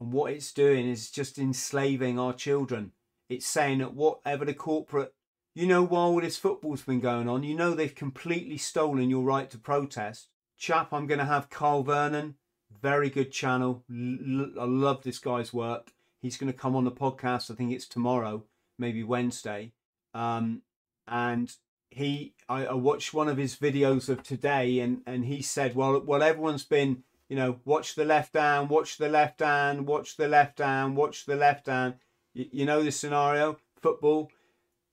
And 0.00 0.12
what 0.12 0.32
it's 0.32 0.52
doing 0.52 0.88
is 0.88 1.10
just 1.10 1.38
enslaving 1.38 2.18
our 2.18 2.32
children. 2.32 2.92
It's 3.28 3.46
saying 3.46 3.78
that 3.78 3.94
whatever 3.94 4.44
the 4.44 4.54
corporate, 4.54 5.14
you 5.54 5.66
know, 5.66 5.82
while 5.82 6.02
all 6.02 6.20
this 6.20 6.36
football's 6.36 6.82
been 6.82 7.00
going 7.00 7.28
on, 7.28 7.42
you 7.42 7.54
know 7.54 7.74
they've 7.74 7.94
completely 7.94 8.56
stolen 8.56 9.10
your 9.10 9.22
right 9.22 9.50
to 9.50 9.58
protest. 9.58 10.28
Chap, 10.56 10.92
I'm 10.92 11.06
going 11.06 11.18
to 11.18 11.24
have 11.24 11.50
Carl 11.50 11.82
Vernon, 11.82 12.36
very 12.80 13.10
good 13.10 13.32
channel. 13.32 13.84
L- 13.90 14.52
I 14.60 14.64
love 14.64 15.02
this 15.02 15.18
guy's 15.18 15.52
work. 15.52 15.92
He's 16.22 16.36
going 16.36 16.52
to 16.52 16.58
come 16.58 16.76
on 16.76 16.84
the 16.84 16.90
podcast. 16.90 17.50
I 17.50 17.54
think 17.54 17.72
it's 17.72 17.88
tomorrow, 17.88 18.44
maybe 18.78 19.02
Wednesday. 19.02 19.72
Um, 20.12 20.62
and 21.08 21.52
he, 21.90 22.34
I, 22.48 22.66
I 22.66 22.74
watched 22.74 23.14
one 23.14 23.28
of 23.28 23.36
his 23.36 23.56
videos 23.56 24.08
of 24.08 24.22
today, 24.22 24.78
and 24.80 25.02
and 25.06 25.24
he 25.24 25.42
said, 25.42 25.74
well, 25.74 26.00
well, 26.00 26.22
everyone's 26.22 26.64
been 26.64 27.04
you 27.30 27.36
know, 27.36 27.60
watch 27.64 27.94
the 27.94 28.04
left 28.04 28.34
hand, 28.34 28.68
watch 28.68 28.98
the 28.98 29.08
left 29.08 29.38
hand, 29.38 29.86
watch 29.86 30.16
the 30.16 30.26
left 30.26 30.58
hand, 30.58 30.96
watch 30.96 31.26
the 31.26 31.36
left 31.36 31.68
hand. 31.68 31.94
You, 32.34 32.46
you 32.50 32.66
know 32.66 32.82
the 32.82 32.90
scenario. 32.90 33.58
Football, 33.80 34.32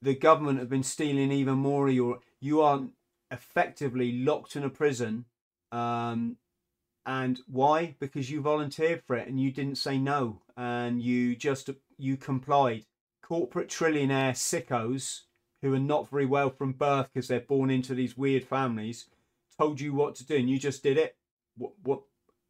the 0.03 0.13
government 0.13 0.59
have 0.59 0.69
been 0.69 0.83
stealing 0.83 1.31
even 1.31 1.55
more 1.55 1.87
of 1.87 1.95
your. 1.95 2.19
You 2.39 2.61
aren't 2.61 2.91
effectively 3.31 4.11
locked 4.11 4.55
in 4.55 4.63
a 4.63 4.69
prison. 4.69 5.25
Um, 5.71 6.37
and 7.07 7.39
why? 7.47 7.95
Because 7.99 8.29
you 8.29 8.39
volunteered 8.39 9.01
for 9.03 9.15
it 9.15 9.27
and 9.27 9.41
you 9.41 9.51
didn't 9.51 9.79
say 9.79 9.97
no, 9.97 10.43
and 10.55 11.01
you 11.01 11.35
just 11.35 11.71
you 11.97 12.17
complied. 12.17 12.85
Corporate 13.23 13.67
trillionaire 13.67 14.33
sickos 14.33 15.21
who 15.63 15.73
are 15.73 15.79
not 15.79 16.07
very 16.07 16.27
well 16.27 16.51
from 16.51 16.73
birth 16.73 17.09
because 17.11 17.27
they're 17.27 17.39
born 17.39 17.71
into 17.71 17.95
these 17.95 18.15
weird 18.15 18.43
families 18.43 19.07
told 19.59 19.81
you 19.81 19.91
what 19.91 20.13
to 20.15 20.25
do 20.25 20.35
and 20.35 20.49
you 20.49 20.59
just 20.59 20.83
did 20.83 20.97
it. 20.97 21.15
What 21.57 21.73
what 21.81 22.01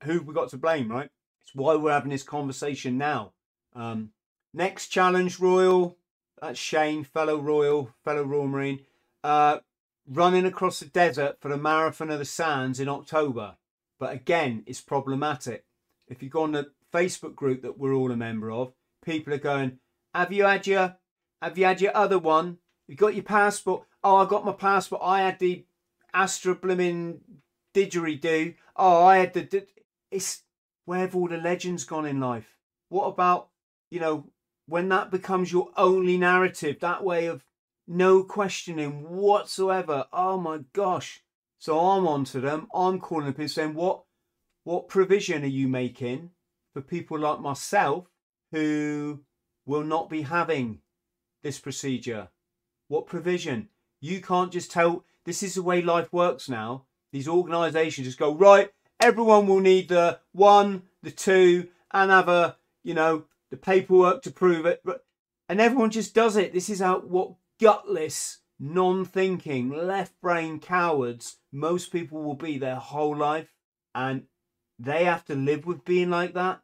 who 0.03 0.21
we 0.21 0.33
got 0.33 0.49
to 0.49 0.57
blame, 0.57 0.91
right? 0.91 1.09
It's 1.41 1.55
why 1.55 1.75
we're 1.75 1.91
having 1.91 2.11
this 2.11 2.23
conversation 2.23 2.97
now. 2.97 3.33
Um, 3.75 4.11
next 4.53 4.87
challenge, 4.87 5.39
Royal. 5.39 5.97
That's 6.41 6.59
Shane, 6.59 7.03
fellow 7.03 7.39
Royal, 7.39 7.91
fellow 8.03 8.23
Royal 8.23 8.47
Marine. 8.47 8.81
Uh, 9.23 9.59
running 10.07 10.45
across 10.45 10.79
the 10.79 10.85
desert 10.85 11.37
for 11.41 11.49
the 11.49 11.57
Marathon 11.57 12.11
of 12.11 12.19
the 12.19 12.25
Sands 12.25 12.79
in 12.79 12.87
October. 12.87 13.55
But 13.99 14.13
again, 14.13 14.63
it's 14.67 14.81
problematic. 14.81 15.65
If 16.07 16.21
you 16.21 16.29
go 16.29 16.43
on 16.43 16.51
the 16.51 16.71
Facebook 16.93 17.35
group 17.35 17.63
that 17.63 17.77
we're 17.77 17.93
all 17.93 18.11
a 18.11 18.15
member 18.15 18.51
of, 18.51 18.73
people 19.03 19.33
are 19.33 19.39
going, 19.39 19.79
"Have 20.13 20.31
you 20.31 20.45
had 20.45 20.67
your, 20.67 20.97
have 21.41 21.57
you 21.57 21.65
had 21.65 21.81
your 21.81 21.95
other 21.95 22.19
one? 22.19 22.59
You 22.87 22.95
got 22.95 23.15
your 23.15 23.23
passport? 23.23 23.85
Oh, 24.03 24.17
I 24.17 24.25
got 24.25 24.45
my 24.45 24.53
passport. 24.53 25.01
I 25.03 25.21
had 25.21 25.39
the 25.39 25.65
Astra 26.13 26.55
didgeridoo. 26.55 28.55
Oh, 28.75 29.05
I 29.05 29.17
had 29.17 29.33
the 29.33 29.67
it's 30.11 30.43
where 30.85 30.99
have 30.99 31.15
all 31.15 31.27
the 31.27 31.37
legends 31.37 31.83
gone 31.83 32.05
in 32.05 32.19
life? 32.19 32.57
What 32.89 33.05
about, 33.05 33.49
you 33.89 33.99
know, 33.99 34.29
when 34.67 34.89
that 34.89 35.11
becomes 35.11 35.51
your 35.51 35.69
only 35.77 36.17
narrative, 36.17 36.79
that 36.79 37.03
way 37.03 37.25
of 37.25 37.43
no 37.87 38.23
questioning 38.23 39.09
whatsoever. 39.09 40.05
Oh 40.11 40.37
my 40.37 40.59
gosh. 40.73 41.23
So 41.57 41.79
I'm 41.79 42.07
on 42.07 42.25
to 42.25 42.39
them. 42.39 42.67
I'm 42.73 42.99
calling 42.99 43.29
up 43.29 43.39
and 43.39 43.49
saying, 43.49 43.73
what 43.73 44.03
what 44.63 44.89
provision 44.89 45.43
are 45.43 45.47
you 45.47 45.69
making 45.69 46.31
for 46.73 46.81
people 46.81 47.17
like 47.17 47.39
myself 47.39 48.07
who 48.51 49.21
will 49.65 49.83
not 49.83 50.09
be 50.09 50.23
having 50.23 50.79
this 51.41 51.57
procedure? 51.57 52.27
What 52.89 53.07
provision? 53.07 53.69
You 54.01 54.21
can't 54.21 54.51
just 54.51 54.71
tell 54.71 55.05
this 55.23 55.41
is 55.41 55.55
the 55.55 55.63
way 55.63 55.81
life 55.81 56.11
works 56.11 56.49
now. 56.49 56.83
These 57.13 57.29
organisations 57.29 58.07
just 58.07 58.19
go, 58.19 58.35
right, 58.35 58.69
everyone 58.99 59.47
will 59.47 59.59
need 59.59 59.89
the 59.89 60.19
one, 60.31 60.83
the 61.03 61.11
two, 61.11 61.69
and 61.91 62.11
have 62.11 62.29
a, 62.29 62.57
you 62.83 62.93
know, 62.93 63.23
the 63.49 63.57
paperwork 63.57 64.21
to 64.23 64.31
prove 64.31 64.65
it. 64.65 64.83
And 65.49 65.61
everyone 65.61 65.91
just 65.91 66.13
does 66.13 66.35
it. 66.35 66.53
This 66.53 66.69
is 66.69 66.79
how 66.79 66.99
what 66.99 67.33
gutless, 67.59 68.39
non-thinking, 68.59 69.69
left-brain 69.69 70.59
cowards 70.59 71.37
most 71.51 71.91
people 71.91 72.21
will 72.21 72.35
be 72.35 72.57
their 72.57 72.75
whole 72.75 73.15
life, 73.15 73.53
and 73.95 74.23
they 74.77 75.05
have 75.05 75.25
to 75.25 75.35
live 75.35 75.65
with 75.65 75.85
being 75.85 76.09
like 76.09 76.33
that. 76.33 76.61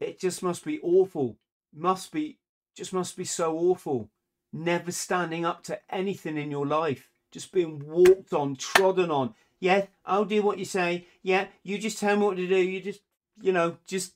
It 0.00 0.20
just 0.20 0.42
must 0.42 0.64
be 0.64 0.80
awful. 0.80 1.38
Must 1.74 2.12
be 2.12 2.38
just 2.76 2.92
must 2.92 3.16
be 3.16 3.24
so 3.24 3.56
awful. 3.56 4.10
Never 4.52 4.92
standing 4.92 5.44
up 5.44 5.62
to 5.64 5.80
anything 5.90 6.36
in 6.36 6.50
your 6.50 6.66
life. 6.66 7.08
Just 7.32 7.52
being 7.52 7.86
walked 7.86 8.32
on, 8.32 8.56
trodden 8.56 9.10
on, 9.10 9.34
yeah, 9.60 9.86
I'll 10.04 10.24
do 10.24 10.42
what 10.42 10.58
you 10.58 10.64
say. 10.64 11.06
Yeah, 11.22 11.46
you 11.62 11.78
just 11.78 11.98
tell 11.98 12.16
me 12.16 12.24
what 12.24 12.36
to 12.36 12.46
do. 12.46 12.56
You 12.56 12.80
just, 12.80 13.00
you 13.40 13.52
know, 13.52 13.78
just 13.86 14.14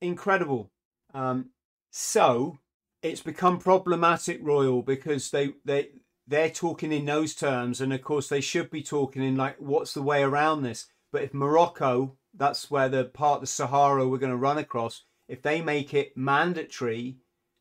incredible. 0.00 0.70
Um, 1.12 1.50
so 1.90 2.58
it's 3.02 3.22
become 3.22 3.58
problematic, 3.58 4.40
Royal, 4.42 4.82
because 4.82 5.30
they 5.30 5.54
they 5.64 5.88
they're 6.26 6.50
talking 6.50 6.92
in 6.92 7.04
those 7.04 7.34
terms, 7.34 7.80
and 7.80 7.92
of 7.92 8.02
course 8.02 8.28
they 8.28 8.40
should 8.40 8.70
be 8.70 8.82
talking 8.82 9.22
in 9.22 9.36
like, 9.36 9.56
what's 9.58 9.94
the 9.94 10.02
way 10.02 10.22
around 10.22 10.62
this? 10.62 10.86
But 11.12 11.22
if 11.22 11.34
Morocco, 11.34 12.16
that's 12.34 12.70
where 12.70 12.88
the 12.88 13.04
part 13.04 13.36
of 13.36 13.40
the 13.42 13.46
Sahara 13.46 14.08
we're 14.08 14.18
going 14.18 14.32
to 14.32 14.36
run 14.36 14.58
across, 14.58 15.04
if 15.28 15.42
they 15.42 15.60
make 15.60 15.94
it 15.94 16.16
mandatory 16.16 17.18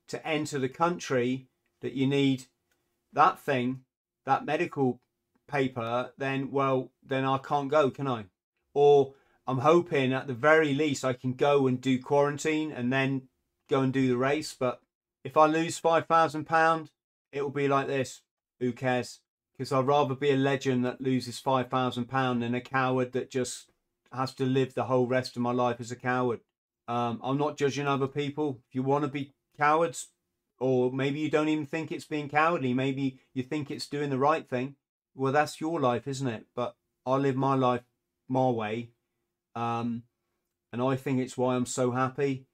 to 0.08 0.26
enter 0.26 0.60
the 0.60 0.70
country 0.70 1.48
that 1.82 1.94
you 1.94 2.08
need 2.08 2.46
that 3.12 3.40
thing, 3.40 3.82
that 4.26 4.46
medical 4.46 5.02
paper, 5.48 6.12
then 6.18 6.52
well, 6.52 6.92
then 7.06 7.26
I 7.26 7.38
can't 7.38 7.70
go, 7.70 7.90
can 7.90 8.08
I? 8.08 8.26
Or 8.74 9.14
I'm 9.46 9.60
hoping 9.60 10.14
at 10.14 10.28
the 10.28 10.34
very 10.34 10.74
least 10.74 11.04
I 11.04 11.14
can 11.14 11.34
go 11.34 11.68
and 11.68 11.80
do 11.80 12.00
quarantine 12.00 12.72
and 12.72 12.92
then 12.92 13.24
go 13.70 13.82
and 13.82 13.94
do 13.94 14.08
the 14.08 14.18
race. 14.18 14.56
But 14.58 14.82
if 15.24 15.38
I 15.38 15.46
lose 15.46 15.78
five 15.78 16.08
thousand 16.08 16.46
pound, 16.46 16.92
it 17.32 17.42
will 17.42 17.50
be 17.50 17.68
like 17.68 17.88
this. 17.88 18.22
Who 18.60 18.72
cares? 18.72 19.20
Because 19.52 19.72
I'd 19.72 19.88
rather 19.88 20.16
be 20.16 20.32
a 20.32 20.38
legend 20.38 20.86
that 20.86 21.02
loses 21.02 21.40
five 21.40 21.70
thousand 21.70 22.06
pound 22.06 22.42
than 22.42 22.56
a 22.56 22.62
coward 22.62 23.12
that 23.14 23.30
just 23.30 23.70
has 24.12 24.34
to 24.36 24.46
live 24.46 24.74
the 24.74 24.86
whole 24.86 25.08
rest 25.08 25.36
of 25.36 25.42
my 25.42 25.52
life 25.52 25.80
as 25.80 25.92
a 25.92 25.96
coward. 25.96 26.40
Um, 26.88 27.20
I'm 27.24 27.38
not 27.38 27.58
judging 27.58 27.88
other 27.88 28.08
people. 28.08 28.60
If 28.70 28.76
you 28.76 28.84
want 28.84 29.04
to 29.04 29.10
be 29.10 29.34
cowards, 29.58 30.08
or 30.60 30.92
maybe 30.92 31.20
you 31.20 31.30
don't 31.30 31.50
even 31.50 31.66
think 31.66 31.92
it's 31.92 32.06
being 32.06 32.30
cowardly, 32.30 32.74
maybe 32.74 33.20
you 33.34 33.44
think 33.44 33.70
it's 33.70 33.88
doing 33.88 34.10
the 34.10 34.18
right 34.18 34.48
thing 34.48 34.76
well, 35.16 35.32
that's 35.34 35.62
your 35.62 35.80
life, 35.80 36.08
isn't 36.08 36.28
it? 36.28 36.46
But 36.56 36.76
I 37.06 37.16
live 37.16 37.36
my 37.36 37.56
life 37.56 37.84
my 38.28 38.50
way. 38.50 38.92
Um, 39.56 40.04
and 40.72 40.82
I 40.82 40.96
think 40.96 41.20
it's 41.20 41.38
why 41.38 41.56
I'm 41.56 41.66
so 41.66 41.92
happy 41.92 42.48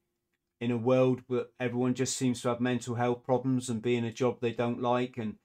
in 0.60 0.72
a 0.72 0.78
world 0.78 1.22
where 1.28 1.46
everyone 1.60 1.94
just 1.94 2.18
seems 2.18 2.42
to 2.42 2.50
have 2.50 2.60
mental 2.60 2.96
health 2.96 3.24
problems 3.24 3.70
and 3.70 3.82
be 3.82 3.96
in 3.96 4.04
a 4.04 4.12
job 4.12 4.40
they 4.40 4.52
don't 4.52 4.82
like 4.82 5.18
and 5.18 5.36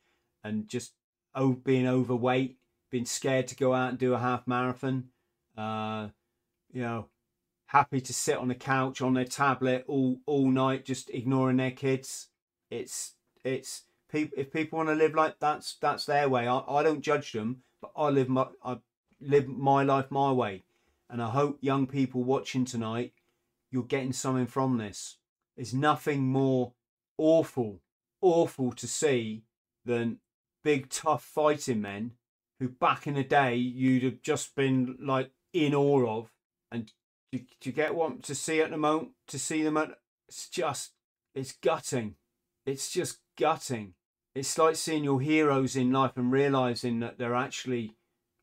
and 0.42 0.68
just 0.68 0.92
oh, 1.34 1.52
being 1.52 1.86
overweight, 1.86 2.58
being 2.90 3.06
scared 3.06 3.48
to 3.48 3.56
go 3.56 3.74
out 3.74 3.90
and 3.90 3.98
do 3.98 4.14
a 4.14 4.18
half 4.18 4.46
marathon. 4.46 5.04
Uh, 5.56 6.08
you 6.72 6.82
know, 6.82 7.06
happy 7.66 8.00
to 8.00 8.12
sit 8.12 8.36
on 8.36 8.48
the 8.48 8.54
couch 8.54 9.00
on 9.00 9.14
their 9.14 9.24
tablet 9.24 9.84
all 9.86 10.18
all 10.26 10.50
night, 10.50 10.84
just 10.84 11.10
ignoring 11.10 11.56
their 11.56 11.70
kids. 11.70 12.28
It's 12.70 13.14
it's 13.44 13.84
people 14.10 14.38
if 14.38 14.52
people 14.52 14.78
want 14.78 14.88
to 14.88 14.94
live 14.94 15.14
like 15.14 15.38
that's 15.40 15.76
that's 15.80 16.06
their 16.06 16.28
way. 16.28 16.46
I, 16.46 16.62
I 16.68 16.82
don't 16.82 17.00
judge 17.02 17.32
them, 17.32 17.62
but 17.80 17.92
I 17.96 18.08
live 18.08 18.28
my 18.28 18.46
I 18.62 18.78
live 19.20 19.48
my 19.48 19.82
life 19.82 20.10
my 20.10 20.32
way. 20.32 20.64
And 21.10 21.22
I 21.22 21.30
hope 21.30 21.58
young 21.60 21.86
people 21.86 22.24
watching 22.24 22.64
tonight, 22.64 23.12
you're 23.70 23.82
getting 23.82 24.12
something 24.12 24.46
from 24.46 24.78
this. 24.78 25.18
There's 25.56 25.74
nothing 25.74 26.22
more 26.22 26.72
awful, 27.18 27.80
awful 28.20 28.72
to 28.72 28.86
see 28.86 29.44
than 29.84 30.18
big 30.62 30.88
tough 30.88 31.22
fighting 31.22 31.80
men 31.82 32.12
who 32.58 32.68
back 32.68 33.06
in 33.06 33.14
the 33.14 33.24
day 33.24 33.54
you'd 33.54 34.02
have 34.02 34.22
just 34.22 34.54
been 34.54 34.96
like 35.00 35.30
in 35.52 35.74
awe 35.74 36.18
of 36.18 36.30
and 36.72 36.90
to, 37.32 37.40
to 37.60 37.70
get 37.70 37.94
one 37.94 38.20
to 38.20 38.34
see 38.34 38.60
at 38.60 38.70
the 38.70 38.76
moment 38.76 39.10
to 39.26 39.38
see 39.38 39.62
them 39.62 39.76
at 39.76 39.90
it's 40.28 40.48
just 40.48 40.92
it's 41.34 41.52
gutting 41.52 42.14
it's 42.64 42.90
just 42.90 43.18
gutting. 43.36 43.94
It's 44.34 44.58
like 44.58 44.76
seeing 44.76 45.04
your 45.04 45.20
heroes 45.20 45.76
in 45.76 45.92
life 45.92 46.12
and 46.16 46.32
realizing 46.32 47.00
that 47.00 47.18
they're 47.18 47.34
actually 47.34 47.96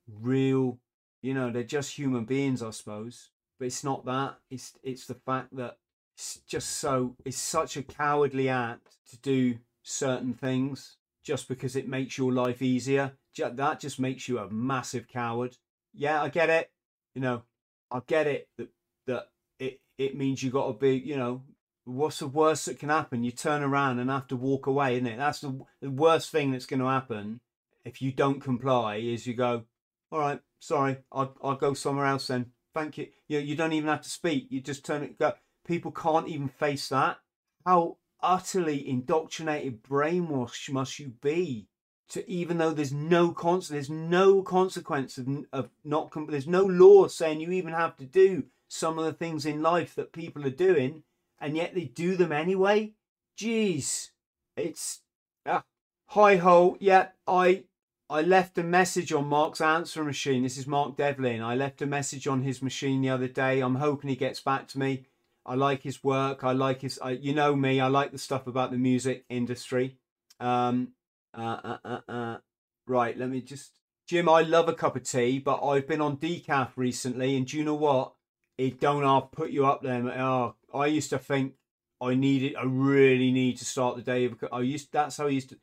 real 0.07 0.79
you 1.21 1.33
know 1.33 1.51
they're 1.51 1.63
just 1.63 1.97
human 1.97 2.25
beings 2.25 2.61
i 2.63 2.69
suppose. 2.71 3.29
But 3.59 3.65
it's 3.67 3.83
not 3.83 4.05
that. 4.05 4.39
It's 4.49 4.73
it's 4.83 5.05
the 5.05 5.13
fact 5.13 5.55
that 5.55 5.77
it's 6.15 6.39
just 6.47 6.77
so 6.79 7.15
it's 7.25 7.37
such 7.37 7.77
a 7.77 7.83
cowardly 7.83 8.49
act 8.49 8.97
to 9.11 9.19
do 9.19 9.59
certain 9.83 10.33
things 10.33 10.97
just 11.23 11.47
because 11.47 11.75
it 11.75 11.87
makes 11.87 12.17
your 12.17 12.31
life 12.31 12.61
easier. 12.61 13.13
That 13.37 13.79
just 13.79 13.99
makes 13.99 14.27
you 14.27 14.39
a 14.39 14.49
massive 14.49 15.07
coward. 15.07 15.57
Yeah 15.93 16.21
i 16.23 16.29
get 16.29 16.49
it. 16.49 16.71
You 17.15 17.21
know 17.21 17.43
i 17.91 18.01
get 18.07 18.25
it 18.25 18.47
that 18.57 18.69
that 19.05 19.29
it 19.59 19.81
it 19.97 20.15
means 20.15 20.41
you 20.41 20.49
got 20.49 20.67
to 20.67 20.73
be 20.73 20.95
you 20.97 21.17
know 21.17 21.43
what's 21.85 22.19
the 22.19 22.27
worst 22.27 22.65
that 22.65 22.79
can 22.79 22.89
happen? 22.89 23.23
You 23.23 23.31
turn 23.31 23.63
around 23.63 23.99
and 23.99 24.09
have 24.09 24.27
to 24.27 24.35
walk 24.35 24.67
away, 24.67 24.95
isn't 24.95 25.07
it? 25.07 25.17
That's 25.17 25.41
the, 25.41 25.59
the 25.81 25.89
worst 25.89 26.29
thing 26.31 26.51
that's 26.51 26.65
going 26.65 26.79
to 26.79 26.87
happen 26.87 27.39
if 27.83 28.01
you 28.01 28.11
don't 28.11 28.39
comply. 28.39 28.97
Is 28.97 29.27
you 29.27 29.33
go, 29.33 29.63
all 30.11 30.19
right, 30.19 30.39
sorry, 30.59 30.97
I'll 31.11 31.35
I'll 31.43 31.55
go 31.55 31.73
somewhere 31.73 32.05
else 32.05 32.27
then. 32.27 32.51
Thank 32.73 32.97
you. 32.97 33.07
You 33.27 33.39
you 33.39 33.55
don't 33.55 33.73
even 33.73 33.89
have 33.89 34.01
to 34.01 34.09
speak. 34.09 34.47
You 34.49 34.61
just 34.61 34.85
turn 34.85 35.03
it. 35.03 35.19
Go. 35.19 35.33
People 35.65 35.91
can't 35.91 36.27
even 36.27 36.47
face 36.47 36.89
that. 36.89 37.17
How 37.65 37.97
utterly 38.21 38.87
indoctrinated, 38.87 39.83
brainwashed 39.83 40.71
must 40.71 40.99
you 40.99 41.13
be? 41.21 41.67
To 42.09 42.29
even 42.29 42.57
though 42.57 42.73
there's 42.73 42.91
no 42.91 43.31
con- 43.31 43.61
there's 43.69 43.89
no 43.89 44.41
consequence 44.41 45.17
of, 45.17 45.27
of 45.53 45.69
not 45.85 46.11
there's 46.27 46.47
no 46.47 46.63
law 46.63 47.07
saying 47.07 47.39
you 47.39 47.51
even 47.51 47.73
have 47.73 47.95
to 47.97 48.05
do 48.05 48.43
some 48.67 48.99
of 48.99 49.05
the 49.05 49.13
things 49.13 49.45
in 49.45 49.61
life 49.61 49.95
that 49.95 50.11
people 50.11 50.45
are 50.45 50.49
doing 50.49 51.03
and 51.41 51.57
yet 51.57 51.73
they 51.73 51.85
do 51.85 52.15
them 52.15 52.31
anyway. 52.31 52.93
Jeez, 53.37 54.11
it's 54.55 55.01
ah, 55.45 55.63
hi 56.05 56.37
ho. 56.37 56.77
Yeah, 56.79 57.07
I 57.27 57.63
I 58.09 58.21
left 58.21 58.57
a 58.57 58.63
message 58.63 59.11
on 59.11 59.25
Mark's 59.25 59.61
answer 59.61 60.03
machine. 60.03 60.43
This 60.43 60.57
is 60.57 60.67
Mark 60.67 60.95
Devlin. 60.95 61.41
I 61.41 61.55
left 61.55 61.81
a 61.81 61.85
message 61.85 62.27
on 62.27 62.43
his 62.43 62.61
machine 62.61 63.01
the 63.01 63.09
other 63.09 63.27
day. 63.27 63.61
I'm 63.61 63.75
hoping 63.75 64.09
he 64.09 64.15
gets 64.15 64.39
back 64.39 64.67
to 64.69 64.79
me. 64.79 65.05
I 65.45 65.55
like 65.55 65.81
his 65.81 66.03
work. 66.03 66.43
I 66.43 66.51
like 66.51 66.81
his. 66.81 66.99
I, 67.01 67.11
you 67.11 67.33
know 67.33 67.55
me. 67.55 67.79
I 67.79 67.87
like 67.87 68.11
the 68.11 68.17
stuff 68.17 68.47
about 68.47 68.71
the 68.71 68.77
music 68.77 69.25
industry. 69.29 69.97
Um, 70.39 70.89
uh, 71.35 71.57
uh, 71.63 71.77
uh, 71.83 71.99
uh. 72.07 72.37
Right. 72.85 73.17
Let 73.17 73.29
me 73.29 73.41
just. 73.41 73.71
Jim, 74.07 74.27
I 74.27 74.41
love 74.41 74.67
a 74.67 74.73
cup 74.73 74.97
of 74.97 75.03
tea, 75.03 75.39
but 75.39 75.65
I've 75.65 75.87
been 75.87 76.01
on 76.01 76.17
decaf 76.17 76.71
recently, 76.75 77.37
and 77.37 77.47
do 77.47 77.57
you 77.57 77.63
know 77.63 77.75
what? 77.75 78.13
It 78.57 78.79
don't 78.79 79.03
half 79.03 79.31
put 79.31 79.51
you 79.51 79.65
up 79.65 79.81
there. 79.81 80.03
Oh, 80.19 80.55
I 80.73 80.87
used 80.87 81.09
to 81.11 81.17
think 81.17 81.53
I 81.99 82.15
needed. 82.15 82.55
I 82.55 82.63
really 82.63 83.31
need 83.31 83.57
to 83.57 83.65
start 83.65 83.95
the 83.95 84.01
day. 84.01 84.27
Because 84.27 84.49
I 84.51 84.61
used. 84.61 84.91
That's 84.91 85.17
how 85.17 85.27
I 85.27 85.29
used 85.29 85.49
to. 85.49 85.57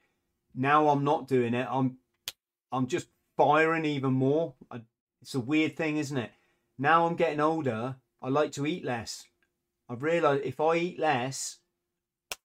Now 0.54 0.88
I'm 0.88 1.04
not 1.04 1.28
doing 1.28 1.54
it. 1.54 1.66
I'm 1.70 1.98
I'm 2.72 2.86
just 2.86 3.08
firing 3.36 3.84
even 3.84 4.12
more. 4.12 4.54
I, 4.70 4.82
it's 5.22 5.34
a 5.34 5.40
weird 5.40 5.76
thing, 5.76 5.96
isn't 5.96 6.16
it? 6.16 6.30
Now 6.78 7.06
I'm 7.06 7.16
getting 7.16 7.40
older, 7.40 7.96
I 8.22 8.28
like 8.28 8.52
to 8.52 8.66
eat 8.66 8.84
less. 8.84 9.26
I've 9.88 10.02
realised 10.02 10.44
if 10.44 10.60
I 10.60 10.76
eat 10.76 10.98
less, 10.98 11.58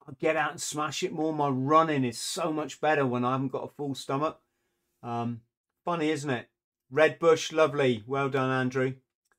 I 0.07 0.13
get 0.19 0.35
out 0.35 0.51
and 0.51 0.61
smash 0.61 1.03
it 1.03 1.11
more. 1.11 1.33
My 1.33 1.49
running 1.49 2.03
is 2.03 2.19
so 2.19 2.51
much 2.51 2.81
better 2.81 3.05
when 3.05 3.25
I 3.25 3.31
haven't 3.33 3.51
got 3.51 3.65
a 3.65 3.73
full 3.75 3.95
stomach. 3.95 4.39
Um, 5.01 5.41
funny, 5.83 6.09
isn't 6.09 6.29
it? 6.29 6.47
Red 6.89 7.19
Bush, 7.19 7.51
lovely. 7.51 8.03
Well 8.07 8.29
done, 8.29 8.49
Andrew. 8.49 8.93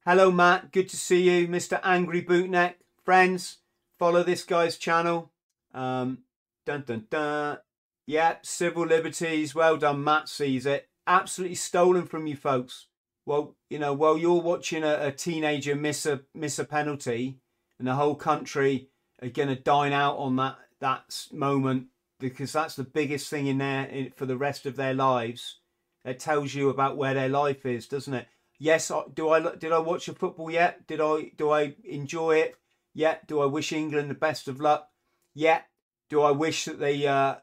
Hello, 0.07 0.31
Matt. 0.31 0.71
Good 0.71 0.91
to 0.91 0.99
see 0.99 1.23
you, 1.23 1.49
Mr. 1.49 1.81
Angry 1.83 2.23
Bootneck. 2.23 2.75
Friends, 3.07 3.61
follow 3.99 4.23
this 4.23 4.45
guy's 4.45 4.77
channel. 4.77 5.33
Um, 5.73 6.25
dun 6.67 6.85
dun 6.87 7.07
dun. 7.09 7.61
Yep, 8.07 8.45
civil 8.45 8.85
liberties. 8.85 9.55
Well 9.55 9.79
done, 9.79 10.05
Matt 10.05 10.29
sees 10.29 10.67
it. 10.67 10.91
Absolutely 11.07 11.55
stolen 11.55 12.05
from 12.05 12.27
you 12.27 12.37
folks. 12.37 12.89
Well, 13.25 13.57
you 13.71 13.79
know, 13.79 13.95
while 13.95 14.19
you're 14.19 14.43
watching 14.43 14.85
a, 14.85 15.07
a 15.07 15.11
teenager 15.11 15.75
miss 15.75 16.05
a 16.05 16.21
miss 16.35 16.59
a 16.59 16.67
penalty, 16.67 17.39
and 17.79 17.89
the 17.89 17.95
whole 17.95 18.15
country 18.15 18.91
are 19.23 19.31
going 19.31 19.49
to 19.49 19.57
dine 19.57 19.95
out 19.95 20.19
on 20.19 20.37
that 20.37 20.59
that 20.81 21.29
moment 21.33 21.87
because 22.21 22.53
that's 22.53 22.77
the 22.77 22.85
biggest 22.85 23.31
thing 23.31 23.47
in 23.47 23.57
there 23.57 24.09
for 24.17 24.27
the 24.27 24.37
rest 24.37 24.67
of 24.67 24.77
their 24.77 24.93
lives. 24.93 25.61
It 26.05 26.21
tells 26.21 26.53
you 26.53 26.69
about 26.69 26.99
where 26.99 27.15
their 27.15 27.31
life 27.31 27.65
is, 27.65 27.89
doesn't 27.89 28.13
it? 28.13 28.27
Yes, 28.65 28.91
do 29.13 29.29
I 29.29 29.41
did 29.57 29.73
I 29.73 29.79
watch 29.79 30.07
the 30.07 30.15
football 30.15 30.51
yet? 30.51 30.87
Did 30.87 30.99
I 30.99 31.33
do 31.37 31.51
I 31.51 31.75
enjoy 31.85 32.37
it? 32.37 32.57
Yet, 32.95 33.27
do 33.27 33.39
I 33.43 33.45
wish 33.45 33.75
England 33.75 34.09
the 34.09 34.15
best 34.15 34.49
of 34.49 34.59
luck? 34.59 34.89
Yet, 35.35 35.67
do 36.09 36.23
I 36.23 36.31
wish 36.31 36.65
that 36.65 36.81
they 36.81 37.07
uh, 37.07 37.35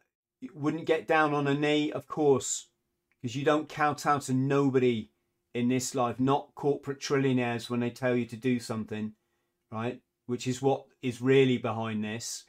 wouldn't 0.55 0.87
get 0.87 1.07
down 1.07 1.35
on 1.35 1.45
a 1.45 1.53
knee, 1.53 1.91
of 1.91 2.07
course, 2.07 2.69
because 3.21 3.35
you 3.35 3.45
don't 3.45 3.69
kowtow 3.69 4.17
to 4.17 4.33
nobody 4.33 5.11
in 5.53 5.67
this 5.67 5.93
life, 5.93 6.19
not 6.19 6.55
corporate 6.55 6.99
trillionaires 6.99 7.69
when 7.69 7.81
they 7.81 7.91
tell 7.91 8.15
you 8.15 8.25
to 8.25 8.35
do 8.35 8.59
something, 8.59 9.13
right? 9.71 10.01
Which 10.25 10.47
is 10.47 10.59
what 10.59 10.85
is 11.03 11.21
really 11.21 11.59
behind 11.59 12.03
this. 12.03 12.45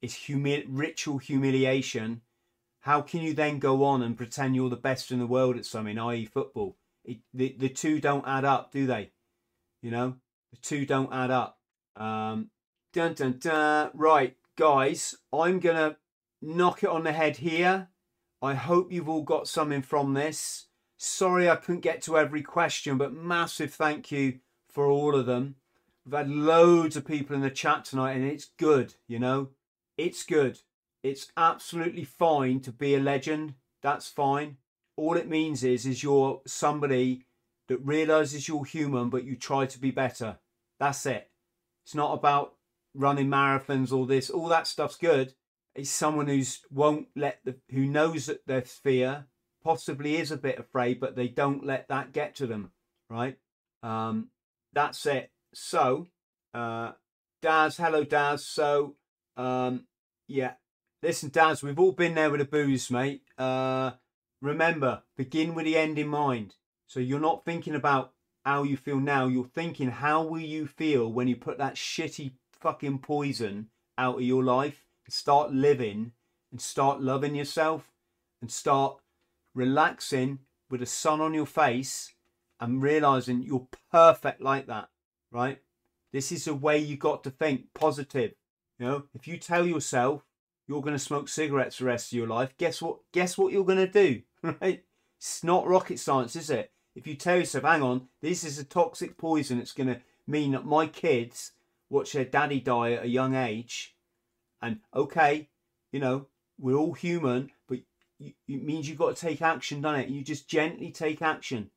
It's 0.00 0.28
ritual 0.28 1.18
humiliation. 1.18 2.20
How 2.82 3.00
can 3.02 3.20
you 3.20 3.34
then 3.34 3.58
go 3.58 3.82
on 3.82 4.00
and 4.00 4.16
pretend 4.16 4.54
you're 4.54 4.70
the 4.70 4.76
best 4.76 5.10
in 5.10 5.18
the 5.18 5.26
world 5.26 5.56
at 5.56 5.66
something, 5.66 5.98
i.e., 5.98 6.24
football? 6.26 6.76
It, 7.04 7.18
the 7.34 7.56
the 7.58 7.68
two 7.68 8.00
don't 8.00 8.26
add 8.26 8.44
up, 8.44 8.72
do 8.72 8.86
they? 8.86 9.12
You 9.82 9.90
know, 9.90 10.16
the 10.50 10.58
two 10.58 10.86
don't 10.86 11.12
add 11.12 11.30
up. 11.30 11.58
Um, 11.96 12.50
dun 12.92 13.14
dun 13.14 13.38
dun. 13.38 13.90
Right, 13.94 14.36
guys, 14.56 15.16
I'm 15.32 15.58
gonna 15.60 15.96
knock 16.40 16.82
it 16.82 16.88
on 16.88 17.04
the 17.04 17.12
head 17.12 17.38
here. 17.38 17.88
I 18.40 18.54
hope 18.54 18.92
you've 18.92 19.08
all 19.08 19.22
got 19.22 19.48
something 19.48 19.82
from 19.82 20.14
this. 20.14 20.66
Sorry 20.96 21.48
I 21.48 21.56
couldn't 21.56 21.80
get 21.80 22.02
to 22.02 22.18
every 22.18 22.42
question, 22.42 22.98
but 22.98 23.12
massive 23.12 23.74
thank 23.74 24.12
you 24.12 24.38
for 24.68 24.86
all 24.86 25.14
of 25.14 25.26
them. 25.26 25.56
We've 26.04 26.14
had 26.14 26.30
loads 26.30 26.96
of 26.96 27.06
people 27.06 27.36
in 27.36 27.42
the 27.42 27.50
chat 27.50 27.84
tonight, 27.84 28.14
and 28.14 28.24
it's 28.24 28.50
good, 28.58 28.94
you 29.06 29.18
know. 29.18 29.50
It's 29.96 30.24
good. 30.24 30.60
It's 31.02 31.30
absolutely 31.36 32.04
fine 32.04 32.60
to 32.60 32.72
be 32.72 32.94
a 32.94 33.00
legend. 33.00 33.54
That's 33.82 34.08
fine. 34.08 34.56
All 34.96 35.16
it 35.16 35.28
means 35.28 35.64
is, 35.64 35.86
is 35.86 36.02
you're 36.02 36.40
somebody 36.46 37.26
that 37.68 37.78
realizes 37.78 38.48
you're 38.48 38.64
human, 38.64 39.08
but 39.08 39.24
you 39.24 39.36
try 39.36 39.66
to 39.66 39.78
be 39.78 39.90
better. 39.90 40.38
That's 40.78 41.06
it. 41.06 41.30
It's 41.84 41.94
not 41.94 42.12
about 42.12 42.54
running 42.94 43.28
marathons, 43.28 43.92
all 43.92 44.06
this. 44.06 44.30
All 44.30 44.48
that 44.48 44.66
stuff's 44.66 44.96
good 44.96 45.34
it's 45.74 45.90
someone 45.90 46.26
who's 46.26 46.60
won't 46.70 47.08
let 47.16 47.38
the 47.44 47.56
who 47.70 47.86
knows 47.86 48.26
that 48.26 48.46
their 48.46 48.62
fear 48.62 49.26
possibly 49.64 50.16
is 50.16 50.30
a 50.30 50.36
bit 50.36 50.58
afraid, 50.58 51.00
but 51.00 51.16
they 51.16 51.28
don't 51.28 51.64
let 51.64 51.88
that 51.88 52.12
get 52.12 52.34
to 52.36 52.46
them, 52.46 52.72
right? 53.08 53.38
Um, 53.82 54.30
that's 54.72 55.06
it. 55.06 55.30
So, 55.54 56.08
uh, 56.52 56.92
Daz, 57.40 57.76
hello, 57.76 58.04
Daz. 58.04 58.44
So, 58.44 58.96
um, 59.36 59.86
yeah, 60.26 60.54
listen, 61.02 61.30
Daz, 61.30 61.62
we've 61.62 61.78
all 61.78 61.92
been 61.92 62.14
there 62.14 62.30
with 62.30 62.40
a 62.40 62.46
booze, 62.46 62.90
mate. 62.90 63.22
Uh, 63.38 63.92
remember, 64.42 65.04
begin 65.16 65.54
with 65.54 65.64
the 65.64 65.78
end 65.78 65.98
in 65.98 66.08
mind. 66.08 66.56
So 66.86 67.00
you're 67.00 67.18
not 67.18 67.46
thinking 67.46 67.74
about 67.74 68.12
how 68.44 68.64
you 68.64 68.76
feel 68.76 69.00
now. 69.00 69.26
You're 69.26 69.46
thinking, 69.46 69.88
how 69.88 70.22
will 70.22 70.40
you 70.40 70.66
feel 70.66 71.10
when 71.10 71.28
you 71.28 71.36
put 71.36 71.56
that 71.56 71.76
shitty 71.76 72.32
fucking 72.52 72.98
poison 72.98 73.68
out 73.96 74.16
of 74.16 74.22
your 74.22 74.44
life? 74.44 74.84
and 75.04 75.12
start 75.12 75.52
living 75.52 76.12
and 76.50 76.60
start 76.60 77.00
loving 77.00 77.34
yourself 77.34 77.90
and 78.40 78.50
start 78.50 78.98
relaxing 79.54 80.40
with 80.70 80.80
the 80.80 80.86
sun 80.86 81.20
on 81.20 81.34
your 81.34 81.46
face 81.46 82.14
and 82.60 82.82
realizing 82.82 83.42
you're 83.42 83.66
perfect 83.90 84.40
like 84.40 84.66
that, 84.66 84.88
right? 85.30 85.58
This 86.12 86.30
is 86.30 86.44
the 86.44 86.54
way 86.54 86.78
you 86.78 86.96
got 86.96 87.24
to 87.24 87.30
think 87.30 87.66
positive. 87.74 88.32
You 88.78 88.86
know, 88.86 89.02
if 89.14 89.26
you 89.26 89.38
tell 89.38 89.66
yourself 89.66 90.22
you're 90.72 90.80
going 90.80 90.94
to 90.94 90.98
smoke 90.98 91.28
cigarettes 91.28 91.78
the 91.78 91.84
rest 91.84 92.12
of 92.12 92.16
your 92.16 92.26
life, 92.26 92.56
guess 92.56 92.80
what? 92.80 92.98
Guess 93.12 93.36
what 93.36 93.52
you're 93.52 93.64
going 93.64 93.86
to 93.86 93.86
do, 93.86 94.22
right? 94.60 94.82
It's 95.18 95.44
not 95.44 95.66
rocket 95.66 95.98
science, 95.98 96.34
is 96.34 96.48
it? 96.48 96.72
If 96.94 97.06
you 97.06 97.14
tell 97.14 97.36
yourself, 97.36 97.64
hang 97.64 97.82
on, 97.82 98.08
this 98.22 98.42
is 98.42 98.58
a 98.58 98.64
toxic 98.64 99.18
poison, 99.18 99.58
it's 99.58 99.72
going 99.72 99.88
to 99.88 100.00
mean 100.26 100.52
that 100.52 100.64
my 100.64 100.86
kids 100.86 101.52
watch 101.90 102.12
their 102.12 102.24
daddy 102.24 102.60
die 102.60 102.92
at 102.92 103.04
a 103.04 103.08
young 103.08 103.34
age 103.34 103.94
and 104.62 104.78
okay, 104.94 105.48
you 105.90 106.00
know, 106.00 106.26
we're 106.58 106.76
all 106.76 106.94
human, 106.94 107.50
but 107.68 107.80
it 108.20 108.34
means 108.48 108.88
you've 108.88 108.98
got 108.98 109.14
to 109.14 109.20
take 109.20 109.42
action, 109.42 109.82
doesn't 109.82 110.00
it? 110.00 110.08
You 110.08 110.22
just 110.22 110.48
gently 110.48 110.90
take 110.90 111.20
action 111.20 111.70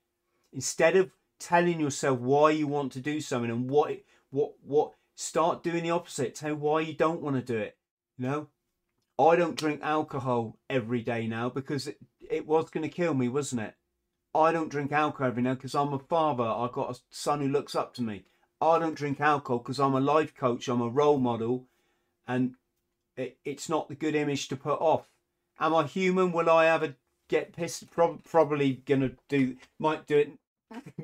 instead 0.53 0.95
of 0.95 1.11
telling 1.39 1.79
yourself 1.79 2.19
why 2.19 2.51
you 2.51 2.67
want 2.67 2.93
to 2.93 2.99
do 3.01 3.19
something 3.19 3.51
and 3.51 3.69
what 3.69 3.97
what 4.29 4.53
what 4.63 4.93
start 5.15 5.63
doing 5.63 5.83
the 5.83 5.89
opposite. 5.91 6.35
Tell 6.35 6.55
why 6.55 6.81
you 6.81 6.93
don't 6.93 7.21
want 7.21 7.35
to 7.35 7.41
do 7.41 7.57
it. 7.57 7.75
You 8.17 8.27
know, 8.27 8.47
I 9.17 9.35
don't 9.35 9.55
drink 9.55 9.79
alcohol 9.81 10.57
every 10.69 11.01
day 11.01 11.27
now 11.27 11.49
because 11.49 11.87
it, 11.87 11.97
it 12.29 12.45
was 12.45 12.69
going 12.69 12.83
to 12.83 12.89
kill 12.89 13.13
me, 13.13 13.29
wasn't 13.29 13.61
it? 13.61 13.75
I 14.33 14.51
don't 14.51 14.69
drink 14.69 14.91
alcohol 14.91 15.27
every 15.27 15.43
now 15.43 15.53
because 15.53 15.73
I'm 15.75 15.93
a 15.93 15.99
father. 15.99 16.43
I've 16.43 16.73
got 16.73 16.95
a 16.95 16.99
son 17.09 17.39
who 17.39 17.47
looks 17.47 17.75
up 17.75 17.93
to 17.95 18.03
me. 18.03 18.25
I 18.59 18.79
don't 18.79 18.95
drink 18.95 19.21
alcohol 19.21 19.59
because 19.59 19.79
I'm 19.79 19.95
a 19.95 20.01
life 20.01 20.35
coach. 20.35 20.67
I'm 20.67 20.81
a 20.81 20.89
role 20.89 21.19
model, 21.19 21.67
and 22.27 22.55
it, 23.15 23.37
it's 23.45 23.69
not 23.69 23.87
the 23.87 23.95
good 23.95 24.15
image 24.15 24.49
to 24.49 24.57
put 24.57 24.79
off. 24.81 25.09
Am 25.59 25.73
I 25.73 25.83
human? 25.83 26.33
Will 26.33 26.49
I 26.49 26.65
ever 26.67 26.95
get 27.29 27.55
pissed? 27.55 27.89
Pro- 27.91 28.19
probably 28.29 28.81
gonna 28.85 29.11
do. 29.29 29.55
Might 29.79 30.05
do 30.07 30.17
it 30.17 30.31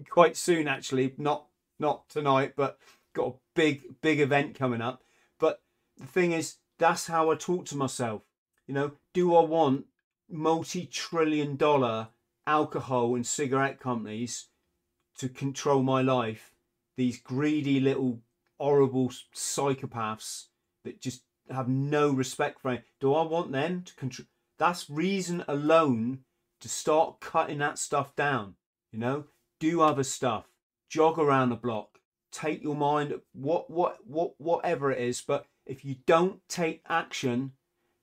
quite 0.10 0.36
soon. 0.36 0.68
Actually, 0.68 1.14
not 1.18 1.46
not 1.80 2.10
tonight, 2.10 2.54
but 2.58 2.78
got 3.14 3.28
a 3.28 3.34
big 3.56 4.02
big 4.02 4.20
event 4.20 4.56
coming 4.56 4.82
up. 4.82 5.04
But 5.40 5.62
the 5.98 6.08
thing 6.08 6.34
is, 6.34 6.58
that's 6.82 7.08
how 7.08 7.32
I 7.32 7.36
talk 7.36 7.66
to 7.68 7.78
myself. 7.78 8.24
You 8.68 8.74
know, 8.74 8.92
do 9.14 9.36
I 9.36 9.44
want 9.44 9.86
multi-trillion 10.30 11.56
dollar 11.56 12.10
alcohol 12.48 13.16
and 13.16 13.26
cigarette 13.26 13.80
companies 13.80 14.48
to 15.18 15.30
control 15.30 15.84
my 15.84 16.02
life? 16.02 16.54
These 16.98 17.20
greedy 17.20 17.80
little 17.80 18.22
horrible 18.60 19.12
psychopaths 19.36 20.46
that 20.84 21.02
just 21.02 21.24
have 21.50 21.68
no 21.68 22.12
respect 22.12 22.62
for 22.62 22.72
me. 22.72 22.80
Do 23.00 23.14
I 23.14 23.24
want 23.24 23.52
them 23.52 23.84
to 23.84 23.96
control? 23.96 24.28
That's 24.58 24.90
reason 24.90 25.44
alone 25.48 26.20
to 26.62 26.70
start 26.70 27.20
cutting 27.20 27.60
that 27.60 27.78
stuff 27.78 28.16
down. 28.16 28.56
You 28.92 29.00
know, 29.00 29.26
do 29.60 29.82
other 29.82 30.04
stuff, 30.04 30.46
jog 30.90 31.18
around 31.18 31.50
the 31.50 31.56
block, 31.56 32.00
take 32.32 32.62
your 32.64 32.76
mind, 32.76 33.14
what, 33.34 33.70
what, 33.70 33.98
what, 34.06 34.34
whatever 34.40 34.92
it 34.92 35.00
is. 35.00 35.22
But 35.22 35.46
if 35.66 35.86
you 35.86 35.96
don't 36.06 36.40
take 36.48 36.84
action, 36.88 37.54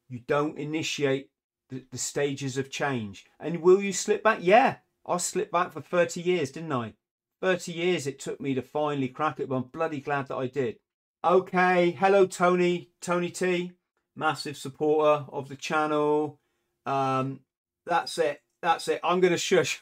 you 0.09 0.21
don't 0.27 0.59
initiate 0.59 1.31
the, 1.69 1.85
the 1.91 1.99
stages 1.99 2.57
of 2.57 2.71
change. 2.71 3.27
And 3.39 3.61
will 3.61 3.83
you 3.83 3.93
slip 3.93 4.23
back? 4.23 4.39
Yeah, 4.43 4.77
I 5.07 5.17
slipped 5.19 5.53
back 5.53 5.73
for 5.73 5.81
30 5.81 6.21
years, 6.21 6.51
didn't 6.51 6.73
I? 6.73 6.95
30 7.41 7.73
years 7.73 8.07
it 8.07 8.19
took 8.19 8.41
me 8.41 8.55
to 8.55 8.63
finally 8.63 9.09
crack 9.09 9.39
it, 9.41 9.49
but 9.49 9.57
I'm 9.57 9.63
bloody 9.65 10.01
glad 10.01 10.29
that 10.29 10.37
I 10.37 10.47
did. 10.47 10.77
Okay, 11.25 11.91
hello 11.93 12.27
Tony, 12.27 12.91
Tony 13.01 13.31
T, 13.31 13.73
massive 14.17 14.57
supporter 14.57 15.25
of 15.33 15.49
the 15.49 15.57
channel. 15.57 16.41
Um, 16.87 17.41
that's 17.87 18.19
it. 18.19 18.41
That's 18.63 18.89
it. 18.89 19.01
I'm 19.05 19.21
going 19.21 19.33
to 19.33 19.39
shush. 19.39 19.81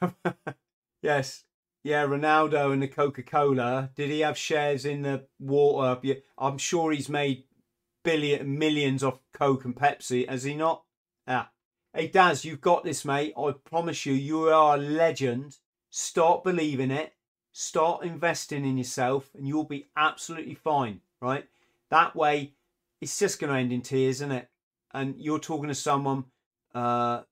yes. 1.02 1.44
Yeah, 1.82 2.04
Ronaldo 2.04 2.72
and 2.72 2.82
the 2.82 2.88
Coca 2.88 3.22
Cola. 3.22 3.90
Did 3.94 4.10
he 4.10 4.20
have 4.20 4.36
shares 4.36 4.84
in 4.84 5.02
the 5.02 5.26
water? 5.38 6.00
I'm 6.36 6.58
sure 6.58 6.90
he's 6.90 7.08
made 7.08 7.44
billion 8.06 8.56
millions 8.56 9.02
off 9.02 9.18
Coke 9.32 9.64
and 9.64 9.74
Pepsi. 9.74 10.28
Has 10.28 10.44
he 10.44 10.54
not? 10.54 10.84
Ah. 11.26 11.50
Hey 11.92 12.06
Daz, 12.06 12.44
you've 12.44 12.60
got 12.60 12.84
this, 12.84 13.04
mate. 13.04 13.34
I 13.36 13.50
promise 13.64 14.06
you, 14.06 14.12
you 14.12 14.48
are 14.48 14.76
a 14.76 14.78
legend. 14.78 15.56
Start 15.90 16.44
believing 16.44 16.92
it. 16.92 17.14
Start 17.50 18.04
investing 18.04 18.64
in 18.64 18.78
yourself, 18.78 19.30
and 19.34 19.48
you'll 19.48 19.64
be 19.64 19.86
absolutely 19.96 20.54
fine. 20.54 21.00
Right? 21.20 21.48
That 21.90 22.14
way, 22.14 22.52
it's 23.00 23.18
just 23.18 23.40
going 23.40 23.52
to 23.52 23.58
end 23.58 23.72
in 23.72 23.82
tears, 23.82 24.16
isn't 24.16 24.30
it? 24.30 24.48
And 24.94 25.16
you're 25.18 25.40
talking 25.40 25.68
to 25.68 25.74
someone. 25.74 26.26
Uh, 26.72 27.22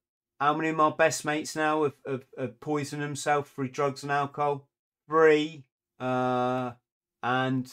how 0.40 0.56
many 0.56 0.70
of 0.70 0.76
my 0.76 0.90
best 0.90 1.24
mates 1.24 1.54
now 1.54 1.84
have, 1.84 1.94
have, 2.04 2.24
have 2.36 2.58
poisoned 2.58 3.02
themselves 3.02 3.48
through 3.48 3.68
drugs 3.68 4.02
and 4.02 4.10
alcohol? 4.10 4.66
Three. 5.08 5.66
Uh, 6.00 6.72
and 7.22 7.72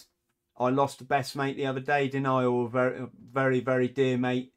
I 0.62 0.70
lost 0.70 1.02
a 1.02 1.04
best 1.04 1.36
mate 1.36 1.58
the 1.58 1.66
other 1.66 1.80
day, 1.80 2.08
a 2.14 2.68
very, 2.70 3.08
very, 3.34 3.60
very 3.62 3.88
dear 3.88 4.16
mate 4.16 4.54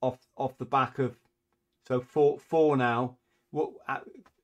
off 0.00 0.18
off 0.36 0.58
the 0.58 0.64
back 0.64 0.98
of. 0.98 1.16
So 1.86 2.00
four, 2.00 2.40
four 2.40 2.76
now. 2.76 3.18
What? 3.52 3.70
Uh, 3.88 4.00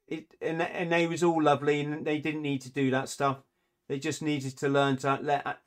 it, 0.06 0.26
and 0.40 0.62
and 0.62 0.92
they 0.92 1.08
was 1.08 1.24
all 1.24 1.42
lovely, 1.42 1.80
and 1.80 2.06
they 2.06 2.18
didn't 2.18 2.42
need 2.42 2.60
to 2.62 2.70
do 2.70 2.92
that 2.92 3.08
stuff. 3.08 3.38
They 3.88 3.98
just 3.98 4.22
needed 4.22 4.56
to 4.58 4.68
learn 4.68 4.98
to 4.98 5.18
let 5.20 5.58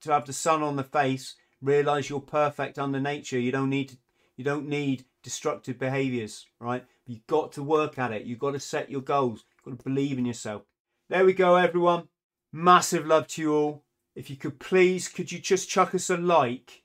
to 0.00 0.12
have 0.12 0.26
the 0.26 0.32
sun 0.32 0.60
on 0.60 0.74
the 0.74 0.82
face, 0.82 1.36
realize 1.62 2.10
you're 2.10 2.20
perfect 2.20 2.76
under 2.76 2.98
nature. 2.98 3.38
You 3.38 3.52
don't 3.52 3.70
need 3.70 3.90
to, 3.90 3.96
you 4.36 4.42
don't 4.42 4.68
need 4.68 5.04
destructive 5.22 5.78
behaviors, 5.78 6.46
right? 6.58 6.84
You've 7.06 7.26
got 7.28 7.52
to 7.52 7.62
work 7.62 7.96
at 7.98 8.12
it. 8.12 8.24
You've 8.24 8.38
got 8.40 8.52
to 8.52 8.60
set 8.60 8.90
your 8.90 9.02
goals. 9.02 9.44
You've 9.54 9.76
got 9.76 9.84
to 9.84 9.88
believe 9.88 10.18
in 10.18 10.26
yourself. 10.26 10.62
There 11.08 11.24
we 11.24 11.32
go, 11.32 11.54
everyone. 11.54 12.08
Massive 12.52 13.06
love 13.06 13.28
to 13.28 13.42
you 13.42 13.54
all. 13.54 13.84
If 14.14 14.28
you 14.28 14.36
could 14.36 14.58
please, 14.58 15.08
could 15.08 15.30
you 15.30 15.38
just 15.38 15.68
chuck 15.68 15.94
us 15.94 16.10
a 16.10 16.16
like? 16.16 16.82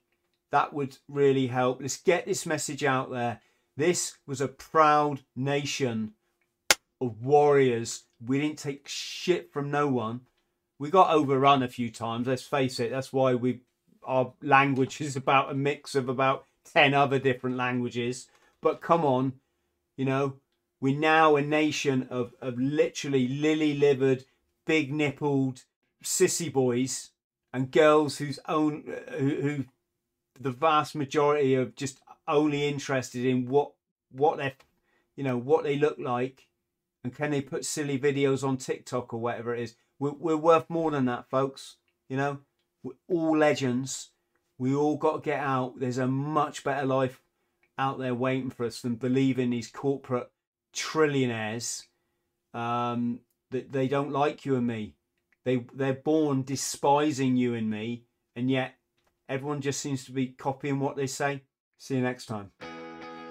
That 0.52 0.74
would 0.74 0.98
really 1.08 1.48
help. 1.48 1.82
Let's 1.82 1.98
get 1.98 2.26
this 2.26 2.46
message 2.46 2.84
out 2.84 3.12
there. 3.12 3.42
This 3.76 4.18
was 4.26 4.42
a 4.42 4.48
proud 4.48 5.22
nation 5.36 6.14
of 7.02 7.26
warriors. 7.26 8.04
We 8.26 8.40
didn't 8.40 8.60
take 8.60 8.88
shit 8.88 9.52
from 9.52 9.72
no 9.72 9.88
one. 9.88 10.22
We 10.80 10.90
got 10.90 11.10
overrun 11.10 11.64
a 11.64 11.68
few 11.68 11.90
times, 11.90 12.28
let's 12.28 12.44
face 12.44 12.80
it. 12.80 12.92
That's 12.92 13.12
why 13.12 13.36
we 13.36 13.62
our 14.04 14.34
language 14.42 15.02
is 15.02 15.16
about 15.16 15.52
a 15.52 15.56
mix 15.56 15.96
of 15.96 16.10
about 16.10 16.46
10 16.74 16.94
other 16.94 17.18
different 17.18 17.58
languages. 17.58 18.28
But 18.62 18.80
come 18.80 19.04
on, 19.04 19.34
you 19.98 20.06
know, 20.06 20.36
we're 20.80 21.00
now 21.00 21.36
a 21.36 21.42
nation 21.42 22.08
of, 22.12 22.34
of 22.40 22.60
literally 22.60 23.28
lily 23.28 23.74
livered, 23.74 24.26
big 24.66 24.92
nippled 24.92 25.64
sissy 26.04 26.54
boys 26.54 27.10
and 27.56 27.72
girls 27.72 28.18
whose 28.18 28.40
own, 28.48 28.84
who, 29.18 29.42
who 29.42 29.66
the 30.40 30.52
vast 30.52 30.96
majority 30.96 31.56
are 31.56 31.66
just 31.66 32.00
only 32.28 32.68
interested 32.68 33.26
in 33.26 33.48
what, 33.48 33.72
what 34.12 34.38
they're, 34.38 34.54
you 35.16 35.24
know, 35.24 35.38
what 35.38 35.64
they 35.64 35.78
look 35.78 35.98
like 35.98 36.48
and 37.04 37.16
can 37.16 37.32
they 37.32 37.42
put 37.42 37.66
silly 37.66 37.98
videos 37.98 38.44
on 38.44 38.58
TikTok 38.58 39.14
or 39.14 39.20
whatever 39.20 39.56
it 39.56 39.62
is. 39.62 39.76
We're, 39.98 40.12
we're 40.12 40.38
worth 40.38 40.70
more 40.70 40.92
than 40.92 41.06
that, 41.06 41.30
folks. 41.30 41.78
You 42.10 42.18
know, 42.18 42.40
we're 42.84 42.94
all 43.08 43.38
legends 43.38 44.10
we 44.58 44.74
all 44.74 44.98
got 44.98 45.24
to 45.24 45.30
get 45.30 45.40
out. 45.40 45.80
There's 45.80 45.98
a 45.98 46.08
much 46.08 46.64
better 46.64 46.86
life 46.86 47.22
out 47.78 48.00
there 48.00 48.16
waiting 48.16 48.50
for 48.50 48.66
us 48.66 48.82
than 48.82 48.96
believing 48.96 49.50
these 49.50 49.68
corporate 49.68 50.30
trillionaires 50.74 51.84
um, 52.54 53.20
that 53.52 53.72
they 53.72 53.88
don't 53.88 54.12
like 54.12 54.46
you 54.46 54.56
and 54.56 54.68
me. 54.68 54.96
They 55.46 55.66
they're 55.74 55.94
born 55.94 56.44
despising 56.44 57.38
you 57.38 57.54
and 57.54 57.70
me, 57.70 58.06
and 58.36 58.50
yet 58.50 58.76
everyone 59.30 59.62
just 59.62 59.80
seems 59.80 60.04
to 60.06 60.12
be 60.12 60.28
copying 60.28 60.80
what 60.80 60.96
they 60.96 61.08
say. 61.08 61.44
See 61.78 61.96
you 61.96 62.02
next 62.02 62.26
time. 62.26 62.52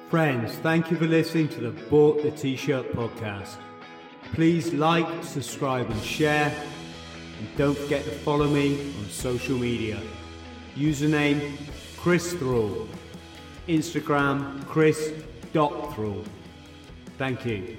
Friends, 0.09 0.53
thank 0.57 0.91
you 0.91 0.97
for 0.97 1.07
listening 1.07 1.49
to 1.49 1.61
the 1.61 1.71
Bought 1.91 2.23
the 2.23 2.31
T-Shirt 2.31 2.93
podcast. 2.93 3.57
Please 4.33 4.73
like, 4.73 5.25
subscribe 5.25 5.91
and 5.91 6.03
share. 6.03 6.55
And 7.39 7.57
don't 7.57 7.77
forget 7.77 8.05
to 8.05 8.11
follow 8.11 8.47
me 8.47 8.93
on 8.99 9.09
social 9.11 9.59
media. 9.59 10.01
Username 10.77 11.57
Chris 11.97 12.33
Thrall. 12.35 12.87
Instagram 13.67 14.65
Chris.Thrall. 14.67 16.25
Thank 17.17 17.47
you. 17.47 17.77